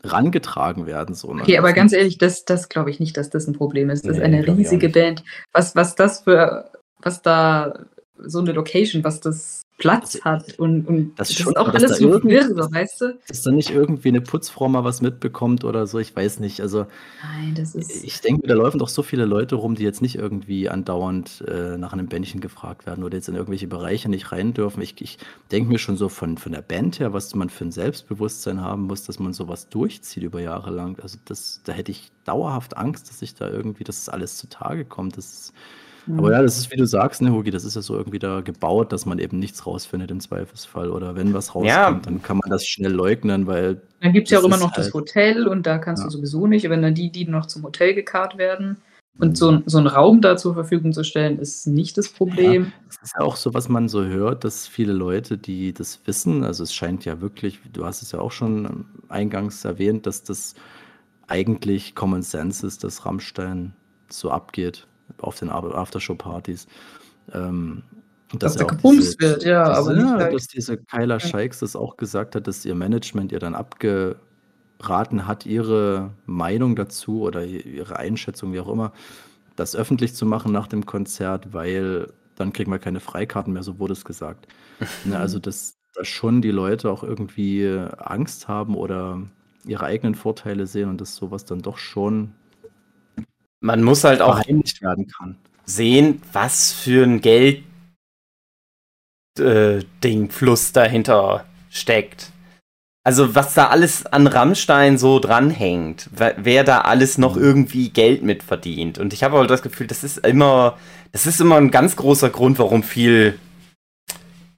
rangetragen 0.03 0.85
werden. 0.85 1.15
So, 1.15 1.33
ne? 1.33 1.41
Okay, 1.41 1.57
aber 1.57 1.73
ganz 1.73 1.93
ehrlich, 1.93 2.17
das, 2.17 2.45
das 2.45 2.69
glaube 2.69 2.89
ich 2.89 2.99
nicht, 2.99 3.17
dass 3.17 3.29
das 3.29 3.47
ein 3.47 3.53
Problem 3.53 3.89
ist. 3.89 4.05
Das 4.05 4.17
nee, 4.17 4.17
ist 4.17 4.23
eine 4.23 4.47
riesige 4.47 4.89
Band. 4.89 5.23
Was, 5.51 5.75
was 5.75 5.95
das 5.95 6.21
für, 6.21 6.71
was 7.01 7.21
da 7.21 7.85
so 8.17 8.39
eine 8.39 8.51
Location, 8.51 9.03
was 9.03 9.19
das 9.19 9.60
Platz 9.81 10.21
hat 10.21 10.59
und, 10.59 10.87
und 10.87 11.15
das, 11.15 11.29
das 11.29 11.39
ist 11.39 11.57
auch 11.57 11.73
alles 11.73 11.97
so 11.97 12.23
wirr, 12.23 12.55
weißt 12.55 13.01
du? 13.01 13.19
Dass 13.27 13.41
da 13.41 13.49
nicht 13.49 13.71
irgendwie 13.71 14.09
eine 14.09 14.21
Putzfrau 14.21 14.69
mal 14.69 14.83
was 14.83 15.01
mitbekommt 15.01 15.63
oder 15.63 15.87
so, 15.87 15.97
ich 15.97 16.15
weiß 16.15 16.39
nicht. 16.39 16.61
Also 16.61 16.85
Nein, 17.23 17.55
das 17.55 17.73
ist. 17.73 18.03
Ich 18.03 18.21
denke, 18.21 18.47
da 18.47 18.53
laufen 18.53 18.77
doch 18.77 18.89
so 18.89 19.01
viele 19.01 19.25
Leute 19.25 19.55
rum, 19.55 19.73
die 19.73 19.83
jetzt 19.83 20.03
nicht 20.03 20.15
irgendwie 20.15 20.69
andauernd 20.69 21.43
äh, 21.47 21.77
nach 21.77 21.93
einem 21.93 22.07
Bändchen 22.07 22.41
gefragt 22.41 22.85
werden 22.85 23.03
oder 23.03 23.17
jetzt 23.17 23.27
in 23.27 23.33
irgendwelche 23.33 23.67
Bereiche 23.67 24.07
nicht 24.07 24.31
rein 24.31 24.53
dürfen. 24.53 24.81
Ich, 24.83 25.01
ich 25.01 25.17
denke 25.51 25.71
mir 25.71 25.79
schon 25.79 25.97
so 25.97 26.09
von, 26.09 26.37
von 26.37 26.51
der 26.51 26.61
Band 26.61 26.99
her, 26.99 27.11
was 27.11 27.33
man 27.33 27.49
für 27.49 27.65
ein 27.65 27.71
Selbstbewusstsein 27.71 28.61
haben 28.61 28.83
muss, 28.83 29.03
dass 29.05 29.17
man 29.17 29.33
sowas 29.33 29.67
durchzieht 29.69 30.21
über 30.21 30.41
Jahre 30.41 30.69
lang. 30.69 30.99
Also 31.01 31.17
das, 31.25 31.61
da 31.63 31.73
hätte 31.73 31.89
ich 31.89 32.11
dauerhaft 32.25 32.77
Angst, 32.77 33.09
dass 33.09 33.23
ich 33.23 33.33
da 33.33 33.49
irgendwie, 33.49 33.83
dass 33.83 34.05
das 34.05 34.13
alles 34.13 34.37
zutage 34.37 34.85
kommt. 34.85 35.17
Das 35.17 35.25
ist, 35.25 35.53
aber 36.07 36.27
mhm. 36.27 36.33
ja, 36.33 36.41
das 36.41 36.57
ist, 36.57 36.71
wie 36.71 36.77
du 36.77 36.85
sagst, 36.85 37.21
ne, 37.21 37.31
Hugi, 37.31 37.51
das 37.51 37.63
ist 37.63 37.75
ja 37.75 37.81
so 37.81 37.95
irgendwie 37.95 38.19
da 38.19 38.41
gebaut, 38.41 38.91
dass 38.91 39.05
man 39.05 39.19
eben 39.19 39.37
nichts 39.37 39.65
rausfindet 39.65 40.09
im 40.09 40.19
Zweifelsfall. 40.19 40.89
Oder 40.89 41.15
wenn 41.15 41.33
was 41.33 41.49
rauskommt, 41.49 41.67
ja. 41.67 41.91
dann 41.91 42.21
kann 42.21 42.37
man 42.37 42.49
das 42.49 42.65
schnell 42.65 42.91
leugnen, 42.91 43.47
weil. 43.47 43.81
Dann 44.01 44.13
gibt 44.13 44.27
es 44.27 44.31
ja 44.31 44.39
auch 44.39 44.43
immer 44.43 44.57
noch 44.57 44.71
halt 44.71 44.77
das 44.77 44.93
Hotel 44.93 45.47
und 45.47 45.67
da 45.67 45.77
kannst 45.77 46.01
ja. 46.01 46.09
du 46.09 46.17
sowieso 46.17 46.47
nicht, 46.47 46.69
wenn 46.69 46.81
dann 46.81 46.95
die, 46.95 47.11
die 47.11 47.27
noch 47.27 47.45
zum 47.45 47.63
Hotel 47.63 47.93
gekarrt 47.93 48.37
werden. 48.37 48.77
Und 49.19 49.37
so, 49.37 49.61
so 49.65 49.77
einen 49.77 49.87
Raum 49.87 50.21
da 50.21 50.37
zur 50.37 50.53
Verfügung 50.53 50.93
zu 50.93 51.03
stellen, 51.03 51.37
ist 51.37 51.67
nicht 51.67 51.97
das 51.97 52.09
Problem. 52.09 52.63
Ja, 52.63 52.71
das 52.87 52.97
ist 53.03 53.13
ja 53.19 53.25
auch 53.25 53.35
so, 53.35 53.53
was 53.53 53.69
man 53.69 53.87
so 53.87 54.03
hört, 54.05 54.45
dass 54.45 54.67
viele 54.67 54.93
Leute, 54.93 55.37
die 55.37 55.73
das 55.73 55.99
wissen, 56.05 56.43
also 56.43 56.63
es 56.63 56.73
scheint 56.73 57.05
ja 57.05 57.21
wirklich, 57.21 57.59
du 57.71 57.85
hast 57.85 58.01
es 58.01 58.13
ja 58.13 58.19
auch 58.19 58.31
schon 58.31 58.85
eingangs 59.09 59.63
erwähnt, 59.65 60.07
dass 60.07 60.23
das 60.23 60.55
eigentlich 61.27 61.93
Common 61.93 62.23
Sense 62.23 62.65
ist, 62.65 62.83
dass 62.83 63.05
Rammstein 63.05 63.73
so 64.09 64.31
abgeht 64.31 64.87
auf 65.19 65.39
den 65.39 65.49
Aftershow-Partys. 65.49 66.67
Ähm, 67.33 67.83
dass, 68.33 68.53
dass 68.53 68.67
da 68.67 68.75
gebumst 68.75 69.19
wird, 69.21 69.43
ja, 69.43 69.67
diese, 69.67 69.77
aber 69.77 69.93
nicht 69.93 70.05
halt, 70.05 70.33
dass 70.33 70.47
diese 70.47 70.77
Kyla 70.77 71.19
Scheiks 71.19 71.59
das 71.59 71.75
auch 71.75 71.97
gesagt 71.97 72.35
hat, 72.35 72.47
dass 72.47 72.63
ihr 72.63 72.75
Management 72.75 73.31
ihr 73.31 73.39
dann 73.39 73.55
abgeraten 73.55 75.27
hat, 75.27 75.45
ihre 75.45 76.11
Meinung 76.25 76.75
dazu 76.75 77.21
oder 77.21 77.43
ihre 77.43 77.97
Einschätzung, 77.97 78.53
wie 78.53 78.61
auch 78.61 78.69
immer, 78.69 78.93
das 79.57 79.75
öffentlich 79.75 80.13
zu 80.15 80.25
machen 80.25 80.51
nach 80.53 80.67
dem 80.67 80.85
Konzert, 80.85 81.53
weil 81.53 82.07
dann 82.35 82.53
kriegen 82.53 82.71
wir 82.71 82.79
keine 82.79 83.01
Freikarten 83.01 83.53
mehr, 83.53 83.63
so 83.63 83.79
wurde 83.79 83.93
es 83.93 84.05
gesagt. 84.05 84.47
ne, 85.05 85.17
also, 85.17 85.37
dass, 85.37 85.77
dass, 85.93 86.07
schon 86.07 86.41
die 86.41 86.51
Leute 86.51 86.89
auch 86.89 87.03
irgendwie 87.03 87.67
Angst 87.97 88.47
haben 88.47 88.75
oder 88.75 89.21
ihre 89.65 89.85
eigenen 89.85 90.15
Vorteile 90.15 90.67
sehen 90.67 90.89
und 90.89 91.01
dass 91.01 91.15
sowas 91.15 91.45
dann 91.45 91.61
doch 91.61 91.77
schon 91.77 92.33
Man 93.61 93.83
muss 93.83 94.03
halt 94.03 94.21
auch 94.21 94.37
verheimlicht 94.37 94.81
werden 94.81 95.07
kann. 95.07 95.37
sehen, 95.65 96.21
was 96.33 96.71
für 96.73 97.03
ein 97.05 97.21
Geld 97.21 97.63
äh, 99.39 99.79
Ding 100.03 100.29
Fluss 100.31 100.73
dahinter 100.73 101.45
steckt. 101.69 102.31
Also 103.03 103.33
was 103.33 103.53
da 103.55 103.67
alles 103.67 104.05
an 104.05 104.27
Rammstein 104.27 104.97
so 104.97 105.19
dranhängt, 105.19 106.09
wer, 106.11 106.35
wer 106.37 106.63
da 106.63 106.81
alles 106.81 107.17
noch 107.17 107.35
Mhm. 107.35 107.43
irgendwie 107.43 107.89
Geld 107.89 108.23
mit 108.23 108.43
verdient. 108.43 108.99
Und 108.99 109.13
ich 109.13 109.23
habe 109.23 109.37
halt 109.37 109.49
das 109.49 109.63
Gefühl, 109.63 109.87
das 109.87 110.03
ist 110.03 110.17
immer, 110.19 110.77
das 111.11 111.25
ist 111.25 111.41
immer 111.41 111.57
ein 111.57 111.71
ganz 111.71 111.95
großer 111.95 112.29
Grund, 112.29 112.59
warum 112.59 112.83
viel 112.83 113.39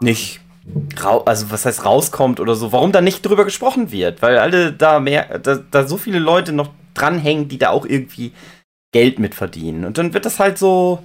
nicht, 0.02 0.42
also 1.26 1.52
was 1.52 1.66
heißt 1.66 1.86
rauskommt 1.86 2.40
oder 2.40 2.56
so, 2.56 2.72
warum 2.72 2.92
da 2.92 3.02
nicht 3.02 3.26
drüber 3.26 3.46
gesprochen 3.46 3.92
wird, 3.92 4.22
weil 4.22 4.38
alle 4.38 4.74
da 4.74 5.00
mehr, 5.00 5.40
da, 5.40 5.56
da 5.56 5.88
so 5.88 5.98
viele 5.98 6.20
Leute 6.20 6.52
noch 6.54 6.72
dranhängen, 6.94 7.48
die 7.48 7.58
da 7.58 7.70
auch 7.70 7.86
irgendwie 7.86 8.34
Geld 8.94 9.20
mit 9.20 9.36
verdienen. 9.36 9.86
Und 9.86 10.00
dann 10.00 10.14
wird 10.16 10.26
das 10.26 10.40
halt 10.40 10.60
so, 10.60 11.04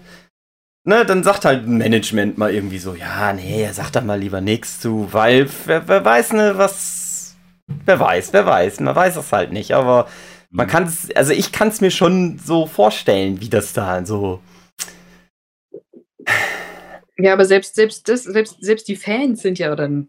ne, 0.84 1.04
dann 1.06 1.24
sagt 1.24 1.44
halt 1.44 1.66
ein 1.66 1.78
Management 1.78 2.38
mal 2.38 2.52
irgendwie 2.54 2.78
so, 2.78 2.94
ja, 2.94 3.32
nee, 3.32 3.68
sag 3.72 3.90
da 3.92 4.00
mal 4.00 4.18
lieber 4.20 4.40
nichts 4.40 4.80
zu, 4.80 5.08
weil 5.12 5.48
wer, 5.66 5.88
wer 5.88 6.04
weiß, 6.04 6.32
ne, 6.34 6.54
was, 6.58 7.36
wer 7.86 8.00
weiß, 8.00 8.32
wer 8.32 8.46
weiß, 8.46 8.80
man 8.80 8.96
weiß 8.96 9.16
es 9.16 9.32
halt 9.32 9.52
nicht, 9.52 9.72
aber 9.74 10.08
man 10.54 10.66
Mhm. 10.66 10.70
kann 10.70 10.84
es, 10.84 11.14
also 11.16 11.32
ich 11.32 11.52
kann 11.52 11.68
es 11.68 11.80
mir 11.80 11.90
schon 11.90 12.38
so 12.38 12.66
vorstellen, 12.66 13.40
wie 13.40 13.48
das 13.50 13.72
da 13.74 14.04
so, 14.06 14.40
Ja, 17.18 17.32
aber 17.32 17.44
selbst, 17.44 17.74
selbst, 17.74 18.08
das, 18.08 18.24
selbst, 18.24 18.56
selbst 18.60 18.88
die 18.88 18.96
Fans 18.96 19.42
sind 19.42 19.58
ja 19.58 19.74
dann 19.74 20.08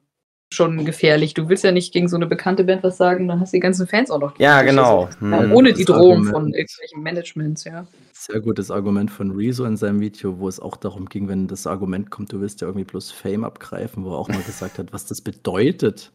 schon 0.52 0.84
gefährlich. 0.84 1.34
Du 1.36 1.48
willst 1.48 1.64
ja 1.64 1.72
nicht 1.72 1.94
gegen 1.94 2.08
so 2.08 2.16
eine 2.16 2.26
bekannte 2.26 2.64
Band 2.64 2.84
was 2.84 2.98
sagen, 2.98 3.28
dann 3.28 3.40
hast 3.40 3.54
du 3.54 3.58
die 3.58 3.62
ganzen 3.62 3.86
Fans 3.88 4.10
auch 4.10 4.20
noch. 4.20 4.38
ja, 4.40 4.62
genau. 4.64 5.06
Also, 5.06 5.20
Hm. 5.20 5.52
ohne 5.54 5.74
die 5.74 5.86
Drohung 5.86 6.02
Argument. 6.28 6.30
von 6.30 6.54
irgendwelchen 6.54 7.04
Managements, 7.04 7.64
ja. 7.66 7.86
Sehr 8.14 8.42
gutes 8.42 8.72
Argument 8.72 9.12
von 9.12 9.32
Rezo 9.32 9.64
in 9.66 9.78
seinem 9.78 10.00
Video, 10.00 10.40
wo 10.40 10.48
es 10.48 10.60
auch 10.60 10.76
darum 10.78 11.06
ging, 11.08 11.28
wenn 11.28 11.48
das 11.48 11.68
Argument 11.68 12.10
kommt, 12.10 12.32
du 12.34 12.42
willst 12.42 12.62
ja 12.62 12.68
irgendwie 12.68 12.86
bloß 12.86 13.12
Fame 13.12 13.44
abgreifen, 13.44 14.04
wo 14.04 14.12
er 14.12 14.18
auch 14.18 14.28
mal 14.28 14.42
gesagt 14.42 14.80
hat, 14.80 14.92
was 14.92 15.06
das 15.06 15.22
bedeutet, 15.22 16.12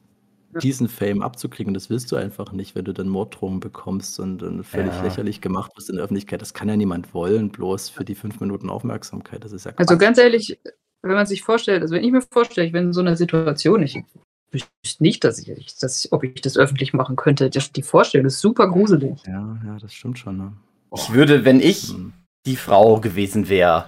diesen 0.62 0.88
Fame 0.88 1.22
abzukriegen. 1.22 1.74
Das 1.74 1.90
willst 1.90 2.12
du 2.12 2.16
einfach 2.16 2.52
nicht, 2.52 2.74
wenn 2.76 2.84
du 2.84 2.92
dann 2.92 3.08
Morddrohungen 3.08 3.58
bekommst 3.60 4.20
und, 4.20 4.42
und 4.42 4.62
völlig 4.64 4.92
Ja. 4.92 5.02
lächerlich 5.02 5.40
gemacht 5.40 5.72
wirst 5.76 5.90
in 5.90 5.96
der 5.96 6.04
Öffentlichkeit. 6.04 6.42
Das 6.42 6.54
kann 6.54 6.68
ja 6.68 6.76
niemand 6.76 7.12
wollen, 7.14 7.50
bloß 7.50 7.88
für 7.88 8.04
die 8.04 8.14
fünf 8.14 8.38
Minuten 8.40 8.68
Aufmerksamkeit. 8.70 9.42
Das 9.44 9.50
ist 9.52 9.64
ja 9.64 9.72
Also 9.76 9.94
Quatsch. 9.94 10.00
ganz 10.00 10.18
ehrlich, 10.18 10.58
wenn 11.04 11.14
man 11.14 11.26
sich 11.26 11.42
vorstellt, 11.42 11.82
also 11.82 11.94
wenn 11.94 12.04
ich 12.04 12.12
mir 12.12 12.22
vorstelle, 12.22 12.66
ich 12.66 12.72
bin 12.72 12.84
in 12.86 12.92
so 12.92 13.00
einer 13.00 13.16
Situation, 13.16 13.82
ich 13.82 14.02
wüsste 14.50 15.02
nicht, 15.02 15.24
dass 15.24 15.38
ich, 15.38 15.76
dass 15.78 16.04
ich, 16.04 16.12
ob 16.12 16.24
ich 16.24 16.40
das 16.40 16.56
öffentlich 16.56 16.92
machen 16.92 17.16
könnte. 17.16 17.50
Das, 17.50 17.72
die 17.72 17.82
Vorstellung 17.82 18.26
ist 18.26 18.40
super 18.40 18.68
gruselig. 18.68 19.18
Ja, 19.26 19.58
ja, 19.66 19.78
das 19.80 19.92
stimmt 19.94 20.18
schon. 20.18 20.36
Ne? 20.38 20.52
Ich 20.94 21.12
würde, 21.12 21.44
wenn 21.44 21.60
ich 21.60 21.90
Hm. 21.90 22.12
die 22.46 22.56
Frau 22.56 23.00
gewesen 23.00 23.48
wäre, 23.48 23.86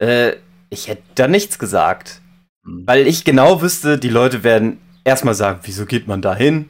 äh, 0.00 0.36
ich 0.70 0.88
hätte 0.88 1.02
da 1.14 1.28
nichts 1.28 1.58
gesagt. 1.58 2.20
Hm. 2.64 2.86
Weil 2.86 3.06
ich 3.06 3.24
genau 3.24 3.62
wüsste, 3.62 3.98
die 3.98 4.08
Leute 4.08 4.44
werden 4.44 4.78
erstmal 5.04 5.34
sagen, 5.34 5.60
wieso 5.64 5.86
geht 5.86 6.06
man 6.06 6.22
da 6.22 6.34
hin? 6.34 6.68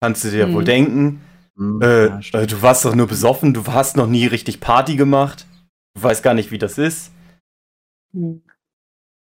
Kannst 0.00 0.24
du 0.24 0.30
dir 0.30 0.46
Mhm. 0.46 0.54
wohl 0.54 0.64
denken. 0.64 1.20
Hm, 1.56 1.82
Äh, 1.82 2.06
ja, 2.06 2.20
äh, 2.40 2.46
du 2.46 2.62
warst 2.62 2.84
doch 2.84 2.94
nur 2.94 3.08
besoffen, 3.08 3.52
du 3.52 3.66
hast 3.66 3.96
noch 3.96 4.06
nie 4.06 4.26
richtig 4.26 4.60
Party 4.60 4.94
gemacht. 4.96 5.44
Du 5.94 6.02
weißt 6.04 6.22
gar 6.22 6.34
nicht, 6.34 6.52
wie 6.52 6.58
das 6.58 6.78
ist. 6.78 7.10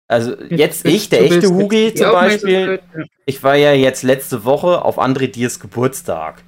Also 0.07 0.35
jetzt 0.49 0.85
ich, 0.85 1.09
der 1.09 1.21
echte 1.23 1.47
Hugi 1.49 1.93
zum 1.93 2.11
Beispiel, 2.11 2.81
ich 3.25 3.41
war 3.43 3.55
ja 3.55 3.71
jetzt 3.73 4.03
letzte 4.03 4.43
Woche 4.43 4.83
auf 4.83 4.99
André 4.99 5.27
Diers 5.27 5.59
Geburtstag. 5.59 6.43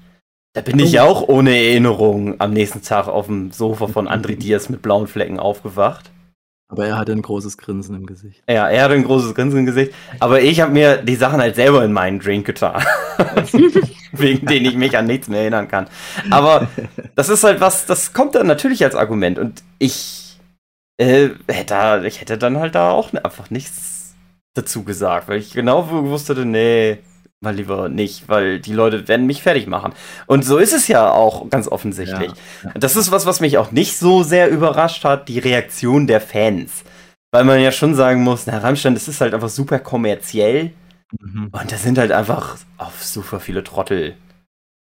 Da 0.53 0.61
bin 0.61 0.77
ich 0.79 0.99
Oh. 0.99 1.03
auch 1.03 1.27
ohne 1.29 1.55
Erinnerung 1.55 2.39
am 2.39 2.51
nächsten 2.51 2.81
Tag 2.81 3.07
auf 3.07 3.25
dem 3.27 3.51
Sofa 3.51 3.87
von 3.87 4.07
André 4.07 4.35
Diers 4.35 4.69
mit 4.69 4.81
blauen 4.81 5.07
Flecken 5.07 5.39
aufgewacht. 5.39 6.11
Aber 6.69 6.87
er 6.87 6.97
hatte 6.97 7.11
ein 7.11 7.21
großes 7.21 7.57
Grinsen 7.57 7.95
im 7.95 8.05
Gesicht. 8.05 8.43
Ja, 8.49 8.67
er 8.67 8.83
hatte 8.83 8.95
ein 8.95 9.03
großes 9.03 9.35
Grinsen 9.35 9.59
im 9.59 9.65
Gesicht. 9.65 9.93
Aber 10.19 10.41
ich 10.41 10.59
habe 10.59 10.71
mir 10.71 10.97
die 10.97 11.15
Sachen 11.15 11.39
halt 11.39 11.55
selber 11.55 11.83
in 11.85 11.93
meinen 11.93 12.19
Drink 12.19 12.45
getan. 12.45 12.83
Wegen 14.11 14.45
denen 14.47 14.65
ich 14.65 14.75
mich 14.75 14.97
an 14.97 15.05
nichts 15.05 15.27
mehr 15.27 15.41
erinnern 15.41 15.67
kann. 15.67 15.87
Aber 16.31 16.67
das 17.15 17.29
ist 17.29 17.43
halt 17.43 17.61
was, 17.61 17.85
das 17.85 18.13
kommt 18.13 18.35
dann 18.35 18.47
natürlich 18.47 18.83
als 18.83 18.95
Argument. 18.95 19.37
Und 19.39 19.63
ich, 19.79 20.22
äh, 20.97 21.29
hätte, 21.47 22.03
ich 22.05 22.21
hätte 22.21 22.37
dann 22.37 22.57
halt 22.57 22.75
da 22.75 22.91
auch 22.91 23.13
einfach 23.13 23.49
nichts 23.49 24.15
dazu 24.53 24.83
gesagt, 24.83 25.27
weil 25.27 25.39
ich 25.39 25.53
genau 25.53 25.83
gewusst 25.83 26.29
hätte, 26.29 26.45
nee, 26.45 26.99
mal 27.43 27.55
lieber 27.55 27.89
nicht, 27.89 28.29
weil 28.29 28.59
die 28.59 28.73
Leute 28.73 29.07
werden 29.07 29.25
mich 29.27 29.43
fertig 29.43 29.67
machen. 29.67 29.93
Und 30.27 30.45
so 30.45 30.57
ist 30.57 30.73
es 30.73 30.87
ja 30.87 31.11
auch 31.11 31.49
ganz 31.49 31.67
offensichtlich. 31.67 32.31
Ja, 32.31 32.69
ja. 32.69 32.71
Das 32.75 32.95
ist 32.95 33.11
was, 33.11 33.25
was 33.25 33.41
mich 33.41 33.57
auch 33.57 33.71
nicht 33.71 33.97
so 33.97 34.23
sehr 34.23 34.49
überrascht 34.49 35.03
hat, 35.03 35.27
die 35.27 35.39
Reaktion 35.39 36.07
der 36.07 36.21
Fans. 36.21 36.83
Weil 37.31 37.43
man 37.43 37.59
ja 37.59 37.71
schon 37.71 37.95
sagen 37.95 38.23
muss, 38.23 38.45
na, 38.47 38.59
Rammstein, 38.59 38.93
das 38.93 39.07
ist 39.07 39.19
halt 39.19 39.33
einfach 39.33 39.49
super 39.49 39.79
kommerziell. 39.79 40.71
Mhm. 41.19 41.49
Und 41.51 41.71
da 41.71 41.75
sind 41.75 41.97
halt 41.97 42.11
einfach 42.11 42.57
auch 42.77 42.91
super 42.99 43.39
viele 43.39 43.63
Trottel 43.63 44.15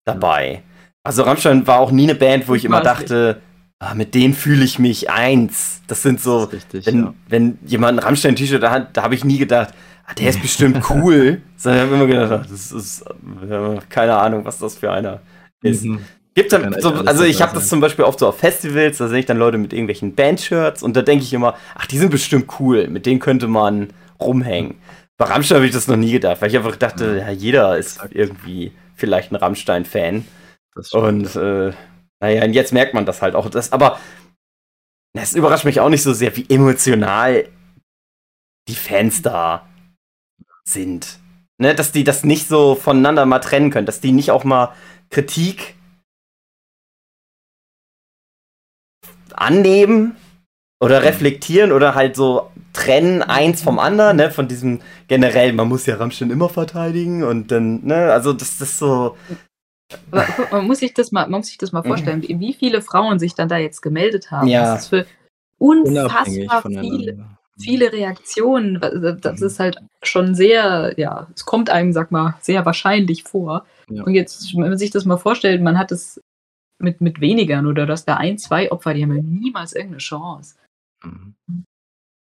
dabei. 0.04 0.62
Also 1.02 1.22
Rammstein 1.24 1.66
war 1.66 1.80
auch 1.80 1.90
nie 1.90 2.04
eine 2.04 2.14
Band, 2.14 2.46
wo 2.48 2.54
ich 2.54 2.64
immer 2.64 2.80
dachte, 2.80 3.40
ah, 3.82 3.94
mit 3.94 4.14
denen 4.14 4.34
fühle 4.34 4.64
ich 4.64 4.78
mich 4.78 5.10
eins. 5.10 5.82
Das 5.88 6.02
sind 6.02 6.20
so, 6.20 6.46
Das 6.46 6.52
richtig, 6.52 6.86
wenn, 6.86 6.98
ja. 7.00 7.14
wenn 7.28 7.58
jemand 7.66 7.98
ein 7.98 8.04
Rammstein-T-Shirt 8.04 8.62
hat, 8.62 8.96
da 8.96 9.02
habe 9.02 9.14
ich 9.14 9.24
nie 9.24 9.38
gedacht, 9.38 9.74
ah, 10.06 10.14
der 10.14 10.30
ist 10.30 10.40
bestimmt 10.40 10.82
cool. 10.90 11.42
Sondern 11.56 11.80
ich 11.80 11.86
habe 11.86 11.94
immer 11.96 12.06
gedacht, 12.06 12.32
ah, 12.32 12.46
das 12.48 12.72
ist 12.72 13.02
äh, 13.02 13.78
keine 13.88 14.16
Ahnung, 14.16 14.44
was 14.44 14.58
das 14.58 14.76
für 14.76 14.90
einer 14.90 15.20
ist. 15.62 15.84
Mhm. 15.84 16.00
Gibt 16.34 16.52
dann 16.52 16.74
so, 16.80 16.94
also 16.94 17.24
ich 17.24 17.42
habe 17.42 17.52
das 17.54 17.68
zum 17.68 17.80
Beispiel 17.80 18.06
oft 18.06 18.18
so 18.18 18.28
auf 18.28 18.38
Festivals, 18.38 18.96
da 18.96 19.08
sehe 19.08 19.18
ich 19.18 19.26
dann 19.26 19.36
Leute 19.36 19.58
mit 19.58 19.74
irgendwelchen 19.74 20.14
Bandshirts 20.14 20.82
und 20.82 20.96
da 20.96 21.02
denke 21.02 21.24
ich 21.24 21.34
immer, 21.34 21.56
ach, 21.74 21.84
die 21.84 21.98
sind 21.98 22.10
bestimmt 22.10 22.58
cool, 22.58 22.88
mit 22.88 23.04
denen 23.04 23.20
könnte 23.20 23.48
man 23.48 23.88
rumhängen. 24.18 24.76
Bei 25.18 25.26
Rammstein 25.26 25.56
habe 25.56 25.66
ich 25.66 25.72
das 25.72 25.88
noch 25.88 25.96
nie 25.96 26.12
gedacht, 26.12 26.40
weil 26.40 26.48
ich 26.48 26.56
einfach 26.56 26.76
dachte, 26.76 27.18
ja, 27.18 27.30
jeder 27.30 27.76
ist 27.76 28.00
irgendwie 28.12 28.72
vielleicht 28.94 29.30
ein 29.30 29.36
Rammstein-Fan. 29.36 30.24
Und 30.92 31.36
äh, 31.36 31.72
naja, 32.22 32.44
und 32.44 32.52
jetzt 32.52 32.72
merkt 32.72 32.94
man 32.94 33.04
das 33.04 33.20
halt 33.20 33.34
auch. 33.34 33.50
Das, 33.50 33.72
aber 33.72 33.98
es 35.12 35.34
überrascht 35.34 35.64
mich 35.64 35.80
auch 35.80 35.88
nicht 35.88 36.04
so 36.04 36.12
sehr, 36.12 36.36
wie 36.36 36.48
emotional 36.48 37.48
die 38.68 38.76
Fans 38.76 39.22
da 39.22 39.68
sind. 40.64 41.18
Ne, 41.58 41.74
dass 41.74 41.92
die 41.92 42.04
das 42.04 42.24
nicht 42.24 42.48
so 42.48 42.76
voneinander 42.76 43.26
mal 43.26 43.40
trennen 43.40 43.70
können, 43.70 43.86
dass 43.86 44.00
die 44.00 44.12
nicht 44.12 44.30
auch 44.30 44.44
mal 44.44 44.74
Kritik 45.10 45.74
annehmen 49.34 50.16
oder 50.80 51.02
reflektieren 51.02 51.72
oder 51.72 51.94
halt 51.94 52.16
so 52.16 52.50
trennen 52.72 53.22
eins 53.22 53.62
vom 53.62 53.78
anderen, 53.78 54.16
ne, 54.16 54.30
von 54.30 54.48
diesem 54.48 54.80
generell, 55.08 55.52
man 55.52 55.68
muss 55.68 55.86
ja 55.86 55.96
Rammstein 55.96 56.30
immer 56.30 56.48
verteidigen 56.48 57.22
und 57.22 57.50
dann, 57.50 57.84
ne, 57.84 58.12
also 58.12 58.32
das 58.32 58.60
ist 58.60 58.78
so, 58.78 59.16
guck, 59.28 59.38
Man 60.50 60.66
muss 60.66 60.78
sich 60.78 60.94
das 60.94 61.12
mal, 61.12 61.22
man 61.28 61.40
muss 61.40 61.48
sich 61.48 61.58
das 61.58 61.72
mal 61.72 61.82
vorstellen, 61.82 62.22
wie 62.22 62.38
wie 62.40 62.52
viele 62.52 62.82
Frauen 62.82 63.18
sich 63.18 63.34
dann 63.34 63.48
da 63.48 63.56
jetzt 63.58 63.80
gemeldet 63.82 64.30
haben. 64.30 64.48
Ja. 64.48 64.74
Das 64.74 64.82
ist 64.82 64.88
für 64.88 65.06
unfassbar 65.58 66.62
viele, 66.62 67.24
viele 67.58 67.92
Reaktionen. 67.92 68.80
Das 69.20 69.40
Mhm. 69.40 69.46
ist 69.46 69.60
halt 69.60 69.78
schon 70.02 70.34
sehr, 70.34 70.94
ja, 70.96 71.28
es 71.34 71.44
kommt 71.44 71.70
einem, 71.70 71.92
sag 71.92 72.10
mal, 72.10 72.34
sehr 72.40 72.64
wahrscheinlich 72.64 73.22
vor. 73.24 73.64
Ja. 73.88 74.02
Und 74.04 74.14
jetzt, 74.14 74.54
wenn 74.54 74.68
man 74.68 74.78
sich 74.78 74.90
das 74.90 75.04
mal 75.04 75.18
vorstellt, 75.18 75.62
man 75.62 75.78
hat 75.78 75.92
es 75.92 76.20
mit, 76.78 77.00
mit 77.00 77.20
wenigern 77.20 77.66
oder 77.66 77.86
dass 77.86 78.04
da 78.04 78.16
ein, 78.16 78.38
zwei 78.38 78.72
Opfer, 78.72 78.94
die 78.94 79.02
haben 79.02 79.14
ja 79.14 79.22
niemals 79.22 79.72
irgendeine 79.72 79.98
Chance. 79.98 80.56
Mhm. 81.04 81.34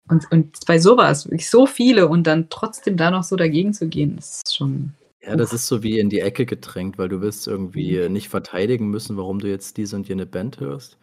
Und, 0.09 0.31
und 0.33 0.59
bei 0.67 0.79
sowas, 0.79 1.27
wirklich 1.27 1.49
so 1.49 1.67
viele 1.67 2.09
und 2.09 2.27
dann 2.27 2.49
trotzdem 2.51 2.97
da 2.97 3.11
noch 3.11 3.23
so 3.23 3.37
dagegen 3.37 3.73
zu 3.73 3.89
gehen, 3.89 4.19
ist 4.19 4.55
schon. 4.55 4.93
Ja, 5.23 5.37
das 5.37 5.53
ist 5.53 5.67
so 5.67 5.83
wie 5.83 5.99
in 5.99 6.09
die 6.09 6.21
Ecke 6.21 6.47
gedrängt, 6.47 6.97
weil 6.99 7.09
du 7.11 7.21
willst 7.21 7.47
irgendwie 7.47 8.09
nicht 8.09 8.29
verteidigen 8.31 8.89
müssen, 8.89 9.17
warum 9.19 9.39
du 9.39 9.49
jetzt 9.49 9.77
diese 9.77 9.97
und 9.97 10.09
jene 10.09 10.25
Band 10.27 10.61
hörst. 10.61 10.99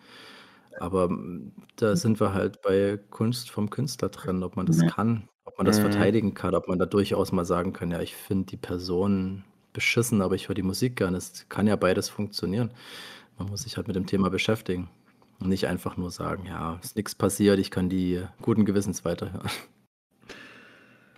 Aber 0.79 1.09
mm, 1.09 1.53
da 1.77 1.95
sind 1.95 2.19
wir 2.19 2.33
halt 2.33 2.61
bei 2.61 2.99
Kunst 3.11 3.51
vom 3.51 3.69
Künstler 3.69 4.11
trennen, 4.11 4.43
ob 4.43 4.55
man 4.57 4.65
das 4.67 4.77
Ja. 4.81 4.87
kann, 4.87 5.29
ob 5.45 5.57
man 5.57 5.65
das 5.65 5.79
Mhm. 5.79 5.81
verteidigen 5.81 6.33
kann, 6.33 6.55
ob 6.55 6.67
man 6.67 6.79
da 6.79 6.85
durchaus 6.87 7.31
mal 7.31 7.45
sagen 7.45 7.73
kann, 7.73 7.91
ja, 7.91 8.01
ich 8.01 8.15
finde 8.15 8.45
die 8.47 8.57
Person 8.57 9.43
beschissen, 9.73 10.21
aber 10.21 10.35
ich 10.35 10.47
höre 10.49 10.55
die 10.55 10.63
Musik 10.63 10.95
gerne. 10.97 11.17
Es 11.17 11.47
kann 11.49 11.67
ja 11.67 11.75
beides 11.75 12.09
funktionieren. 12.09 12.71
Man 13.37 13.49
muss 13.49 13.63
sich 13.63 13.77
halt 13.77 13.87
mit 13.87 13.95
dem 13.95 14.07
Thema 14.07 14.29
beschäftigen 14.29 14.89
und 15.39 15.49
nicht 15.49 15.67
einfach 15.67 15.97
nur 15.97 16.11
sagen, 16.11 16.45
ja, 16.47 16.79
ist 16.83 16.95
nichts 16.97 17.15
passiert, 17.15 17.59
ich 17.59 17.71
kann 17.71 17.89
die 17.89 18.23
guten 18.41 18.65
Gewissens 18.65 19.05
weiterhören. 19.05 19.49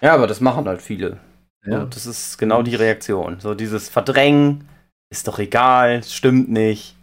ja, 0.02 0.14
aber 0.14 0.28
das 0.28 0.42
machen 0.42 0.68
halt 0.68 0.82
viele. 0.82 1.20
Ja. 1.66 1.82
So, 1.82 1.86
das 1.88 2.06
ist 2.06 2.38
genau 2.38 2.62
die 2.62 2.76
Reaktion. 2.76 3.40
So 3.40 3.54
dieses 3.54 3.90
Verdrängen, 3.90 4.68
ist 5.10 5.28
doch 5.28 5.40
egal, 5.40 6.04
stimmt 6.04 6.50
nicht. 6.50 6.96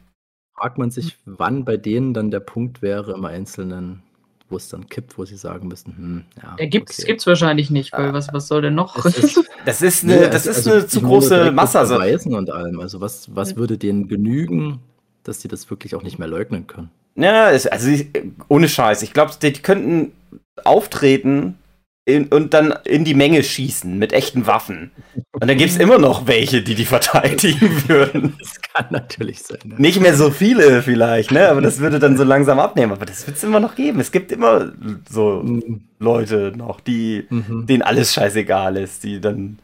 Fragt 0.57 0.79
man 0.79 0.91
sich, 0.91 1.17
wann 1.27 1.65
bei 1.65 1.77
denen 1.77 2.15
dann 2.15 2.31
der 2.31 2.41
Punkt 2.41 2.81
wäre 2.81 3.13
im 3.13 3.25
Einzelnen, 3.25 4.03
wo 4.49 4.57
es 4.57 4.69
dann 4.69 4.89
kippt, 4.89 5.19
wo 5.19 5.25
sie 5.25 5.37
sagen 5.37 5.69
müssen, 5.69 5.97
hm, 5.97 6.25
ja. 6.43 6.55
Er 6.57 6.67
gibt's, 6.69 7.01
okay. 7.01 7.09
gibt's 7.09 7.27
wahrscheinlich 7.27 7.71
nicht, 7.71 7.93
weil 7.93 8.13
was, 8.13 8.33
was 8.33 8.49
soll 8.49 8.63
denn 8.63 8.75
noch? 8.75 9.03
Das 9.03 9.19
ist, 9.19 9.43
das 9.67 9.83
ist 9.83 10.05
eine, 10.05 10.31
das 10.31 10.47
ist 10.47 10.59
also, 10.59 10.73
eine 10.73 10.87
zu 10.87 11.03
große 11.03 11.51
Masse. 11.53 11.79
Also 11.79 11.97
und 11.97 12.51
allem. 12.51 12.81
Also 12.81 13.01
was, 13.01 13.35
was 13.35 13.57
würde 13.57 13.77
denen 13.77 14.09
genügen, 14.09 14.81
dass 15.25 15.43
sie 15.43 15.49
das 15.49 15.69
wirklich 15.69 15.95
auch 15.95 16.03
nicht 16.03 16.19
mehr 16.19 16.29
leugnen 16.29 16.67
können? 16.67 16.91
Ja, 17.17 17.47
also 17.47 17.91
ohne 18.49 18.69
Scheiß. 18.69 19.03
Ich 19.03 19.13
glaube, 19.13 19.33
die 19.41 19.53
könnten 19.53 20.13
auftreten 20.65 21.59
in, 22.07 22.29
und 22.29 22.55
dann 22.55 22.73
in 22.85 23.05
die 23.05 23.15
Menge 23.15 23.43
schießen 23.43 23.99
mit 23.99 24.13
echten 24.13 24.47
Waffen. 24.47 24.93
Und 25.33 25.49
dann 25.49 25.59
gibt 25.59 25.73
es 25.73 25.77
immer 25.77 25.99
noch 25.99 26.29
welche, 26.29 26.63
die 26.63 26.77
die 26.77 26.85
verteidigen 26.85 27.83
würden. 27.89 28.35
Das 28.39 28.61
kann 28.61 28.87
natürlich 28.91 29.43
sein. 29.43 29.59
Ne? 29.65 29.75
Nicht 29.79 30.01
mehr 30.01 30.15
so 30.15 30.31
viele 30.31 30.83
vielleicht, 30.83 31.33
ne? 31.33 31.49
Aber 31.49 31.61
das 31.61 31.81
würde 31.81 31.99
dann 31.99 32.17
so 32.17 32.23
langsam 32.23 32.61
abnehmen. 32.61 32.93
Aber 32.93 33.07
das 33.07 33.27
wird 33.27 33.37
es 33.37 33.43
immer 33.43 33.59
noch 33.59 33.75
geben. 33.75 33.99
Es 33.99 34.13
gibt 34.13 34.31
immer 34.31 34.73
so 35.11 35.43
mhm. 35.43 35.89
Leute 35.99 36.53
noch, 36.57 36.81
die 36.81 37.27
mhm. 37.29 37.67
denen 37.67 37.83
alles 37.83 38.15
scheißegal 38.15 38.77
ist, 38.77 39.03
die 39.03 39.21
dann 39.21 39.59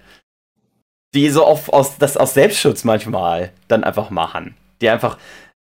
die 1.14 1.28
so 1.28 1.44
auf, 1.44 1.68
aus, 1.72 1.98
das 1.98 2.16
aus 2.16 2.34
Selbstschutz 2.34 2.82
manchmal 2.82 3.52
dann 3.68 3.84
einfach 3.84 4.10
machen. 4.10 4.56
Die 4.80 4.88
einfach, 4.88 5.16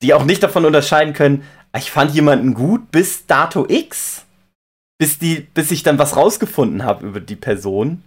die 0.01 0.13
auch 0.13 0.25
nicht 0.25 0.43
davon 0.43 0.65
unterscheiden 0.65 1.13
können, 1.13 1.43
ich 1.77 1.89
fand 1.89 2.13
jemanden 2.13 2.53
gut 2.53 2.91
bis 2.91 3.27
dato 3.27 3.65
X 3.69 4.24
bis, 4.97 5.19
die, 5.19 5.41
bis 5.41 5.71
ich 5.71 5.83
dann 5.83 5.99
was 5.99 6.15
rausgefunden 6.15 6.83
habe 6.83 7.05
über 7.05 7.19
die 7.19 7.35
Person. 7.35 8.03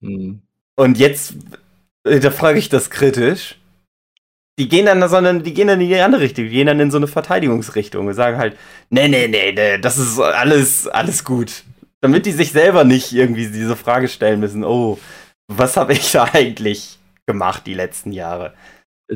Mhm. 0.00 0.42
Und 0.76 0.98
jetzt, 0.98 1.34
äh, 2.04 2.20
da 2.20 2.30
frage 2.30 2.58
ich 2.58 2.68
das 2.68 2.90
kritisch. 2.90 3.56
Die 4.58 4.68
gehen 4.68 4.86
dann, 4.86 5.06
sondern 5.08 5.42
die 5.42 5.54
gehen 5.54 5.68
dann 5.68 5.80
in 5.80 5.88
die 5.88 6.00
andere 6.00 6.22
Richtung, 6.22 6.44
die 6.44 6.50
gehen 6.50 6.66
dann 6.66 6.80
in 6.80 6.90
so 6.90 6.98
eine 6.98 7.06
Verteidigungsrichtung 7.06 8.06
und 8.06 8.14
sagen 8.14 8.36
halt, 8.36 8.56
nee, 8.90 9.08
nee, 9.08 9.26
nee, 9.26 9.52
nee, 9.52 9.78
das 9.78 9.96
ist 9.96 10.18
alles, 10.18 10.86
alles 10.86 11.24
gut. 11.24 11.64
Damit 12.02 12.26
die 12.26 12.32
sich 12.32 12.52
selber 12.52 12.84
nicht 12.84 13.12
irgendwie 13.12 13.46
diese 13.46 13.76
Frage 13.76 14.08
stellen 14.08 14.40
müssen, 14.40 14.64
oh, 14.64 14.98
was 15.48 15.76
habe 15.76 15.92
ich 15.92 16.12
da 16.12 16.24
eigentlich 16.32 16.98
gemacht 17.26 17.66
die 17.66 17.74
letzten 17.74 18.12
Jahre? 18.12 18.54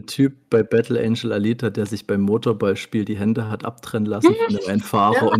Typ 0.02 0.50
bei 0.50 0.62
Battle 0.62 1.00
Angel 1.00 1.32
Alita, 1.32 1.70
der 1.70 1.86
sich 1.86 2.06
beim 2.06 2.22
Motorballspiel 2.22 3.04
die 3.04 3.16
Hände 3.16 3.48
hat 3.48 3.64
abtrennen 3.64 4.06
lassen 4.06 4.34
von 4.34 4.56
dem 4.56 4.80
Fahrer 4.80 5.26
ja. 5.26 5.32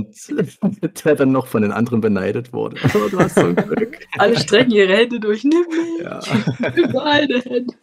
und 0.61 1.05
der 1.05 1.15
dann 1.17 1.33
noch 1.33 1.47
von 1.47 1.63
den 1.63 1.73
anderen 1.73 2.01
beneidet 2.01 2.53
wurde. 2.53 2.77
Du 3.11 3.19
hast 3.19 3.35
so 3.35 3.53
Glück. 3.53 3.99
Alle 4.19 4.39
strecken 4.39 4.71
ihre 4.71 4.97
Hände 4.97 5.21
durch. 5.21 5.45
Nimm 5.45 5.67
mich. 5.69 6.03
Ja. 6.03 6.21
Beide 6.93 7.41
Hände. 7.41 7.75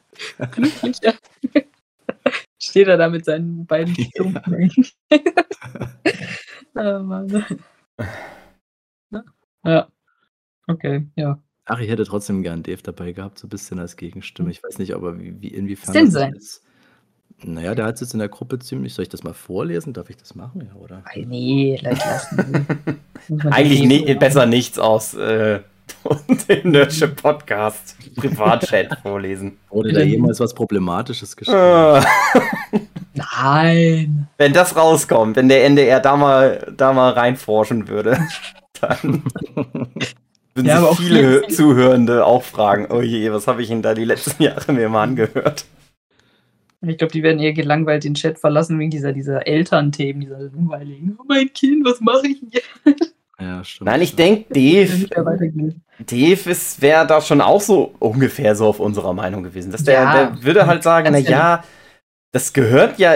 Glücklicher. 0.51 1.13
Steht 2.57 2.87
er 2.87 2.97
da 2.97 3.09
mit 3.09 3.25
seinen 3.25 3.65
beiden 3.65 3.95
Stumpen. 3.95 4.71
oh 6.75 6.99
Mann. 6.99 7.45
Ja. 9.63 9.87
Okay, 10.67 11.07
ja. 11.15 11.41
Ach, 11.73 11.79
ich 11.79 11.89
hätte 11.89 12.03
trotzdem 12.03 12.43
gern 12.43 12.63
Dave 12.63 12.81
dabei 12.83 13.13
gehabt, 13.13 13.39
so 13.39 13.47
ein 13.47 13.49
bisschen 13.49 13.79
als 13.79 13.95
Gegenstimme. 13.95 14.47
Hm. 14.47 14.51
Ich 14.51 14.61
weiß 14.61 14.77
nicht, 14.77 14.93
aber 14.93 15.17
wie, 15.17 15.39
wie 15.39 15.47
inwiefern 15.47 15.93
denn 15.93 16.11
sein? 16.11 16.33
ist. 16.33 16.61
Naja, 17.43 17.73
der 17.75 17.85
hat 17.85 17.95
es 17.95 18.01
jetzt 18.01 18.13
in 18.13 18.19
der 18.19 18.27
Gruppe 18.27 18.59
ziemlich. 18.59 18.93
Soll 18.93 19.03
ich 19.03 19.09
das 19.09 19.23
mal 19.23 19.33
vorlesen? 19.33 19.93
Darf 19.93 20.09
ich 20.09 20.17
das 20.17 20.35
machen? 20.35 20.67
Ja, 20.67 20.77
oder? 20.77 21.01
Ay, 21.05 21.25
nee, 21.25 21.79
lassen. 21.81 22.67
Eigentlich 23.49 23.83
ne 23.83 24.15
besser 24.15 24.45
nichts 24.45 24.77
aus 24.77 25.13
äh, 25.13 25.61
dem 26.49 26.71
Nerdship. 26.71 27.15
Podcast 27.15 27.95
Privatchat 28.17 28.99
vorlesen. 29.01 29.57
Wurde 29.69 29.93
da 29.93 30.01
jemals 30.01 30.41
was 30.41 30.53
Problematisches 30.53 31.37
geschrieben? 31.37 31.57
Ah. 31.57 32.05
Nein. 33.13 34.27
Wenn 34.37 34.51
das 34.51 34.75
rauskommt, 34.75 35.37
wenn 35.37 35.47
der 35.47 35.63
NDR 35.63 36.01
da 36.01 36.17
mal, 36.17 36.73
da 36.75 36.91
mal 36.91 37.11
reinforschen 37.13 37.87
würde, 37.87 38.19
dann 38.81 39.23
Wenn 40.53 40.65
ja, 40.65 40.81
sich 40.81 40.97
viele 40.97 41.47
Zuhörende 41.47 42.25
auch 42.25 42.43
fragen, 42.43 42.87
oh 42.89 43.01
je, 43.01 43.31
was 43.31 43.47
habe 43.47 43.61
ich 43.61 43.69
denn 43.69 43.81
da 43.81 43.93
die 43.93 44.05
letzten 44.05 44.43
Jahre 44.43 44.73
mir 44.73 44.89
mal 44.89 45.03
angehört? 45.03 45.65
Ich 46.85 46.97
glaube, 46.97 47.13
die 47.13 47.21
werden 47.21 47.39
eher 47.39 47.53
gelangweilt 47.53 48.03
den 48.03 48.15
Chat 48.15 48.39
verlassen 48.39 48.79
wegen 48.79 48.89
dieser, 48.89 49.13
dieser 49.13 49.45
Elternthemen, 49.47 50.21
dieser 50.21 50.39
langweiligen, 50.39 51.15
oh 51.19 51.23
mein 51.27 51.53
Kind, 51.53 51.85
was 51.85 52.01
mache 52.01 52.27
ich 52.27 52.41
jetzt? 52.49 53.15
Ja, 53.39 53.63
stimmt. 53.63 53.89
Nein, 53.89 54.01
ich 54.01 54.15
denke, 54.15 54.45
Dave, 54.53 55.07
Dave 55.99 56.55
wäre 56.79 57.07
da 57.07 57.21
schon 57.21 57.41
auch 57.41 57.61
so 57.61 57.93
ungefähr 57.99 58.55
so 58.55 58.67
auf 58.67 58.79
unserer 58.79 59.13
Meinung 59.13 59.43
gewesen. 59.43 59.71
Dass 59.71 59.83
der, 59.83 59.93
ja, 59.93 60.13
der 60.13 60.43
würde 60.43 60.67
halt 60.67 60.83
sagen, 60.83 61.09
na 61.11 61.17
ja, 61.17 61.63
das 62.31 62.53
gehört 62.53 62.99
ja, 62.99 63.15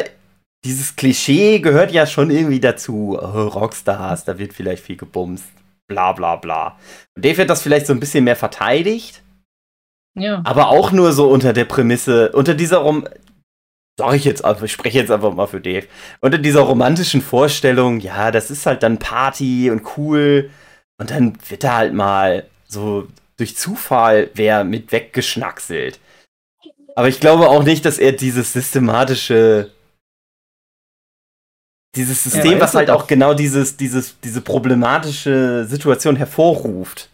dieses 0.64 0.96
Klischee 0.96 1.60
gehört 1.60 1.92
ja 1.92 2.08
schon 2.08 2.32
irgendwie 2.32 2.60
dazu. 2.60 3.20
Oh, 3.20 3.48
Rockstars, 3.48 4.26
da 4.26 4.40
wird 4.40 4.54
vielleicht 4.54 4.84
viel 4.84 4.98
gebumst 4.98 5.46
bla 5.88 6.14
bla 6.14 6.36
bla. 6.36 6.78
Und 7.16 7.26
Dave 7.26 7.38
wird 7.38 7.50
das 7.50 7.62
vielleicht 7.62 7.88
so 7.88 7.94
ein 7.94 8.00
bisschen 8.00 8.24
mehr 8.24 8.36
verteidigt. 8.36 9.24
Ja. 10.18 10.42
Aber 10.46 10.70
auch 10.70 10.92
nur 10.92 11.12
so 11.12 11.28
unter 11.30 11.54
der 11.54 11.66
Prämisse, 11.66 12.32
unter 12.32 12.54
dieser 12.54 12.78
Rom 12.78 13.08
sag 13.98 14.14
ich 14.14 14.26
jetzt 14.26 14.44
einfach, 14.44 14.64
ich 14.64 14.72
spreche 14.72 15.00
jetzt 15.00 15.12
einfach 15.12 15.34
mal 15.34 15.48
für 15.48 15.62
Dave, 15.62 15.88
unter 16.20 16.38
dieser 16.38 16.62
romantischen 16.62 17.22
Vorstellung, 17.22 18.00
ja, 18.00 18.32
das 18.32 18.52
ist 18.52 18.66
halt 18.66 18.84
dann 18.84 19.00
Party 19.00 19.70
und 19.72 19.84
cool 19.98 20.50
und 20.98 21.12
dann 21.12 21.38
wird 21.48 21.64
da 21.64 21.78
halt 21.78 21.94
mal 21.94 22.46
so 22.68 23.08
durch 23.38 23.56
Zufall 23.56 24.30
wer 24.34 24.64
mit 24.64 24.92
weggeschnackselt. 24.92 26.00
Aber 26.96 27.10
ich 27.10 27.20
glaube 27.20 27.50
auch 27.50 27.64
nicht, 27.64 27.86
dass 27.86 27.98
er 27.98 28.14
dieses 28.14 28.54
systematische 28.54 29.72
dieses 31.96 32.24
System, 32.24 32.54
ja, 32.54 32.60
was 32.60 32.74
halt 32.74 32.90
auch 32.90 33.08
genau 33.08 33.34
dieses, 33.34 33.78
dieses, 33.78 34.20
diese 34.20 34.42
problematische 34.42 35.66
Situation 35.68 36.16
hervorruft. 36.16 37.10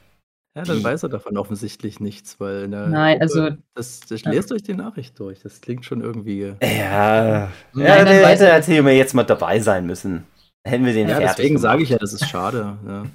Ja, 0.55 0.63
dann 0.63 0.83
weiß 0.83 1.03
er 1.03 1.09
davon 1.09 1.37
offensichtlich 1.37 2.01
nichts, 2.01 2.39
weil 2.39 2.67
Nein, 2.67 3.19
Gruppe, 3.19 3.21
also. 3.21 3.57
Das, 3.73 4.01
das 4.01 4.23
ja. 4.23 4.31
lest 4.31 4.51
euch 4.51 4.63
die 4.63 4.73
Nachricht 4.73 5.17
durch. 5.17 5.39
Das 5.39 5.61
klingt 5.61 5.85
schon 5.85 6.01
irgendwie. 6.01 6.53
Ja. 6.61 6.67
Ja, 6.67 7.51
Nein, 7.73 8.05
der 8.05 8.27
hätte 8.27 8.47
erzählen 8.47 8.85
wir 8.85 8.95
jetzt 8.95 9.13
mal 9.13 9.23
dabei 9.23 9.59
sein 9.59 9.85
müssen. 9.85 10.25
Hätten 10.65 10.85
wir 10.85 10.93
den 10.93 11.07
ja, 11.07 11.15
fertig. 11.15 11.35
Deswegen 11.37 11.57
sage 11.57 11.83
ich 11.83 11.89
ja, 11.89 11.97
das 11.97 12.13
ist 12.13 12.27
schade. 12.27 12.77
ja. 12.85 13.05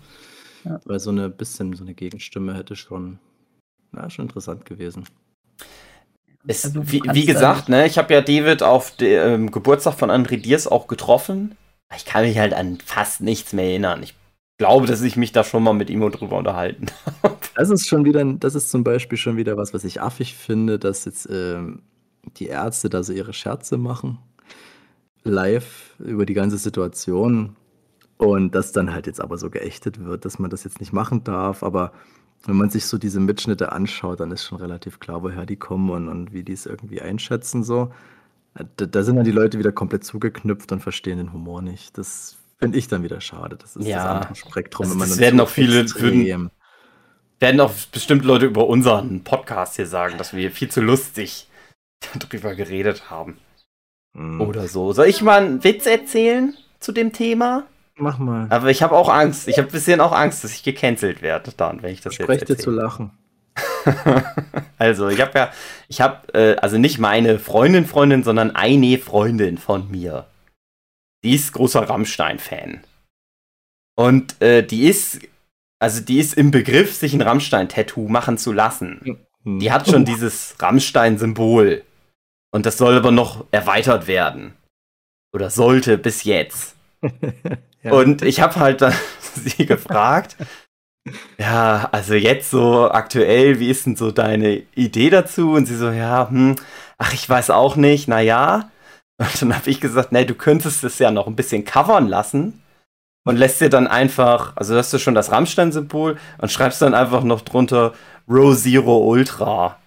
ja. 0.65 0.81
Weil 0.85 0.99
so 0.99 1.11
eine 1.11 1.29
bisschen, 1.29 1.75
so 1.75 1.85
eine 1.85 1.95
Gegenstimme 1.95 2.55
hätte 2.55 2.75
schon, 2.75 3.19
na, 3.93 4.09
schon 4.09 4.25
interessant 4.25 4.65
gewesen. 4.65 5.05
Es, 6.47 6.65
also, 6.65 6.91
wie, 6.91 7.03
wie 7.13 7.27
gesagt, 7.27 7.69
ne, 7.69 7.87
ich 7.87 7.99
habe 7.99 8.15
ja 8.15 8.21
David 8.21 8.63
auf 8.63 8.93
dem 8.97 9.33
ähm, 9.33 9.51
Geburtstag 9.51 9.95
von 9.95 10.11
André 10.11 10.37
Diers 10.37 10.67
auch 10.67 10.87
getroffen. 10.87 11.57
Ich 11.97 12.05
kann 12.05 12.25
mich 12.25 12.39
halt 12.39 12.55
an 12.55 12.79
fast 12.85 13.21
nichts 13.21 13.53
mehr 13.53 13.67
erinnern. 13.67 14.03
Ich 14.03 14.15
glaube, 14.59 14.87
dass 14.87 15.03
ich 15.03 15.17
mich 15.17 15.33
da 15.33 15.45
schon 15.45 15.63
mal 15.63 15.73
mit 15.73 15.91
ihm 15.91 16.01
drüber 16.11 16.37
unterhalten 16.37 16.87
habe. 17.23 17.37
Das 17.55 17.71
ist 17.71 17.89
schon 17.89 18.05
wieder, 18.05 18.25
das 18.25 18.55
ist 18.55 18.71
zum 18.71 18.85
Beispiel 18.85 19.19
schon 19.19 19.37
wieder 19.37 19.57
was, 19.57 19.75
was 19.75 19.85
ich 19.85 20.01
affig 20.01 20.35
finde, 20.35 20.79
dass 20.79 21.05
jetzt 21.05 21.29
ähm, 21.31 21.83
die 22.37 22.47
Ärzte 22.47 22.91
da 22.91 23.03
so 23.03 23.13
ihre 23.13 23.33
Scherze 23.33 23.77
machen. 23.77 24.19
Live 25.25 25.95
über 25.99 26.27
die 26.27 26.35
ganze 26.35 26.59
Situation. 26.59 27.57
Und 28.19 28.55
das 28.55 28.73
dann 28.73 28.95
halt 28.95 29.07
jetzt 29.07 29.21
aber 29.21 29.37
so 29.37 29.51
geächtet 29.51 30.03
wird, 30.03 30.25
dass 30.25 30.39
man 30.39 30.51
das 30.51 30.65
jetzt 30.65 30.81
nicht 30.81 30.93
machen 30.93 31.25
darf. 31.25 31.63
Aber 31.63 31.93
wenn 32.45 32.57
man 32.57 32.71
sich 32.71 32.87
so 32.87 32.99
diese 32.99 33.21
Mitschnitte 33.21 33.73
anschaut, 33.73 34.21
dann 34.21 34.31
ist 34.31 34.45
schon 34.45 34.59
relativ 34.59 35.01
klar, 35.01 35.23
woher 35.23 35.47
die 35.47 35.57
kommen 35.57 35.91
und, 35.91 36.09
und 36.09 36.33
wie 36.33 36.43
die 36.43 36.53
es 36.53 36.67
irgendwie 36.67 37.01
einschätzen. 37.01 37.65
So. 37.65 37.93
Da, 38.55 38.87
da, 38.87 39.03
sind 39.03 39.17
dann 39.17 39.25
die 39.25 39.33
Leute 39.33 39.59
wieder 39.59 39.73
komplett 39.73 40.05
zugeknüpft 40.05 40.73
und 40.73 40.81
verstehen 40.81 41.19
den 41.19 41.33
Humor 41.33 41.61
nicht. 41.61 41.99
Das 41.99 42.37
finde 42.59 42.79
ich 42.79 42.89
dann 42.89 43.03
wieder 43.03 43.21
schade. 43.21 43.57
Das 43.57 43.77
ist 43.77 43.87
ja, 43.87 43.97
das 43.97 44.07
andere 44.07 44.35
Spektrum. 44.37 44.87
Also 44.87 44.99
das 44.99 45.19
werden 45.19 45.41
auch 45.41 45.49
viele, 45.49 45.91
würden, 45.95 46.51
werden 47.39 47.61
auch 47.61 47.73
bestimmt 47.93 48.25
Leute 48.25 48.47
über 48.47 48.67
unseren 48.67 49.25
Podcast 49.25 49.77
hier 49.77 49.87
sagen, 49.87 50.17
dass 50.17 50.35
wir 50.35 50.51
viel 50.51 50.71
zu 50.71 50.81
lustig 50.81 51.49
darüber 52.19 52.55
geredet 52.55 53.11
haben. 53.11 53.39
Mhm. 54.15 54.41
Oder 54.41 54.69
so. 54.69 54.93
Soll 54.93 55.07
ich 55.07 55.21
mal 55.21 55.43
einen 55.43 55.65
Witz 55.65 55.87
erzählen 55.87 56.57
zu 56.81 56.93
dem 56.93 57.13
Thema? 57.13 57.67
Mach 57.99 58.19
mal. 58.19 58.47
Aber 58.51 58.71
ich 58.71 58.83
habe 58.83 58.95
auch 58.95 59.09
Angst. 59.09 59.49
Ich 59.49 59.59
habe 59.59 59.69
ein 59.69 59.73
bisschen 59.73 60.01
auch 60.01 60.13
Angst, 60.13 60.45
dass 60.45 60.53
ich 60.53 60.63
gecancelt 60.63 61.23
werde 61.23 61.53
dann, 61.57 61.83
wenn 61.83 61.93
ich 61.93 62.03
das 62.03 62.15
Sprech 62.15 62.41
jetzt 62.41 62.51
erzähle. 62.51 62.57
dir 62.57 62.63
zu 62.63 62.71
lachen. 62.71 63.11
also, 64.79 65.09
ich 65.09 65.21
habe 65.21 65.39
ja, 65.39 65.53
ich 65.89 66.01
habe, 66.03 66.35
äh, 66.35 66.57
also 66.57 66.77
nicht 66.77 66.99
meine 66.99 67.39
Freundin, 67.39 67.87
Freundin, 67.87 68.23
sondern 68.23 68.55
eine 68.55 68.99
Freundin 68.99 69.57
von 69.57 69.91
mir. 69.91 70.27
Die 71.25 71.35
ist 71.35 71.53
großer 71.55 71.89
Rammstein-Fan. 71.89 72.85
Und 73.97 74.41
äh, 74.43 74.63
die 74.63 74.87
ist, 74.87 75.21
also 75.79 76.03
die 76.03 76.19
ist 76.19 76.35
im 76.35 76.51
Begriff, 76.51 76.95
sich 76.95 77.15
ein 77.15 77.23
Rammstein-Tattoo 77.23 78.09
machen 78.09 78.37
zu 78.37 78.53
lassen. 78.53 79.19
Mhm. 79.43 79.61
Die 79.61 79.73
hat 79.73 79.89
schon 79.89 80.05
dieses 80.05 80.55
Rammstein-Symbol. 80.61 81.83
Und 82.51 82.67
das 82.67 82.77
soll 82.77 82.97
aber 82.97 83.11
noch 83.11 83.47
erweitert 83.53 84.07
werden. 84.07 84.53
Oder 85.33 85.49
sollte 85.49 85.97
bis 85.97 86.25
jetzt. 86.25 86.77
Ja. 87.87 87.93
Und 87.93 88.23
ich 88.23 88.41
habe 88.41 88.57
halt 88.57 88.83
dann 88.83 88.95
sie 89.35 89.65
gefragt, 89.65 90.37
ja, 91.39 91.89
also 91.93 92.15
jetzt 92.15 92.51
so 92.51 92.91
aktuell, 92.91 93.61
wie 93.61 93.71
ist 93.71 93.87
denn 93.87 93.95
so 93.95 94.11
deine 94.11 94.63
Idee 94.75 95.09
dazu? 95.09 95.53
Und 95.53 95.67
sie 95.67 95.77
so, 95.77 95.91
ja, 95.91 96.29
hm, 96.29 96.57
ach, 96.99 97.13
ich 97.15 97.29
weiß 97.29 97.51
auch 97.51 97.77
nicht, 97.77 98.09
naja. 98.09 98.71
Und 99.19 99.41
dann 99.41 99.55
habe 99.55 99.71
ich 99.71 99.81
gesagt, 99.81 100.11
nee, 100.11 100.25
du 100.25 100.35
könntest 100.35 100.83
es 100.83 100.99
ja 100.99 101.13
noch 101.13 101.29
ein 101.29 101.37
bisschen 101.37 101.65
covern 101.65 102.09
lassen 102.09 102.61
und 103.25 103.37
lässt 103.37 103.61
dir 103.61 103.71
dann 103.71 103.87
einfach, 103.87 104.57
also 104.57 104.77
hast 104.77 104.93
du 104.93 104.99
schon 104.99 105.15
das 105.15 105.31
Rammstein-Symbol 105.31 106.19
und 106.39 106.51
schreibst 106.51 106.83
dann 106.83 106.95
einfach 106.95 107.23
noch 107.23 107.43
drunter 107.43 107.95
Row 108.29 108.57
Zero 108.57 108.99
Ultra. 108.99 109.79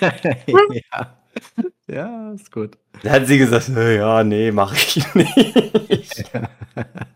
ja. 0.00 1.16
ja, 1.88 2.32
ist 2.32 2.52
gut. 2.52 2.76
Da 3.02 3.12
hat 3.12 3.26
sie 3.26 3.38
gesagt, 3.38 3.70
ja, 3.70 4.22
nee, 4.24 4.52
mach 4.52 4.74
ich 4.74 5.14
nicht. 5.14 6.30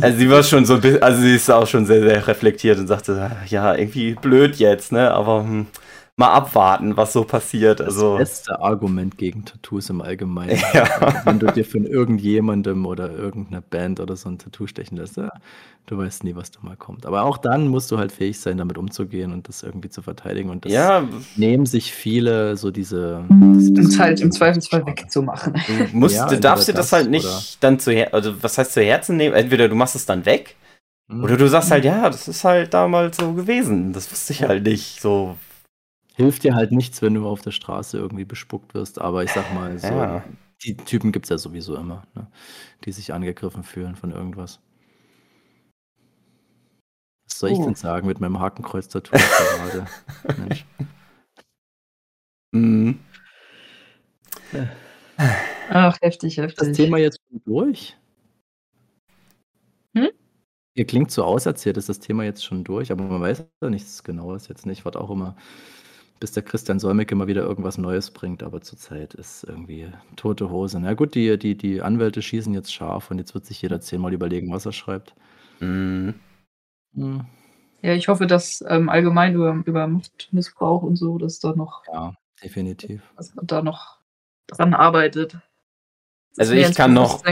Also 0.00 0.18
sie 0.18 0.30
war 0.30 0.42
schon 0.42 0.64
so, 0.64 0.80
also 1.00 1.20
sie 1.20 1.34
ist 1.34 1.50
auch 1.50 1.66
schon 1.66 1.86
sehr, 1.86 2.02
sehr 2.02 2.26
reflektiert 2.26 2.78
und 2.78 2.86
sagte, 2.86 3.30
ja, 3.48 3.74
irgendwie 3.74 4.14
blöd 4.14 4.56
jetzt, 4.56 4.92
ne, 4.92 5.10
aber 5.10 5.40
hm, 5.40 5.66
mal 6.18 6.32
abwarten, 6.32 6.96
was 6.96 7.12
so 7.12 7.24
passiert. 7.24 7.80
Also, 7.80 8.18
das 8.18 8.30
beste 8.30 8.60
Argument 8.60 9.18
gegen 9.18 9.44
Tattoos 9.44 9.90
im 9.90 10.00
Allgemeinen. 10.00 10.62
Ja. 10.72 11.22
Wenn 11.24 11.38
du 11.38 11.46
dir 11.46 11.64
von 11.64 11.86
irgendjemandem 11.86 12.86
oder 12.86 13.10
irgendeiner 13.10 13.60
Band 13.60 14.00
oder 14.00 14.16
so 14.16 14.28
ein 14.28 14.38
Tattoo 14.38 14.66
stechen 14.66 14.96
lässt, 14.98 15.16
ja, 15.16 15.30
du 15.86 15.96
weißt 15.96 16.24
nie, 16.24 16.34
was 16.34 16.50
da 16.50 16.60
mal 16.62 16.76
kommt. 16.76 17.06
Aber 17.06 17.22
auch 17.22 17.38
dann 17.38 17.68
musst 17.68 17.90
du 17.90 17.98
halt 17.98 18.12
fähig 18.12 18.40
sein, 18.40 18.58
damit 18.58 18.76
umzugehen 18.76 19.32
und 19.32 19.48
das 19.48 19.62
irgendwie 19.62 19.88
zu 19.88 20.02
verteidigen. 20.02 20.50
Und 20.50 20.64
das 20.64 20.72
ja. 20.72 21.08
nehmen 21.36 21.66
sich 21.66 21.92
viele 21.92 22.56
so 22.56 22.70
diese. 22.70 23.24
Das 23.70 23.98
halt 23.98 24.20
im 24.20 24.32
Zweifelsfall 24.32 24.84
wegzumachen. 24.86 25.54
Du, 25.66 25.72
musst, 25.96 26.16
ja, 26.16 26.26
du 26.26 26.38
darfst 26.40 26.68
dir 26.68 26.72
das, 26.72 26.90
das 26.90 26.98
halt 26.98 27.10
nicht 27.10 27.26
oder? 27.26 27.40
dann 27.60 27.78
zu 27.78 28.12
also 28.12 28.42
was 28.42 28.58
heißt 28.58 28.72
zu 28.72 28.82
Herzen 28.82 29.16
nehmen? 29.16 29.34
Entweder 29.34 29.68
du 29.68 29.74
machst 29.74 29.96
es 29.96 30.04
dann 30.04 30.26
weg. 30.26 30.56
Mhm. 31.08 31.24
Oder 31.24 31.36
du 31.36 31.48
sagst 31.48 31.70
halt, 31.70 31.84
ja, 31.84 32.10
das 32.10 32.28
ist 32.28 32.44
halt 32.44 32.74
damals 32.74 33.16
so 33.16 33.32
gewesen. 33.32 33.92
Das 33.92 34.10
wusste 34.10 34.32
ich 34.32 34.42
halt 34.42 34.64
nicht. 34.64 35.00
So, 35.00 35.36
hilft 36.16 36.44
dir 36.44 36.54
halt 36.54 36.72
nichts, 36.72 37.02
wenn 37.02 37.14
du 37.14 37.28
auf 37.28 37.42
der 37.42 37.50
Straße 37.50 37.98
irgendwie 37.98 38.24
bespuckt 38.24 38.72
wirst, 38.72 39.00
aber 39.00 39.22
ich 39.22 39.30
sag 39.32 39.52
mal, 39.54 39.78
so, 39.78 39.88
ja. 39.88 40.24
die 40.64 40.74
Typen 40.74 41.12
gibt 41.12 41.26
es 41.26 41.30
ja 41.30 41.36
sowieso 41.36 41.76
immer, 41.76 42.04
ne? 42.14 42.26
die 42.84 42.92
sich 42.92 43.12
angegriffen 43.12 43.62
fühlen 43.62 43.96
von 43.96 44.12
irgendwas. 44.12 44.60
Was 47.26 47.38
soll 47.38 47.50
ich 47.50 47.58
denn 47.58 47.72
oh. 47.72 47.74
sagen 47.74 48.06
mit 48.06 48.18
meinem 48.18 48.40
Hakenkreuz-Tattoo 48.40 49.12
gerade? 49.12 49.86
Mensch. 50.40 50.64
Mhm. 52.52 52.98
Ach, 55.68 55.98
heftig, 56.00 56.38
heftig. 56.38 56.56
Das 56.56 56.76
Thema 56.76 56.96
jetzt 56.96 57.20
schon 57.28 57.42
durch? 57.44 57.94
Hm? 59.94 60.08
Ihr 60.72 60.86
klingt 60.86 61.10
so 61.10 61.24
auserzählt, 61.24 61.76
ist 61.76 61.90
das 61.90 62.00
Thema 62.00 62.24
jetzt 62.24 62.42
schon 62.42 62.64
durch, 62.64 62.90
aber 62.90 63.04
man 63.04 63.20
weiß 63.20 63.44
ja 63.60 63.68
nichts 63.68 64.02
Genaues 64.02 64.48
jetzt 64.48 64.64
nicht. 64.64 64.78
Ich 64.78 64.84
warte 64.86 65.00
auch 65.00 65.10
immer 65.10 65.36
bis 66.20 66.32
der 66.32 66.42
Christian 66.42 66.78
Solmecke 66.78 67.14
mal 67.14 67.26
wieder 67.26 67.42
irgendwas 67.42 67.78
Neues 67.78 68.10
bringt, 68.10 68.42
aber 68.42 68.60
zurzeit 68.60 69.14
ist 69.14 69.44
irgendwie 69.44 69.88
tote 70.16 70.50
Hose. 70.50 70.80
Na 70.80 70.94
gut, 70.94 71.14
die, 71.14 71.38
die, 71.38 71.56
die 71.56 71.82
Anwälte 71.82 72.22
schießen 72.22 72.54
jetzt 72.54 72.72
scharf 72.72 73.10
und 73.10 73.18
jetzt 73.18 73.34
wird 73.34 73.44
sich 73.44 73.60
jeder 73.60 73.80
zehnmal 73.80 74.12
überlegen, 74.12 74.52
was 74.52 74.66
er 74.66 74.72
schreibt. 74.72 75.14
Mhm. 75.60 76.14
Mhm. 76.92 77.26
Ja, 77.82 77.92
ich 77.92 78.08
hoffe, 78.08 78.26
dass 78.26 78.64
ähm, 78.66 78.88
allgemein 78.88 79.34
über, 79.34 79.62
über 79.64 79.86
Machtmissbrauch 79.86 80.82
und 80.82 80.96
so, 80.96 81.18
dass 81.18 81.38
da 81.38 81.54
noch. 81.54 81.84
Ja, 81.92 82.14
definitiv. 82.42 83.02
Dass 83.16 83.34
man 83.34 83.46
da 83.46 83.62
noch 83.62 83.98
dran 84.46 84.74
arbeitet. 84.74 85.38
Also 86.38 86.54
ich 86.54 86.74
kann 86.74 86.94
noch. 86.94 87.22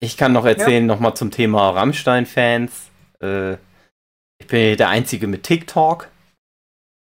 Ich 0.00 0.16
kann 0.16 0.32
noch 0.32 0.44
erzählen, 0.44 0.84
ja. 0.84 0.94
nochmal 0.94 1.14
zum 1.14 1.32
Thema 1.32 1.70
Rammstein-Fans. 1.70 2.90
Äh, 3.20 3.54
ich 4.38 4.46
bin 4.46 4.76
der 4.76 4.90
Einzige 4.90 5.26
mit 5.26 5.42
TikTok. 5.42 6.08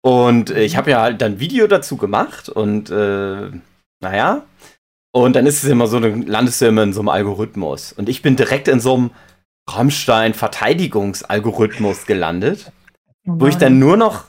Und 0.03 0.51
äh, 0.51 0.65
ich 0.65 0.77
habe 0.77 0.91
ja 0.91 1.01
halt 1.01 1.21
dann 1.21 1.41
Video 1.41 1.67
dazu 1.67 1.97
gemacht 1.97 2.49
und 2.49 2.91
äh, 2.91 3.51
naja. 4.01 4.43
Und 5.13 5.35
dann 5.35 5.47
ist 5.47 5.65
es 5.65 5.69
immer 5.69 5.89
so, 5.89 6.01
dann 6.01 6.23
landest 6.23 6.61
du 6.61 6.67
immer 6.67 6.85
in 6.85 6.93
so 6.93 7.01
einem 7.01 7.09
Algorithmus. 7.09 7.93
Und 7.93 8.09
ich 8.09 8.23
bin 8.23 8.37
direkt 8.37 8.69
in 8.69 8.79
so 8.81 8.95
einem 8.95 9.11
Rammstein-Verteidigungsalgorithmus 9.69 12.07
gelandet, 12.07 12.71
oh 13.27 13.33
wo 13.39 13.47
ich 13.47 13.57
dann 13.57 13.79
nur 13.79 13.97
noch, 13.97 14.25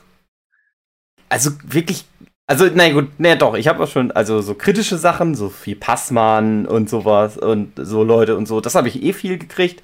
also 1.28 1.50
wirklich, 1.64 2.06
also, 2.46 2.68
na 2.74 2.90
gut, 2.90 3.08
na 3.18 3.34
doch, 3.36 3.54
ich 3.54 3.68
habe 3.68 3.84
auch 3.84 3.88
schon, 3.88 4.10
also 4.10 4.42
so 4.42 4.54
kritische 4.54 4.98
Sachen, 4.98 5.34
so 5.34 5.48
viel 5.48 5.76
Passmann 5.76 6.66
und 6.66 6.90
sowas 6.90 7.38
und 7.38 7.72
so 7.76 8.02
Leute 8.02 8.36
und 8.36 8.46
so, 8.46 8.60
das 8.60 8.74
habe 8.74 8.88
ich 8.88 9.02
eh 9.02 9.12
viel 9.12 9.38
gekriegt. 9.38 9.82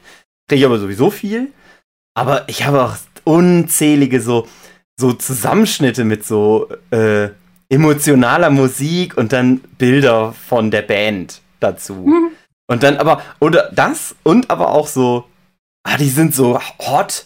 Kriege 0.49 0.61
ich 0.61 0.67
aber 0.67 0.79
sowieso 0.79 1.11
viel. 1.11 1.53
Aber 2.15 2.49
ich 2.49 2.67
habe 2.67 2.83
auch 2.83 2.97
unzählige 3.25 4.21
so, 4.21 4.47
so 4.99 5.13
Zusammenschnitte 5.13 6.05
mit 6.05 6.27
so 6.27 6.69
äh, 6.91 7.29
emotionaler 7.71 8.51
Musik 8.51 9.17
und 9.17 9.33
dann 9.33 9.61
Bilder 9.79 10.33
von 10.33 10.71
der 10.71 10.83
Band 10.83 11.41
dazu. 11.61 11.95
Mhm. 11.95 12.31
Und 12.67 12.83
dann 12.83 12.99
aber, 12.99 13.23
oder 13.41 13.71
das 13.75 14.15
und 14.25 14.51
aber 14.51 14.73
auch 14.73 14.89
so, 14.89 15.25
ah, 15.85 15.97
die 15.97 16.09
sind 16.09 16.35
so 16.35 16.61
hot. 16.79 17.25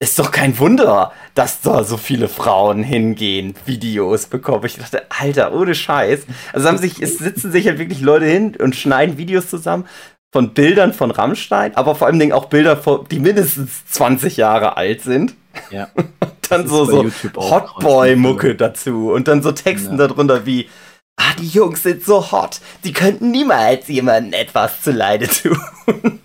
Ist 0.00 0.18
doch 0.18 0.32
kein 0.32 0.58
Wunder, 0.58 1.12
dass 1.34 1.60
da 1.60 1.84
so 1.84 1.96
viele 1.96 2.28
Frauen 2.28 2.82
hingehen, 2.82 3.54
Videos 3.64 4.26
bekommen. 4.26 4.66
Ich 4.66 4.76
dachte, 4.76 5.04
Alter, 5.08 5.54
ohne 5.54 5.74
Scheiß. 5.74 6.26
Also 6.52 6.68
haben 6.68 6.78
sich, 6.78 7.00
es 7.00 7.18
sitzen 7.18 7.52
sich 7.52 7.68
halt 7.68 7.78
wirklich 7.78 8.00
Leute 8.00 8.26
hin 8.26 8.56
und 8.56 8.74
schneiden 8.74 9.18
Videos 9.18 9.48
zusammen 9.48 9.86
von 10.34 10.52
Bildern 10.52 10.92
von 10.92 11.12
Rammstein, 11.12 11.76
aber 11.76 11.94
vor 11.94 12.08
allem 12.08 12.32
auch 12.32 12.46
Bilder, 12.46 12.74
die 13.08 13.20
mindestens 13.20 13.86
20 13.86 14.36
Jahre 14.36 14.76
alt 14.76 15.00
sind. 15.00 15.36
Ja. 15.70 15.86
dann 16.48 16.66
so, 16.66 16.84
so 16.86 17.04
Hotboy-Mucke 17.36 18.56
dazu 18.56 19.12
und 19.12 19.28
dann 19.28 19.44
so 19.44 19.52
Texten 19.52 19.96
ja. 19.96 20.08
darunter 20.08 20.44
wie, 20.44 20.68
ah, 21.14 21.34
die 21.38 21.46
Jungs 21.46 21.84
sind 21.84 22.02
so 22.02 22.32
hot, 22.32 22.60
die 22.82 22.92
könnten 22.92 23.30
niemals 23.30 23.86
jemandem 23.86 24.32
etwas 24.32 24.82
zuleide 24.82 25.28
tun. 25.28 25.56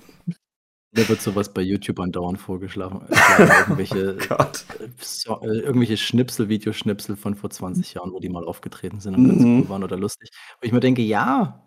Da 0.91 1.07
wird 1.07 1.21
sowas 1.21 1.53
bei 1.53 1.61
YouTube 1.61 1.99
andauernd 1.99 2.39
vorgeschlagen. 2.39 3.01
irgendwelche, 3.37 4.17
oh 4.31 4.43
so, 4.97 5.39
äh, 5.43 5.59
irgendwelche 5.59 5.97
Schnipsel, 5.97 6.49
Videoschnipsel 6.49 7.15
von 7.15 7.35
vor 7.35 7.51
20 7.51 7.93
Jahren, 7.93 8.11
wo 8.11 8.19
die 8.19 8.27
mal 8.27 8.43
aufgetreten 8.43 8.99
sind 8.99 9.13
und 9.13 9.27
ganz 9.27 9.41
mhm. 9.43 9.59
cool 9.59 9.69
waren 9.69 9.83
oder 9.83 9.97
lustig. 9.97 10.31
Wo 10.59 10.65
ich 10.65 10.71
mir 10.71 10.79
denke, 10.79 11.03
ja, 11.03 11.61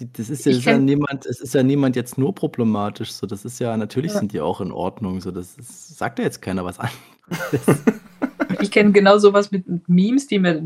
das 0.00 0.30
ist 0.30 0.46
ja, 0.46 0.52
ist 0.52 0.64
ja 0.64 0.78
niemand, 0.78 1.26
es 1.26 1.40
ist 1.40 1.54
ja 1.54 1.62
niemand 1.62 1.96
jetzt 1.96 2.18
nur 2.18 2.34
problematisch. 2.34 3.12
So, 3.12 3.26
das 3.26 3.44
ist 3.44 3.58
ja, 3.58 3.76
natürlich 3.76 4.12
ja. 4.12 4.18
sind 4.18 4.32
die 4.32 4.40
auch 4.40 4.60
in 4.60 4.72
Ordnung. 4.72 5.20
So, 5.20 5.30
das 5.30 5.56
ist, 5.56 5.96
sagt 5.96 6.18
ja 6.18 6.24
jetzt 6.24 6.42
keiner 6.42 6.64
was 6.64 6.78
an. 6.80 6.88
ich 8.60 8.70
kenne 8.70 8.92
genau 8.92 9.18
sowas 9.18 9.50
mit 9.50 9.88
Memes, 9.88 10.26
die 10.26 10.38
mir, 10.38 10.62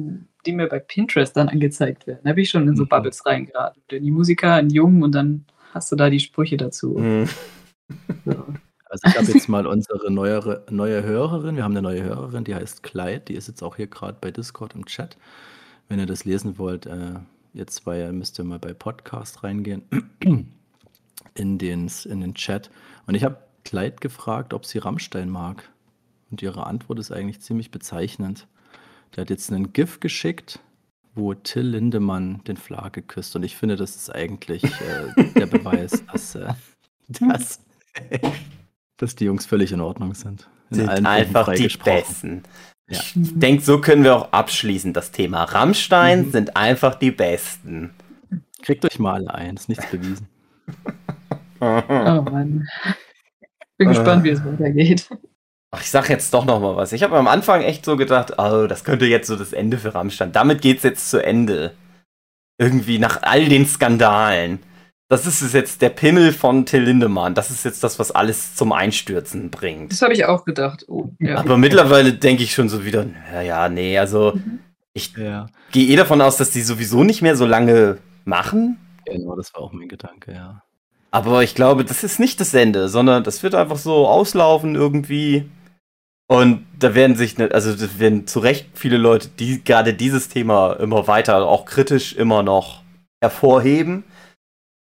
die 0.46 0.52
mir 0.52 0.68
bei 0.68 0.78
Pinterest 0.78 1.36
dann 1.36 1.48
angezeigt 1.48 2.06
werden. 2.06 2.20
Da 2.24 2.30
habe 2.30 2.40
ich 2.40 2.50
schon 2.50 2.68
in 2.68 2.76
so 2.76 2.84
mhm. 2.84 2.88
Bubbles 2.88 3.24
reingeraten. 3.26 3.82
Die 3.90 4.10
Musiker, 4.10 4.54
ein 4.54 4.70
Jungen 4.70 5.02
und 5.02 5.14
dann 5.14 5.44
hast 5.72 5.90
du 5.92 5.96
da 5.96 6.10
die 6.10 6.20
Sprüche 6.20 6.56
dazu. 6.56 6.98
Mhm. 6.98 7.28
Also 8.90 9.06
ich 9.06 9.16
habe 9.16 9.26
jetzt 9.26 9.48
mal 9.48 9.66
unsere 9.66 10.10
neuere, 10.10 10.64
neue 10.68 11.04
Hörerin, 11.04 11.56
wir 11.56 11.62
haben 11.62 11.72
eine 11.76 11.82
neue 11.82 12.02
Hörerin, 12.02 12.42
die 12.42 12.56
heißt 12.56 12.82
Clyde, 12.82 13.20
die 13.20 13.34
ist 13.34 13.46
jetzt 13.46 13.62
auch 13.62 13.76
hier 13.76 13.86
gerade 13.86 14.18
bei 14.20 14.32
Discord 14.32 14.74
im 14.74 14.84
Chat. 14.84 15.16
Wenn 15.88 16.00
ihr 16.00 16.06
das 16.06 16.24
lesen 16.24 16.58
wollt, 16.58 16.86
äh, 16.86 17.14
jetzt 17.52 17.76
zwei 17.76 18.10
müsst 18.12 18.38
ihr 18.38 18.44
mal 18.44 18.58
bei 18.58 18.72
Podcast 18.72 19.42
reingehen 19.42 19.82
in 21.34 21.58
den, 21.58 21.90
in 22.04 22.20
den 22.20 22.34
Chat. 22.34 22.70
Und 23.06 23.14
ich 23.14 23.24
habe 23.24 23.38
Clyde 23.64 23.96
gefragt, 23.96 24.54
ob 24.54 24.64
sie 24.64 24.78
Rammstein 24.78 25.28
mag. 25.28 25.68
Und 26.30 26.42
ihre 26.42 26.66
Antwort 26.66 26.98
ist 26.98 27.10
eigentlich 27.10 27.40
ziemlich 27.40 27.70
bezeichnend. 27.70 28.46
Der 29.14 29.22
hat 29.22 29.30
jetzt 29.30 29.52
einen 29.52 29.72
GIF 29.72 30.00
geschickt, 30.00 30.60
wo 31.14 31.34
Till 31.34 31.66
Lindemann 31.66 32.42
den 32.44 32.56
Flagge 32.56 33.02
küsst. 33.02 33.34
Und 33.34 33.42
ich 33.42 33.56
finde, 33.56 33.76
das 33.76 33.96
ist 33.96 34.14
eigentlich 34.14 34.64
äh, 34.64 35.32
der 35.34 35.46
Beweis, 35.46 36.04
dass, 36.12 36.34
äh, 36.36 36.54
dass, 37.08 37.60
dass 38.96 39.16
die 39.16 39.24
Jungs 39.24 39.46
völlig 39.46 39.72
in 39.72 39.80
Ordnung 39.80 40.14
sind. 40.14 40.48
In 40.70 40.76
sind 40.76 40.88
einfach 40.88 41.52
die 41.52 41.66
Besten. 41.66 42.44
Ja. 42.90 42.98
Ich 42.98 43.38
denke, 43.38 43.62
so 43.62 43.80
können 43.80 44.02
wir 44.04 44.16
auch 44.16 44.32
abschließen. 44.32 44.92
Das 44.92 45.12
Thema 45.12 45.44
Rammstein 45.44 46.26
mhm. 46.26 46.30
sind 46.32 46.56
einfach 46.56 46.96
die 46.96 47.12
Besten. 47.12 47.94
Kriegt 48.62 48.84
euch 48.84 48.98
mal 48.98 49.14
alle 49.14 49.34
ein, 49.34 49.56
ist 49.56 49.68
nichts 49.68 49.86
bewiesen. 49.90 50.28
oh 51.60 51.64
Mann. 51.64 52.68
Bin 53.78 53.88
gespannt, 53.88 54.24
wie 54.24 54.30
es 54.30 54.44
weitergeht. 54.44 55.08
Ach, 55.70 55.80
ich 55.80 55.90
sag 55.90 56.10
jetzt 56.10 56.34
doch 56.34 56.44
noch 56.44 56.60
mal 56.60 56.74
was. 56.74 56.92
Ich 56.92 57.04
habe 57.04 57.16
am 57.16 57.28
Anfang 57.28 57.62
echt 57.62 57.84
so 57.84 57.96
gedacht, 57.96 58.34
oh, 58.38 58.66
das 58.66 58.82
könnte 58.82 59.06
jetzt 59.06 59.28
so 59.28 59.36
das 59.36 59.52
Ende 59.52 59.78
für 59.78 59.94
Rammstein. 59.94 60.32
Damit 60.32 60.62
geht's 60.62 60.82
jetzt 60.82 61.08
zu 61.08 61.24
Ende. 61.24 61.74
Irgendwie 62.58 62.98
nach 62.98 63.22
all 63.22 63.48
den 63.48 63.66
Skandalen. 63.66 64.58
Das 65.10 65.26
ist 65.26 65.52
jetzt 65.52 65.82
der 65.82 65.88
Pimmel 65.88 66.32
von 66.32 66.66
Till 66.66 66.84
Lindemann. 66.84 67.34
Das 67.34 67.50
ist 67.50 67.64
jetzt 67.64 67.82
das, 67.82 67.98
was 67.98 68.12
alles 68.12 68.54
zum 68.54 68.70
Einstürzen 68.70 69.50
bringt. 69.50 69.90
Das 69.90 70.02
habe 70.02 70.12
ich 70.12 70.24
auch 70.24 70.44
gedacht. 70.44 70.84
Oh, 70.86 71.08
ja. 71.18 71.36
Aber 71.36 71.56
mittlerweile 71.56 72.12
denke 72.12 72.44
ich 72.44 72.54
schon 72.54 72.68
so 72.68 72.84
wieder, 72.84 73.04
naja, 73.32 73.68
nee, 73.68 73.98
also 73.98 74.34
mhm. 74.36 74.60
ich 74.92 75.12
ja. 75.16 75.48
gehe 75.72 75.88
eh 75.88 75.96
davon 75.96 76.20
aus, 76.20 76.36
dass 76.36 76.52
die 76.52 76.62
sowieso 76.62 77.02
nicht 77.02 77.22
mehr 77.22 77.34
so 77.34 77.44
lange 77.44 77.98
machen. 78.24 78.78
Genau, 79.04 79.34
das 79.34 79.52
war 79.52 79.62
auch 79.62 79.72
mein 79.72 79.88
Gedanke, 79.88 80.32
ja. 80.32 80.62
Aber 81.10 81.42
ich 81.42 81.56
glaube, 81.56 81.84
das 81.84 82.04
ist 82.04 82.20
nicht 82.20 82.38
das 82.38 82.54
Ende, 82.54 82.88
sondern 82.88 83.24
das 83.24 83.42
wird 83.42 83.56
einfach 83.56 83.78
so 83.78 84.06
auslaufen 84.06 84.76
irgendwie. 84.76 85.50
Und 86.28 86.64
da 86.78 86.94
werden 86.94 87.16
sich, 87.16 87.36
ne, 87.36 87.50
also 87.52 87.74
das 87.74 87.98
werden 87.98 88.28
zu 88.28 88.38
Recht 88.38 88.68
viele 88.74 88.96
Leute, 88.96 89.26
die 89.26 89.64
gerade 89.64 89.92
dieses 89.92 90.28
Thema 90.28 90.74
immer 90.74 91.08
weiter, 91.08 91.48
auch 91.48 91.64
kritisch 91.64 92.14
immer 92.14 92.44
noch 92.44 92.84
hervorheben. 93.20 94.04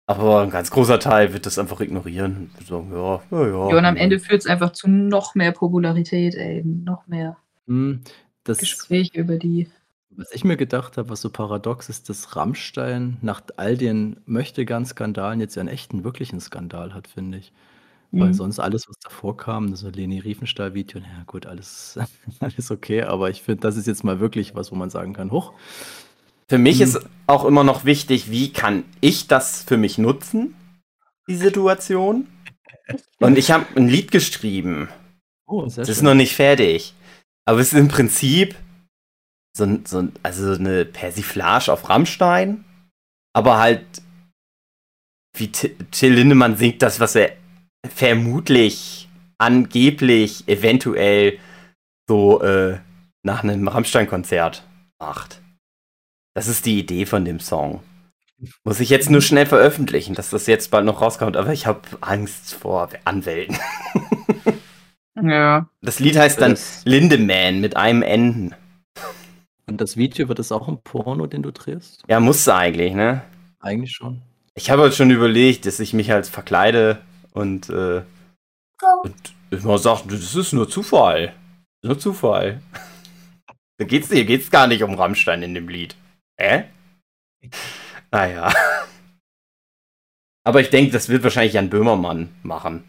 Aber 0.07 0.43
ein 0.43 0.51
ganz 0.51 0.71
großer 0.71 0.99
Teil 0.99 1.33
wird 1.33 1.47
das 1.47 1.59
einfach 1.59 1.81
ignorieren. 1.81 2.51
Sagen, 2.67 2.91
ja, 2.93 3.23
ja, 3.31 3.47
ja. 3.49 3.69
Ja, 3.71 3.79
und 3.79 3.85
am 3.87 3.97
Ende 3.97 4.19
führt 4.19 4.41
es 4.43 4.47
einfach 4.47 4.73
zu 4.73 4.89
noch 4.89 5.35
mehr 5.35 5.53
Popularität, 5.53 6.35
ey. 6.35 6.63
Noch 6.65 7.07
mehr 7.07 7.37
Hm, 7.67 8.01
das, 8.45 8.59
Gespräche 8.59 9.19
über 9.21 9.37
die. 9.39 9.71
was 10.11 10.33
ich 10.33 10.45
mir 10.45 10.57
gedacht 10.57 10.97
habe, 10.97 11.09
was 11.09 11.21
so 11.23 11.31
paradox 11.31 11.89
ist, 11.89 12.09
dass 12.09 12.37
Rammstein 12.37 13.17
nach 13.23 13.43
all 13.57 13.77
den 13.77 14.21
Möchtegern-Skandalen 14.27 15.41
jetzt 15.41 15.57
ja 15.57 15.61
einen 15.61 15.69
echten, 15.69 16.05
wirklichen 16.05 16.41
Skandal 16.41 16.95
hat, 16.95 17.09
finde 17.09 17.39
ich. 17.39 17.53
Weil 18.13 18.29
Mhm. 18.29 18.35
sonst 18.35 18.61
alles, 18.61 18.89
was 18.89 18.99
davor 19.01 19.37
kam, 19.37 19.75
so 19.77 19.89
Leni 19.91 20.21
Riefenstahl-Video, 20.21 21.01
naja, 21.01 21.25
gut, 21.27 21.47
alles, 21.47 21.99
alles 22.41 22.71
okay, 22.71 23.03
aber 23.05 23.31
ich 23.31 23.43
finde, 23.43 23.63
das 23.63 23.77
ist 23.77 23.87
jetzt 23.87 24.05
mal 24.05 24.21
wirklich 24.21 24.55
was, 24.55 24.73
wo 24.73 24.77
man 24.77 24.91
sagen 24.91 25.15
kann, 25.15 25.31
hoch. 25.33 25.55
Für 26.49 26.59
mich 26.59 26.79
Hm. 26.79 26.85
ist 26.85 27.01
auch 27.27 27.45
immer 27.45 27.65
noch 27.65 27.85
wichtig, 27.85 28.31
wie 28.31 28.53
kann 28.53 28.85
ich 29.01 29.27
das 29.29 29.63
für 29.65 29.77
mich 29.77 29.99
nutzen, 29.99 30.55
die 31.29 31.37
Situation. 31.37 32.27
Und 33.19 33.39
ich 33.39 33.51
habe 33.51 33.65
ein 33.77 33.89
Lied 33.89 34.11
geschrieben. 34.11 34.89
Oh, 35.47 35.63
Das 35.65 35.89
ist 35.89 35.97
schön. 35.99 36.05
noch 36.05 36.15
nicht 36.15 36.35
fertig. 36.37 36.95
Aber 37.47 37.61
es 37.61 37.73
ist 37.73 37.79
im 37.79 37.89
Prinzip 37.89 38.55
so, 39.57 39.79
so 39.87 40.09
also 40.23 40.53
eine 40.53 40.85
Persiflage 40.85 41.73
auf 41.73 41.89
Rammstein. 41.89 42.65
Aber 43.35 43.59
halt, 43.59 43.85
wie 45.37 45.49
T- 45.49 45.75
Till 45.91 46.13
Lindemann 46.15 46.57
singt 46.57 46.83
das, 46.83 47.01
was 47.01 47.15
er 47.15 47.33
vermutlich, 47.89 49.09
angeblich, 49.39 50.47
eventuell 50.47 51.39
so 52.09 52.43
äh, 52.43 52.79
nach 53.23 53.43
einem 53.43 53.67
Rammstein-Konzert 53.69 54.67
macht. 55.01 55.41
Das 56.35 56.49
ist 56.49 56.67
die 56.67 56.79
Idee 56.79 57.07
von 57.07 57.25
dem 57.25 57.41
Song. 57.41 57.81
Muss 58.65 58.81
ich 58.81 58.91
jetzt 58.91 59.09
nur 59.09 59.23
schnell 59.23 59.47
veröffentlichen, 59.47 60.15
dass 60.15 60.31
das 60.31 60.47
jetzt 60.47 60.71
bald 60.71 60.85
noch 60.85 61.01
rauskommt, 61.01 61.37
aber 61.37 61.53
ich 61.53 61.67
habe 61.67 61.81
Angst 62.01 62.55
vor 62.55 62.89
Anwälten. 63.05 63.57
Ja. 65.23 65.69
Das 65.81 66.01
Lied 66.01 66.17
heißt 66.17 66.41
dann 66.41 66.59
Lindemann 66.85 67.61
mit 67.61 67.77
einem 67.77 68.03
Enden. 68.03 68.55
Und 69.67 69.81
das 69.81 69.97
Video, 69.97 70.29
wird 70.29 70.39
das 70.39 70.53
auch 70.53 70.69
ein 70.69 70.83
Porno, 70.83 71.27
den 71.27 71.43
du 71.43 71.53
drehst? 71.53 72.03
Ja, 72.09 72.21
musste 72.21 72.55
eigentlich, 72.55 72.95
ne? 72.95 73.23
Eigentlich 73.61 73.93
schon. 73.93 74.23
Ich 74.55 74.71
habe 74.71 74.83
halt 74.83 74.95
schon 74.95 75.11
überlegt, 75.11 75.67
dass 75.67 75.81
ich 75.81 75.95
mich 75.95 76.11
halt 76.11 76.27
verkleide 76.27 77.01
und, 77.33 77.71
äh, 77.71 78.03
und 79.03 79.15
immer 79.51 79.79
sage, 79.79 80.03
das 80.09 80.35
ist 80.35 80.53
nur 80.53 80.69
Zufall. 80.69 81.33
Nur 81.83 81.99
Zufall. 81.99 82.61
Da 83.77 83.85
geht's, 83.85 84.09
hier 84.09 84.25
geht's 84.25 84.53
gar 84.53 84.69
nicht 84.69 84.85
um 84.85 84.95
Rammstein 84.95 85.43
in 85.43 85.53
dem 85.53 85.69
Lied. 85.69 85.97
Hä? 86.39 86.65
Naja. 88.11 88.53
Aber 90.45 90.61
ich 90.61 90.71
denke, 90.71 90.93
das 90.93 91.09
wird 91.09 91.23
wahrscheinlich 91.23 91.55
Jan 91.55 91.71
Böhmermann 91.71 92.35
machen. 92.43 92.85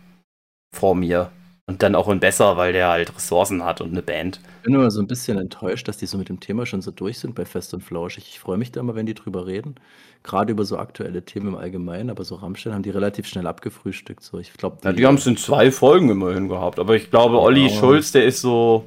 Vor 0.74 0.96
mir. 0.96 1.32
Und 1.68 1.82
dann 1.82 1.96
auch 1.96 2.08
in 2.10 2.20
besser, 2.20 2.58
weil 2.58 2.74
der 2.74 2.90
halt 2.90 3.16
Ressourcen 3.16 3.64
hat 3.64 3.82
und 3.82 3.90
eine 3.90 4.04
Band. 4.04 4.40
Ich 4.58 4.64
bin 4.66 4.74
nur 4.74 4.92
so 4.92 5.02
ein 5.02 5.08
bisschen 5.08 5.40
enttäuscht, 5.40 5.88
dass 5.88 5.98
die 5.98 6.06
so 6.06 6.16
mit 6.18 6.30
dem 6.30 6.40
Thema 6.40 6.68
schon 6.68 6.84
so 6.84 6.92
durch 6.92 7.18
sind 7.18 7.34
bei 7.34 7.44
Fest 7.44 7.74
und 7.74 7.82
Flauschig. 7.82 8.28
Ich 8.30 8.40
freue 8.40 8.58
mich 8.58 8.72
da 8.72 8.82
immer, 8.82 8.94
wenn 8.94 9.08
die 9.08 9.16
drüber 9.16 9.48
reden. 9.48 9.76
Gerade 10.22 10.52
über 10.52 10.64
so 10.64 10.78
aktuelle 10.78 11.24
Themen 11.26 11.48
im 11.48 11.56
Allgemeinen, 11.56 12.12
aber 12.12 12.24
so 12.24 12.36
Rammstein 12.36 12.74
haben 12.74 12.84
die 12.84 12.92
relativ 12.92 13.26
schnell 13.26 13.48
abgefrühstückt. 13.48 14.22
So, 14.22 14.38
ich 14.38 14.54
glaube, 14.54 14.78
Ja, 14.84 14.92
die 14.94 15.08
haben 15.08 15.16
es 15.16 15.26
in 15.26 15.38
zwei 15.38 15.72
Folgen 15.72 16.10
immerhin 16.10 16.50
gehabt. 16.50 16.78
Aber 16.78 16.96
ich 16.96 17.10
glaube, 17.10 17.40
Olli 17.40 17.68
Ja. 17.68 17.70
Schulz, 17.80 18.12
der 18.12 18.26
ist 18.26 18.42
so. 18.42 18.86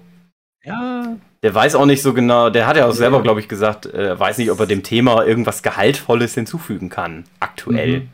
Ja, 0.64 1.16
Der 1.42 1.54
weiß 1.54 1.76
auch 1.76 1.86
nicht 1.86 2.02
so 2.02 2.12
genau, 2.14 2.50
der 2.50 2.66
hat 2.66 2.76
ja 2.76 2.84
auch 2.84 2.88
Ja. 2.88 2.94
selber, 2.94 3.22
glaube 3.22 3.40
ich, 3.40 3.48
gesagt, 3.48 3.86
er 3.86 4.18
weiß 4.18 4.38
nicht, 4.38 4.50
ob 4.50 4.58
er 4.60 4.66
dem 4.66 4.82
Thema 4.82 5.24
irgendwas 5.24 5.62
Gehaltvolles 5.62 6.34
hinzufügen 6.34 6.88
kann, 6.88 7.24
aktuell. 7.40 8.08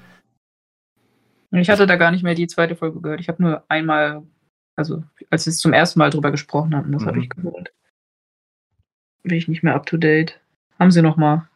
Mhm. 1.51 1.59
Ich 1.59 1.71
hatte 1.71 1.87
da 1.87 1.97
gar 1.97 2.11
nicht 2.11 2.23
mehr 2.23 2.35
die 2.35 2.47
zweite 2.49 2.77
Folge 2.77 3.01
gehört. 3.01 3.21
Ich 3.21 3.29
habe 3.29 3.43
nur 3.43 3.65
einmal, 3.69 4.23
also 4.77 5.05
als 5.31 5.45
sie 5.45 5.51
es 5.51 5.59
zum 5.59 5.73
ersten 5.73 5.99
Mal 6.01 6.11
drüber 6.11 6.31
gesprochen 6.33 6.75
hatten, 6.77 6.93
das 6.93 7.03
Mhm. 7.03 7.07
habe 7.07 7.19
ich 7.21 7.29
gehört. 7.31 7.73
Bin 9.23 9.37
ich 9.39 9.49
nicht 9.49 9.63
mehr 9.63 9.75
up 9.75 9.87
to 9.87 9.97
date. 9.97 10.41
Haben 10.79 10.91
sie 10.91 11.03
noch 11.03 11.17
mal. 11.17 11.49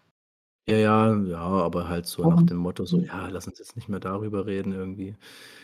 ja, 0.69 0.77
ja, 0.77 1.17
ja, 1.17 1.39
aber 1.39 1.89
halt 1.89 2.05
so 2.07 2.23
nach 2.29 2.37
Wochen. 2.37 2.47
dem 2.47 2.59
Motto, 2.59 2.85
so, 2.85 2.99
ja, 3.01 3.29
lass 3.29 3.47
uns 3.49 3.59
jetzt 3.59 3.75
nicht 3.77 3.89
mehr 3.89 4.01
darüber 4.01 4.45
reden 4.47 4.73
irgendwie. 4.73 5.17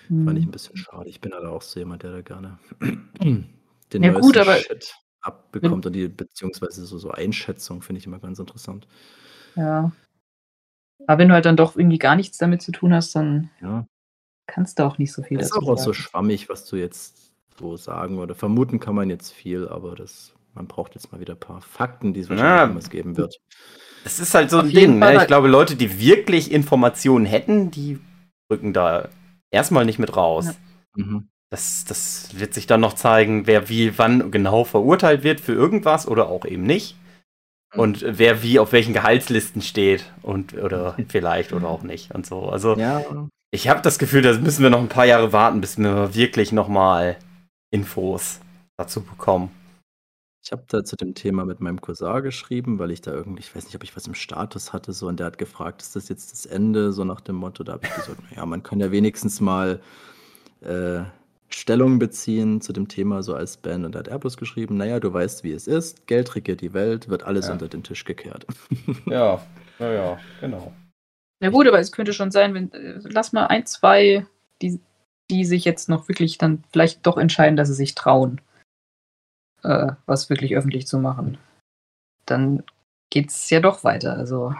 Fand 0.08 0.30
Hm. 0.30 0.36
ich 0.36 0.44
ein 0.46 0.50
bisschen 0.50 0.76
schade. 0.78 1.08
Ich 1.10 1.20
bin 1.20 1.32
halt 1.34 1.44
auch 1.44 1.60
so 1.62 1.78
jemand, 1.78 2.02
der 2.02 2.10
da 2.12 2.20
gerne 2.22 2.58
den 3.20 3.46
Ja, 4.02 4.12
gut, 4.12 4.36
aber- 4.38 4.56
Shit 4.56 4.94
abbekommt 5.24 5.86
und 5.86 5.92
die, 5.94 6.08
beziehungsweise 6.08 6.84
so, 6.84 6.98
so 6.98 7.10
Einschätzung 7.10 7.82
finde 7.82 7.98
ich 8.00 8.06
immer 8.06 8.18
ganz 8.18 8.38
interessant. 8.38 8.86
Ja. 9.56 9.92
Aber 11.06 11.18
wenn 11.18 11.28
du 11.28 11.34
halt 11.34 11.44
dann 11.44 11.56
doch 11.56 11.76
irgendwie 11.76 11.98
gar 11.98 12.16
nichts 12.16 12.38
damit 12.38 12.62
zu 12.62 12.72
tun 12.72 12.94
hast, 12.94 13.14
dann 13.14 13.50
Ja. 13.60 13.86
kannst 14.46 14.78
du 14.78 14.84
auch 14.84 14.98
nicht 14.98 15.12
so 15.12 15.22
viel 15.22 15.40
Ist 15.40 15.50
dazu 15.54 15.68
auch 15.68 15.78
so 15.78 15.92
schwammig, 15.92 16.48
was 16.48 16.66
du 16.66 16.76
jetzt 16.76 17.34
so 17.58 17.76
sagen 17.76 18.18
oder 18.18 18.34
vermuten 18.34 18.80
kann 18.80 18.94
man 18.94 19.10
jetzt 19.10 19.32
viel, 19.32 19.68
aber 19.68 19.94
das, 19.94 20.34
man 20.54 20.66
braucht 20.66 20.94
jetzt 20.94 21.12
mal 21.12 21.20
wieder 21.20 21.34
ein 21.34 21.40
paar 21.40 21.60
Fakten, 21.60 22.14
die 22.14 22.20
es 22.20 22.28
wahrscheinlich 22.28 22.54
Ja. 22.54 22.62
irgendwas 22.62 22.90
geben 22.90 23.16
wird. 23.16 23.36
Das 24.04 24.20
ist 24.20 24.34
halt 24.34 24.50
so 24.50 24.58
Auf 24.58 24.64
ein 24.64 24.70
Ding, 24.70 24.98
ne? 24.98 25.16
Ich 25.16 25.26
glaube, 25.26 25.48
Leute, 25.48 25.76
die 25.76 25.98
wirklich 25.98 26.52
Informationen 26.52 27.24
hätten, 27.26 27.70
die 27.70 27.98
rücken 28.50 28.72
da 28.72 29.08
erstmal 29.50 29.84
nicht 29.86 29.98
mit 29.98 30.14
raus. 30.16 30.46
Ja. 30.46 31.04
Mhm. 31.04 31.28
Das, 31.55 31.84
das 31.84 32.36
wird 32.36 32.52
sich 32.52 32.66
dann 32.66 32.80
noch 32.80 32.94
zeigen, 32.94 33.46
wer 33.46 33.68
wie 33.68 33.96
wann 33.96 34.32
genau 34.32 34.64
verurteilt 34.64 35.22
wird 35.22 35.40
für 35.40 35.52
irgendwas 35.52 36.09
oder 36.09 36.28
auch 36.28 36.44
eben 36.44 36.64
nicht. 36.64 36.96
Und 37.76 38.05
wer 38.05 38.42
wie 38.42 38.59
auf 38.59 38.72
welchen 38.72 38.92
Gehaltslisten 38.92 39.62
steht 39.62 40.12
und 40.22 40.55
oder 40.55 40.96
vielleicht 41.09 41.52
oder 41.52 41.68
auch 41.68 41.84
nicht 41.84 42.12
und 42.12 42.26
so. 42.26 42.48
Also 42.48 42.74
Ja, 42.74 43.05
ich 43.52 43.68
habe 43.68 43.82
das 43.82 44.00
Gefühl, 44.00 44.22
da 44.22 44.32
müssen 44.32 44.64
wir 44.64 44.70
noch 44.70 44.80
ein 44.80 44.88
paar 44.88 45.05
Jahre 45.07 45.32
warten, 45.32 45.61
bis 45.61 45.78
wir 45.78 46.12
wirklich 46.12 46.50
nochmal 46.50 47.18
Infos 47.70 48.40
dazu 48.76 49.02
bekommen. 49.02 49.50
ich 50.44 50.50
habe 50.50 50.64
da 50.66 50.82
zu 50.82 50.96
dem 50.96 51.14
Thema 51.14 51.44
mit 51.44 51.61
meinem 51.61 51.80
Cousin 51.80 52.20
geschrieben, 52.24 52.80
weil 52.80 52.90
ich 52.90 53.00
da 53.00 53.12
irgendwie, 53.12 53.42
ich 53.42 53.55
weiß 53.55 53.66
nicht, 53.66 53.76
ob 53.76 53.84
ich 53.84 53.94
was 53.94 54.09
im 54.09 54.14
Status 54.14 54.72
hatte, 54.72 54.92
so, 54.92 55.07
und 55.07 55.20
der 55.20 55.26
hat 55.26 55.38
gefragt, 55.38 55.82
ist 55.82 55.94
das 55.94 56.09
jetzt 56.09 56.32
das 56.32 56.46
Ende, 56.46 56.92
so 56.92 57.05
nach 57.05 57.20
dem 57.20 57.36
Motto, 57.36 57.62
da 57.62 57.74
habe 57.74 57.86
ich 57.86 57.94
gesagt, 57.94 58.18
naja, 58.28 58.44
man 58.44 58.64
kann 58.64 58.80
ja 58.80 58.90
wenigstens 58.90 59.40
mal 59.40 59.80
äh, 60.61 61.02
Stellung 61.55 61.98
beziehen 61.98 62.61
zu 62.61 62.72
dem 62.72 62.88
Thema 62.88 63.22
so 63.22 63.34
als 63.34 63.57
Band. 63.57 63.84
Und 63.84 63.94
da 63.94 64.00
hat 64.00 64.20
bloß 64.20 64.36
geschrieben, 64.36 64.76
naja, 64.76 65.00
du 65.00 65.12
weißt, 65.12 65.44
wie 65.44 65.52
es 65.52 65.66
ist, 65.66 66.07
Geld 66.07 66.34
regiert 66.34 66.61
die 66.61 66.72
Welt, 66.74 67.09
wird 67.09 67.22
alles 67.24 67.46
Ja. 67.46 67.52
unter 67.52 67.68
den 67.68 67.82
Tisch 67.82 68.05
gekehrt. 68.05 68.46
Ja, 69.07 69.40
ja, 69.78 69.92
ja, 69.92 70.18
genau. 70.40 70.72
Ja 71.42 71.50
gut, 71.50 71.66
aber 71.66 71.78
es 71.80 71.92
könnte 71.92 72.12
schon 72.12 72.30
sein, 72.30 72.55
wenn 72.55 72.72
äh, 72.72 73.00
lass 73.05 73.32
mal 73.32 73.46
ein, 73.46 73.66
zwei, 73.66 74.26
die, 74.62 74.80
die 75.30 75.44
sich 75.44 75.64
jetzt 75.64 75.88
noch 75.88 76.09
wirklich 76.09 76.38
dann 76.38 76.62
vielleicht 76.72 77.07
doch 77.07 77.16
entscheiden, 77.18 77.57
dass 77.57 77.68
sie 77.68 77.74
sich 77.74 77.94
trauen, 77.94 78.40
äh, 79.62 79.92
was 80.07 80.30
wirklich 80.30 80.57
öffentlich 80.57 80.86
zu 80.86 80.98
machen. 80.98 81.38
Dann 82.26 82.62
geht's 83.11 83.50
ja 83.50 83.61
doch 83.61 83.84
weiter. 83.84 84.16
Also 84.16 84.55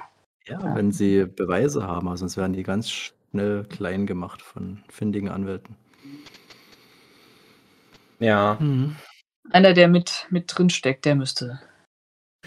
Ja, 0.47 0.61
Ja. 0.61 0.75
wenn 0.75 0.93
sie 0.93 1.25
Beweise 1.25 1.87
haben, 1.87 2.07
aber 2.09 2.17
sonst 2.17 2.37
werden 2.37 2.53
die 2.53 2.63
ganz 2.65 2.91
schnell 2.91 3.65
klein 3.65 4.07
gemacht 4.07 4.43
von 4.43 4.83
findigen 4.89 5.29
Anwälten. 5.29 5.77
Ja. 8.25 8.59
einer, 9.51 9.73
der 9.75 9.89
mit, 9.89 10.27
mit 10.31 10.53
drin 10.55 10.71
steckt, 10.71 11.05
der 11.05 11.15
müsste. 11.15 11.61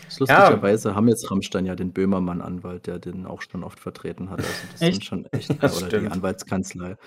Das 0.05 0.19
Lustigerweise 0.19 0.95
haben 0.95 1.07
jetzt 1.07 1.29
Rammstein 1.29 1.65
ja 1.65 1.75
den 1.75 1.91
Böhmermann-Anwalt, 1.91 2.87
der 2.87 2.99
den 2.99 3.25
auch 3.25 3.41
schon 3.41 3.63
oft 3.63 3.79
vertreten 3.79 4.29
hat. 4.29 4.39
Also 4.39 4.51
das 4.71 4.81
Echt? 4.81 4.93
sind 4.93 5.05
schon 5.05 5.25
echt, 5.31 5.61
Das 5.61 5.77
oder 5.77 5.89
die 5.89 5.95
stimmt. 5.97 6.11
Anwaltskanzlei. 6.11 6.97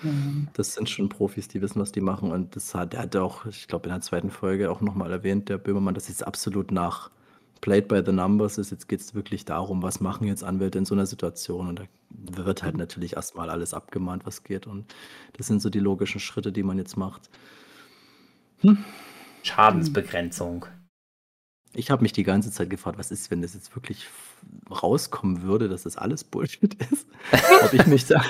Das 0.53 0.73
sind 0.73 0.89
schon 0.89 1.09
Profis, 1.09 1.47
die 1.47 1.61
wissen, 1.61 1.81
was 1.81 1.91
die 1.91 2.01
machen. 2.01 2.31
Und 2.31 2.55
das 2.55 2.75
hat, 2.75 2.93
der 2.93 3.01
hat 3.01 3.15
auch, 3.15 3.45
ich 3.45 3.67
glaube, 3.67 3.85
in 3.87 3.91
der 3.93 4.01
zweiten 4.01 4.29
Folge 4.29 4.69
auch 4.69 4.81
nochmal 4.81 5.11
erwähnt, 5.11 5.49
der 5.49 5.57
Böhmermann, 5.57 5.93
dass 5.93 6.09
jetzt 6.09 6.25
absolut 6.25 6.71
nach 6.71 7.09
Played 7.61 7.87
by 7.87 8.01
the 8.05 8.11
Numbers 8.11 8.57
ist. 8.57 8.71
Jetzt 8.71 8.87
geht 8.87 8.99
es 9.01 9.15
wirklich 9.15 9.45
darum, 9.45 9.81
was 9.83 9.99
machen 9.99 10.27
jetzt 10.27 10.43
Anwälte 10.43 10.77
in 10.77 10.85
so 10.85 10.95
einer 10.95 11.05
Situation. 11.05 11.69
Und 11.69 11.79
da 11.79 11.85
wird 12.09 12.63
halt 12.63 12.77
natürlich 12.77 13.15
erstmal 13.15 13.49
alles 13.49 13.73
abgemahnt, 13.73 14.25
was 14.25 14.43
geht. 14.43 14.67
Und 14.67 14.93
das 15.33 15.47
sind 15.47 15.61
so 15.61 15.69
die 15.69 15.79
logischen 15.79 16.19
Schritte, 16.19 16.51
die 16.51 16.63
man 16.63 16.77
jetzt 16.77 16.97
macht. 16.97 17.29
Schadensbegrenzung. 19.43 20.65
Ich 21.73 21.89
habe 21.89 22.01
mich 22.01 22.11
die 22.11 22.23
ganze 22.23 22.51
Zeit 22.51 22.69
gefragt, 22.69 22.97
was 22.97 23.11
ist, 23.11 23.31
wenn 23.31 23.41
das 23.41 23.53
jetzt 23.53 23.73
wirklich 23.75 24.07
rauskommen 24.69 25.43
würde, 25.43 25.69
dass 25.69 25.83
das 25.83 25.97
alles 25.97 26.23
Bullshit 26.23 26.73
ist? 26.91 27.07
ob 27.63 27.73
ich 27.73 27.85
mich 27.87 28.05
da, 28.07 28.21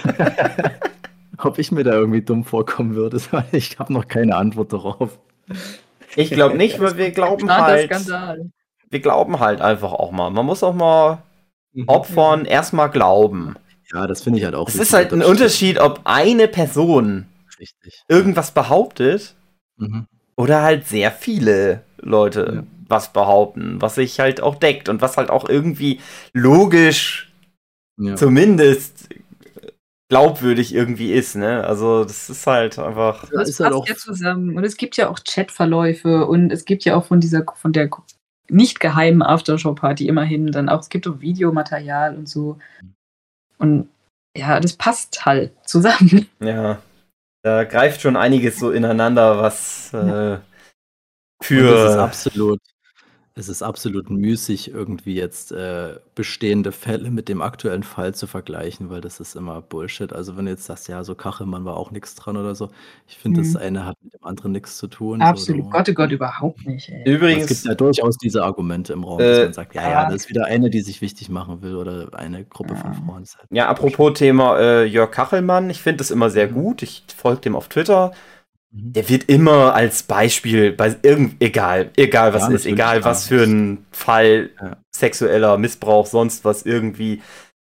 ob 1.38 1.58
ich 1.58 1.72
mir 1.72 1.84
da 1.84 1.94
irgendwie 1.94 2.22
dumm 2.22 2.44
vorkommen 2.44 2.96
würde. 2.96 3.20
Ich 3.52 3.80
habe 3.80 3.94
noch 3.94 4.08
keine 4.08 4.36
Antwort 4.36 4.74
darauf. 4.74 5.18
Ich 6.16 6.30
glaube 6.30 6.58
nicht, 6.58 6.80
weil 6.80 6.98
wir 6.98 7.12
glauben 7.12 7.50
halt. 7.50 7.92
Skandal. 7.92 8.52
Wir 8.90 9.00
glauben 9.00 9.40
halt 9.40 9.62
einfach 9.62 9.94
auch 9.94 10.12
mal. 10.12 10.30
Man 10.30 10.46
muss 10.46 10.64
auch 10.64 10.76
mal 10.76 11.24
Opfern 11.88 12.46
erstmal 12.46 12.90
glauben. 12.90 13.56
Ja, 13.94 14.06
das 14.06 14.22
finde 14.22 14.40
ich 14.40 14.46
halt 14.46 14.56
auch. 14.56 14.68
Es 14.68 14.76
ist 14.76 14.94
halt 14.94 15.14
ein 15.14 15.24
Unterschied, 15.24 15.80
ob 15.80 16.02
eine 16.04 16.48
Person. 16.48 17.28
Richtig. 17.60 18.04
irgendwas 18.08 18.52
behauptet 18.52 19.36
Mhm. 19.82 20.08
Oder 20.42 20.62
halt 20.64 20.88
sehr 20.88 21.12
viele 21.12 21.82
Leute 22.00 22.52
Ja. 22.56 22.64
was 22.88 23.14
behaupten, 23.14 23.82
was 23.82 23.96
sich 23.96 24.20
halt 24.20 24.42
auch 24.42 24.56
deckt 24.56 24.90
und 24.90 25.02
was 25.02 25.18
halt 25.18 25.30
auch 25.30 25.48
irgendwie 25.48 26.00
logisch 26.34 27.32
Ja. 28.00 28.16
zumindest 28.16 29.10
glaubwürdig 30.10 30.74
irgendwie 30.74 31.14
ist, 31.14 31.36
ne? 31.36 31.64
Also 31.64 32.04
das 32.04 32.30
ist 32.30 32.46
halt 32.46 32.78
einfach. 32.80 33.30
Das 33.32 33.48
ist 33.48 33.60
halt 33.62 33.72
passt 33.72 33.82
auch- 33.84 33.88
ja 33.88 33.96
zusammen. 33.96 34.58
Und 34.58 34.64
es 34.66 34.76
gibt 34.76 34.98
ja 34.98 35.10
auch 35.10 35.20
Chatverläufe 35.24 36.26
und 36.26 36.52
es 36.52 36.66
gibt 36.66 36.84
ja 36.84 36.96
auch 36.98 37.06
von 37.06 37.20
dieser, 37.22 37.46
von 37.56 37.72
der 37.72 37.90
nicht 38.50 38.82
geheimen 38.82 39.22
Aftershow-Party 39.22 40.08
immerhin 40.08 40.48
dann 40.52 40.68
auch, 40.68 40.82
es 40.82 40.90
gibt 40.90 41.08
auch 41.08 41.22
Videomaterial 41.22 42.16
und 42.18 42.28
so. 42.28 42.58
Und 43.58 43.88
ja, 44.38 44.60
das 44.60 44.74
passt 44.74 45.26
halt 45.26 45.54
zusammen. 45.66 46.28
Ja. 46.42 46.80
Da 47.44 47.64
greift 47.64 48.02
schon 48.02 48.18
einiges 48.18 48.60
so 48.60 48.72
ineinander, 48.72 49.40
was 49.40 49.94
äh, 49.94 50.40
Und 51.54 51.70
es 51.70 51.84
ist 51.84 51.96
für. 51.96 51.98
absolut, 51.98 52.62
es 53.34 53.48
ist 53.48 53.64
absolut 53.64 54.10
müßig, 54.10 54.72
irgendwie 54.74 55.16
jetzt 55.16 55.54
äh, 55.54 55.96
bestehende 56.16 56.74
Fälle 56.74 57.10
mit 57.12 57.30
dem 57.30 57.42
aktuellen 57.42 57.84
Fall 57.84 58.14
zu 58.14 58.28
vergleichen, 58.28 58.90
weil 58.90 59.00
das 59.00 59.22
ist 59.22 59.36
immer 59.38 59.62
Bullshit. 59.62 60.12
Also 60.12 60.36
wenn 60.36 60.46
du 60.46 60.52
jetzt 60.52 60.66
sagst, 60.66 60.90
ja, 60.90 61.02
so 61.06 61.16
Kachelmann 61.16 61.64
war 61.64 61.78
auch 61.78 61.92
nichts 61.92 62.14
dran 62.16 62.36
oder 62.36 62.56
so, 62.56 62.70
ich 63.08 63.18
finde, 63.18 63.40
das 63.40 63.52
Mhm. 63.52 63.58
eine 63.58 63.86
hat 63.86 63.96
mit 64.04 64.14
dem 64.14 64.24
anderen 64.26 64.52
nichts 64.52 64.76
zu 64.78 64.88
tun. 64.88 65.22
Absolut. 65.22 65.64
So, 65.64 65.70
Gott, 65.70 65.88
oh 65.90 65.94
Gott, 65.94 66.12
überhaupt 66.12 66.68
nicht. 66.68 66.90
Ey. 66.90 66.96
Aber 66.96 67.06
es 67.10 67.16
Übrigens, 67.16 67.48
gibt 67.48 67.64
ja 67.66 67.74
durchaus 67.76 68.18
diese 68.18 68.44
Argumente 68.44 68.92
im 68.92 69.06
Raum, 69.06 69.22
Äh, 69.22 69.24
dass 69.30 69.40
man 69.46 69.54
sagt, 69.54 69.76
ja, 69.76 69.90
ja, 69.90 70.06
das 70.06 70.16
ist 70.24 70.30
wieder 70.30 70.46
eine, 70.46 70.70
die 70.70 70.82
sich 70.82 71.00
wichtig 71.02 71.30
machen 71.30 71.62
will 71.62 71.76
oder 71.78 72.10
eine 72.14 72.44
Gruppe 72.44 72.76
von 72.76 72.92
Ja. 72.94 73.00
Frauen. 73.06 73.22
Das 73.22 73.30
ist 73.30 73.38
halt 73.38 73.48
ja, 73.52 73.70
apropos 73.70 74.14
Thema 74.20 74.60
äh, 74.60 74.84
Jörg 74.86 75.10
Kachelmann, 75.12 75.70
ich 75.70 75.82
finde 75.82 76.00
das 76.00 76.12
immer 76.12 76.30
sehr 76.30 76.50
Mhm. 76.50 76.54
gut. 76.54 76.82
Ich 76.84 77.06
folge 77.16 77.40
dem 77.42 77.56
auf 77.56 77.70
Twitter. 77.70 78.12
Mhm. 78.72 78.94
Der 78.94 79.10
wird 79.10 79.26
immer 79.30 79.74
als 79.74 80.04
Beispiel 80.04 80.72
bei 80.72 80.96
irgend 81.02 81.42
egal, 81.42 81.92
egal 81.98 82.34
was 82.34 82.44
Ja, 82.44 82.56
ist, 82.56 82.66
egal 82.66 83.04
was 83.04 83.28
für 83.28 83.44
ein 83.44 83.86
Fall 83.92 84.50
Ja. 84.62 84.78
sexueller 84.96 85.58
Missbrauch, 85.58 86.06
sonst 86.06 86.46
was 86.46 86.64
irgendwie, 86.64 87.22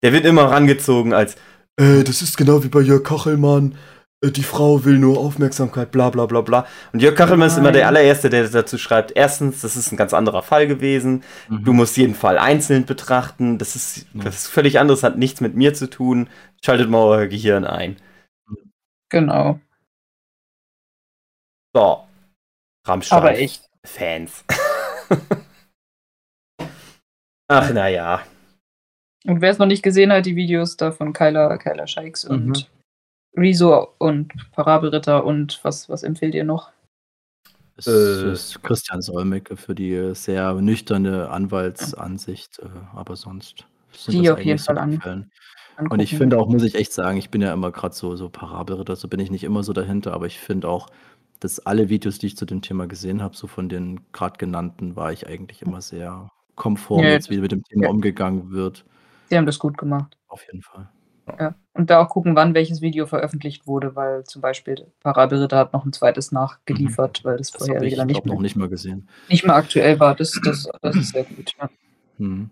der 0.02 0.12
wird 0.12 0.24
immer 0.24 0.44
rangezogen 0.44 1.12
als 1.12 1.36
äh, 1.80 2.04
das 2.04 2.20
ist 2.22 2.36
genau 2.36 2.62
wie 2.64 2.68
bei 2.68 2.80
Jörg 2.80 3.02
Kachelmann. 3.02 3.76
äh, 4.22 4.30
Die 4.30 4.42
Frau 4.42 4.84
will 4.84 4.98
nur 4.98 5.18
Aufmerksamkeit, 5.18 5.90
bla 5.90 6.10
bla 6.10 6.26
bla 6.26 6.42
bla. 6.42 6.66
Und 6.92 7.00
Jörg 7.02 7.14
Kachelmann 7.16 7.48
ist 7.48 7.56
immer 7.56 7.72
der 7.72 7.86
Nein. 7.86 7.96
allererste, 7.96 8.28
der 8.30 8.46
dazu 8.48 8.76
schreibt, 8.78 9.12
erstens, 9.16 9.62
das 9.62 9.74
ist 9.74 9.90
ein 9.90 9.96
ganz 9.96 10.12
anderer 10.14 10.42
Fall 10.42 10.66
gewesen. 10.68 11.24
Mhm. 11.48 11.64
Du 11.64 11.72
musst 11.72 11.96
jeden 11.96 12.14
Fall 12.14 12.36
einzeln 12.38 12.84
betrachten. 12.84 13.56
Das 13.58 13.74
ist, 13.74 14.06
das 14.14 14.36
ist 14.36 14.46
völlig 14.48 14.78
anderes, 14.78 15.02
hat 15.02 15.16
nichts 15.18 15.40
mit 15.40 15.56
mir 15.56 15.72
zu 15.74 15.88
tun. 15.88 16.28
Schaltet 16.64 16.90
mal 16.90 17.02
euer 17.04 17.26
Gehirn 17.26 17.64
ein. 17.64 17.96
Genau. 19.08 19.58
So. 21.74 22.04
Rammstein. 22.86 23.18
Aber 23.18 23.36
echt. 23.38 23.68
Fans. 23.84 24.44
Ach, 27.48 27.72
naja. 27.72 28.22
Und 29.24 29.40
wer 29.40 29.50
es 29.50 29.58
noch 29.58 29.66
nicht 29.66 29.82
gesehen 29.82 30.12
hat, 30.12 30.26
die 30.26 30.36
Videos 30.36 30.76
da 30.76 30.90
von 30.92 31.12
Kyla, 31.12 31.56
Kyla 31.58 31.86
Shikes 31.86 32.24
und 32.24 32.46
Mhm. 32.46 32.54
Rezo 33.36 33.88
und 33.98 34.32
Parabelritter 34.52 35.24
und 35.24 35.58
was, 35.62 35.88
was 35.88 36.02
empfehlt 36.02 36.34
ihr 36.34 36.44
noch? 36.44 36.70
Es 37.76 37.86
Äh. 37.86 38.32
ist 38.32 38.62
Christian 38.62 39.00
Solmecke 39.00 39.56
für 39.56 39.74
die 39.74 40.14
sehr 40.14 40.52
nüchterne 40.54 41.30
Anwaltsansicht, 41.30 42.58
äh, 42.58 42.66
aber 42.94 43.16
sonst 43.16 43.64
sind 43.92 44.14
Die 44.18 44.22
das 44.26 44.34
auf 44.34 44.44
jeden 44.44 44.58
Fall 44.58 44.76
an-. 44.78 44.92
Angucken. 45.02 45.30
Und 45.90 46.00
ich 46.00 46.14
finde 46.16 46.36
auch, 46.38 46.48
muss 46.48 46.62
ich 46.62 46.74
echt 46.74 46.92
sagen, 46.92 47.16
ich 47.16 47.30
bin 47.30 47.40
ja 47.40 47.52
immer 47.54 47.72
gerade 47.72 47.94
so, 47.94 48.14
so 48.16 48.28
Parabelritter, 48.28 48.94
so 48.94 49.08
bin 49.08 49.18
ich 49.20 49.30
nicht 49.30 49.44
immer 49.44 49.62
so 49.62 49.72
dahinter, 49.72 50.12
aber 50.12 50.26
ich 50.26 50.38
finde 50.38 50.68
auch, 50.68 50.88
dass 51.42 51.58
alle 51.60 51.88
Videos, 51.88 52.18
die 52.18 52.26
ich 52.26 52.36
zu 52.36 52.44
dem 52.46 52.62
Thema 52.62 52.86
gesehen 52.86 53.20
habe, 53.22 53.36
so 53.36 53.46
von 53.46 53.68
den 53.68 54.00
gerade 54.12 54.38
genannten, 54.38 54.94
war 54.94 55.12
ich 55.12 55.26
eigentlich 55.26 55.62
immer 55.62 55.80
sehr 55.80 56.28
konform, 56.54 57.02
Ja, 57.02 57.10
jetzt 57.10 57.30
wie 57.30 57.38
mit 57.38 57.50
dem 57.50 57.64
Thema 57.64 57.84
ja. 57.84 57.90
umgegangen 57.90 58.50
wird. 58.52 58.84
Sie 59.28 59.36
haben 59.36 59.46
das 59.46 59.58
gut 59.58 59.76
gemacht. 59.76 60.16
Auf 60.28 60.44
jeden 60.46 60.62
Fall. 60.62 60.88
Ja. 61.38 61.54
Und 61.72 61.88
da 61.90 62.00
auch 62.00 62.08
gucken, 62.08 62.36
wann 62.36 62.54
welches 62.54 62.80
Video 62.80 63.06
veröffentlicht 63.06 63.66
wurde, 63.66 63.96
weil 63.96 64.24
zum 64.24 64.42
Beispiel 64.42 64.86
Parabelritter 65.00 65.56
hat 65.56 65.72
noch 65.72 65.84
ein 65.84 65.92
zweites 65.92 66.32
nachgeliefert, 66.32 67.24
weil 67.24 67.38
das, 67.38 67.50
Das 67.50 67.66
vorherige 67.66 67.86
ich 67.86 67.96
dann 67.96 68.06
nicht 68.08 68.16
glaub, 68.16 68.26
noch 68.26 68.34
mehr, 68.34 68.42
nicht 68.42 68.56
mal 68.56 68.68
gesehen. 68.68 69.08
nicht 69.28 69.44
mehr 69.44 69.54
aktuell 69.56 69.98
war. 69.98 70.14
Das, 70.14 70.38
das, 70.44 70.68
das 70.80 70.96
ist 70.96 71.12
sehr 71.12 71.24
gut. 71.24 71.52
Ja. 71.58 71.70
Hm. 72.18 72.50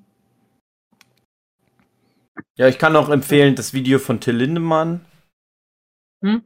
Ja, 2.57 2.68
ich 2.68 2.78
kann 2.78 2.97
auch 2.97 3.09
empfehlen, 3.09 3.55
das 3.55 3.72
Video 3.74 3.99
von 3.99 4.20
Till 4.20 4.36
Lindemann. 4.36 5.01
Hm? 6.22 6.43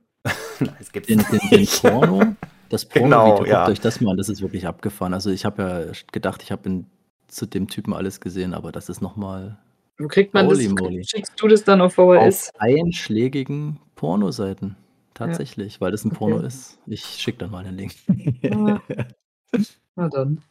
Nein, 0.60 0.76
es 0.80 0.92
gibt's 0.92 1.08
Den, 1.08 1.18
den, 1.18 1.40
den. 1.50 1.66
Porno, 1.66 2.36
das 2.68 2.84
Porno, 2.88 3.04
Genau, 3.08 3.36
guckt 3.36 3.48
ja. 3.48 3.66
euch 3.68 3.80
das 3.80 4.00
mal 4.00 4.12
an, 4.12 4.16
das 4.16 4.28
ist 4.28 4.40
wirklich 4.42 4.66
abgefahren. 4.66 5.14
Also 5.14 5.30
ich 5.30 5.44
habe 5.44 5.62
ja 5.62 5.92
gedacht, 6.12 6.42
ich 6.42 6.52
habe 6.52 6.84
zu 7.28 7.46
dem 7.46 7.68
Typen 7.68 7.92
alles 7.92 8.20
gesehen, 8.20 8.54
aber 8.54 8.70
das 8.72 8.88
ist 8.88 9.00
nochmal 9.00 9.58
Wo 9.98 10.06
kriegt 10.08 10.34
man 10.34 10.46
Holy 10.46 10.68
das? 10.68 10.74
moly. 10.80 11.04
Schickst 11.04 11.32
du 11.40 11.48
das 11.48 11.64
dann 11.64 11.80
auf 11.80 11.94
VHS? 11.94 12.50
auf 12.54 12.60
einschlägigen 12.60 13.78
Pornoseiten. 13.96 14.76
Tatsächlich, 15.14 15.80
weil 15.80 15.92
das 15.92 16.04
ein 16.04 16.08
Okay. 16.10 16.18
Porno 16.18 16.38
ist. 16.40 16.78
Ich 16.86 17.04
schicke 17.04 17.38
dann 17.38 17.52
mal 17.52 17.62
den 17.62 17.76
Link. 17.76 17.92
Na 19.94 20.08
dann. 20.08 20.42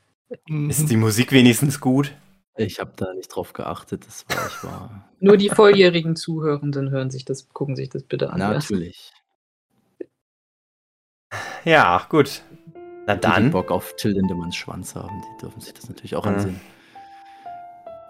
Ist 0.69 0.89
die 0.89 0.95
Musik 0.97 1.31
wenigstens 1.33 1.79
gut? 1.81 2.13
Ich 2.55 2.79
habe 2.79 2.93
da 2.95 3.13
nicht 3.13 3.27
drauf 3.27 3.51
geachtet. 3.53 4.05
Das 4.07 4.25
war, 4.29 4.47
ich 4.47 4.63
war 4.63 5.09
Nur 5.19 5.37
die 5.37 5.49
volljährigen 5.49 6.15
Zuhörenden 6.15 6.91
hören 6.91 7.09
sich 7.11 7.25
das, 7.25 7.49
gucken 7.49 7.75
sich 7.75 7.89
das 7.89 8.03
bitte 8.03 8.31
an. 8.31 8.39
ja. 8.39 8.51
natürlich. 8.53 9.11
Ja, 11.65 12.01
gut. 12.09 12.41
Na 13.05 13.15
Die, 13.15 13.21
die 13.21 13.27
dann. 13.27 13.51
Bock 13.51 13.71
auf 13.71 13.95
Till 13.97 14.11
Lindemanns 14.11 14.55
Schwanz 14.55 14.95
haben, 14.95 15.21
die 15.21 15.41
dürfen 15.41 15.59
sich 15.61 15.73
das 15.73 15.87
natürlich 15.89 16.15
auch 16.15 16.25
Ja. 16.25 16.31
ansehen. 16.33 16.59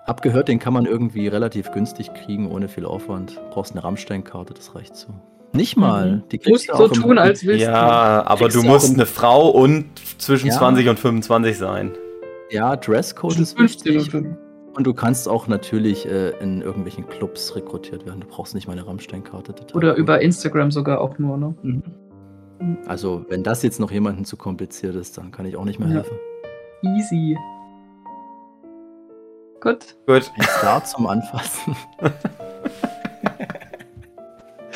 Hab 0.06 0.22
gehört, 0.22 0.50
den 0.50 0.60
kann 0.60 0.74
man 0.74 0.86
irgendwie 0.86 1.28
relativ 1.28 1.72
günstig 1.72 2.14
kriegen, 2.14 2.52
ohne 2.52 2.68
viel 2.68 2.86
Aufwand. 2.86 3.40
Brauchst 3.52 3.72
eine 3.72 3.84
Rammstein-Karte, 3.84 4.54
das 4.54 4.76
reicht 4.76 4.96
so. 4.96 5.08
Nicht 5.54 5.78
mal. 5.78 6.12
Mhm. 6.18 6.24
Die 6.30 6.40
Du 6.40 6.50
musst 6.50 6.68
du 6.70 6.76
so 6.76 6.88
tun, 6.90 7.18
als 7.18 7.46
willst 7.46 7.64
Ja, 7.64 8.24
aber 8.26 8.40
Kriegst 8.42 8.58
du 8.58 8.62
du 8.64 8.68
musst 8.68 8.94
eine 8.94 9.06
Frau 9.06 9.50
und 9.50 9.86
zwischen 10.18 10.48
Ja. 10.48 10.54
20 10.58 10.90
und 10.90 11.00
25 11.00 11.58
sein. 11.58 11.92
Ja, 12.50 12.76
du. 12.76 12.92
Dresscode 12.92 13.40
ist 13.40 13.56
15 13.58 13.94
wichtig. 13.96 14.14
und 14.16 14.38
Und 14.76 14.86
du 14.88 14.94
kannst 14.94 15.30
auch 15.30 15.48
natürlich 15.48 16.06
äh, 16.08 16.32
in 16.42 16.62
irgendwelchen 16.62 17.08
Clubs 17.08 17.56
rekrutiert 17.56 18.06
werden. 18.06 18.22
Du 18.22 18.28
brauchst 18.28 18.56
nicht 18.56 18.68
mal 18.68 18.74
eine 18.74 18.86
Rammstein-Karte. 18.86 19.54
Oder 19.76 19.96
über 19.96 20.22
Instagram 20.22 20.72
sogar 20.72 21.00
auch 21.00 21.18
nur, 21.20 21.38
ne? 21.38 21.56
Mhm. 21.62 21.84
Also, 22.88 23.26
wenn 23.30 23.44
das 23.44 23.64
jetzt 23.64 23.80
noch 23.80 23.92
jemandem 23.92 24.26
zu 24.26 24.38
kompliziert 24.38 24.96
ist, 24.96 25.18
dann 25.18 25.32
kann 25.32 25.46
ich 25.46 25.56
auch 25.56 25.66
nicht 25.66 25.80
mehr 25.80 25.90
Ja. 25.90 25.96
helfen. 25.96 26.18
Easy. 26.84 27.38
Gut. 29.62 29.96
Gut. 30.06 30.32
Ein 30.38 30.44
Star 30.44 30.84
zum 30.84 31.08
Anfassen. 31.08 31.76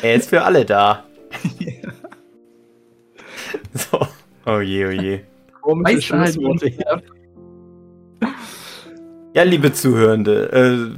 Er 0.00 0.14
ist 0.14 0.28
für 0.28 0.42
alle 0.42 0.64
da. 0.64 1.02
so. 3.74 3.98
Oh 4.46 4.60
je, 4.60 4.86
oh 4.86 4.90
je. 4.90 5.20
Komische 5.60 6.16
halt 6.16 6.34
Schlussworte 6.34 6.68
hier. 6.68 7.02
Ja, 9.34 9.42
liebe 9.42 9.72
Zuhörende, 9.72 10.96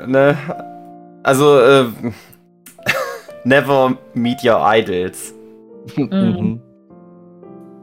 äh, 0.00 0.06
ne, 0.06 0.36
also, 1.22 1.60
äh, 1.60 1.84
never 3.44 3.96
meet 4.14 4.42
your 4.42 4.58
idols. 4.62 5.34
Mhm. 5.96 6.60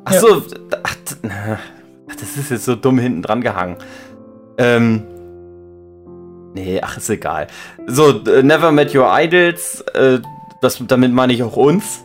Achso, 0.06 0.42
ach, 0.84 0.96
d- 0.96 1.30
ach, 1.30 1.60
das 2.20 2.38
ist 2.38 2.52
jetzt 2.52 2.66
so 2.66 2.76
dumm 2.76 3.00
hinten 3.00 3.22
dran 3.22 3.42
gehangen. 3.42 3.78
Ähm, 4.58 5.04
nee, 6.54 6.80
ach, 6.82 6.98
ist 6.98 7.10
egal. 7.10 7.48
So, 7.88 8.12
never 8.44 8.72
met 8.72 8.94
your 8.96 9.08
idols, 9.12 9.82
äh, 9.94 10.20
das, 10.62 10.82
damit 10.88 11.12
meine 11.12 11.34
ich 11.34 11.44
auch 11.44 11.58
uns, 11.58 12.04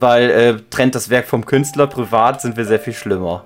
weil 0.00 0.30
äh, 0.30 0.56
trennt 0.70 0.94
das 0.94 1.10
Werk 1.10 1.26
vom 1.26 1.44
Künstler, 1.46 1.86
privat 1.86 2.40
sind 2.40 2.56
wir 2.56 2.64
sehr 2.64 2.80
viel 2.80 2.92
schlimmer. 2.92 3.44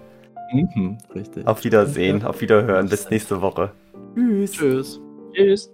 Mhm. 0.52 0.98
Richtig. 1.14 1.46
Auf 1.46 1.64
Wiedersehen, 1.64 2.24
auf 2.24 2.40
Wiederhören, 2.40 2.88
bis 2.88 3.10
nächste 3.10 3.40
Woche. 3.42 3.72
Tschüss. 4.14 4.52
Tschüss. 4.52 5.00
Tschüss. 5.32 5.70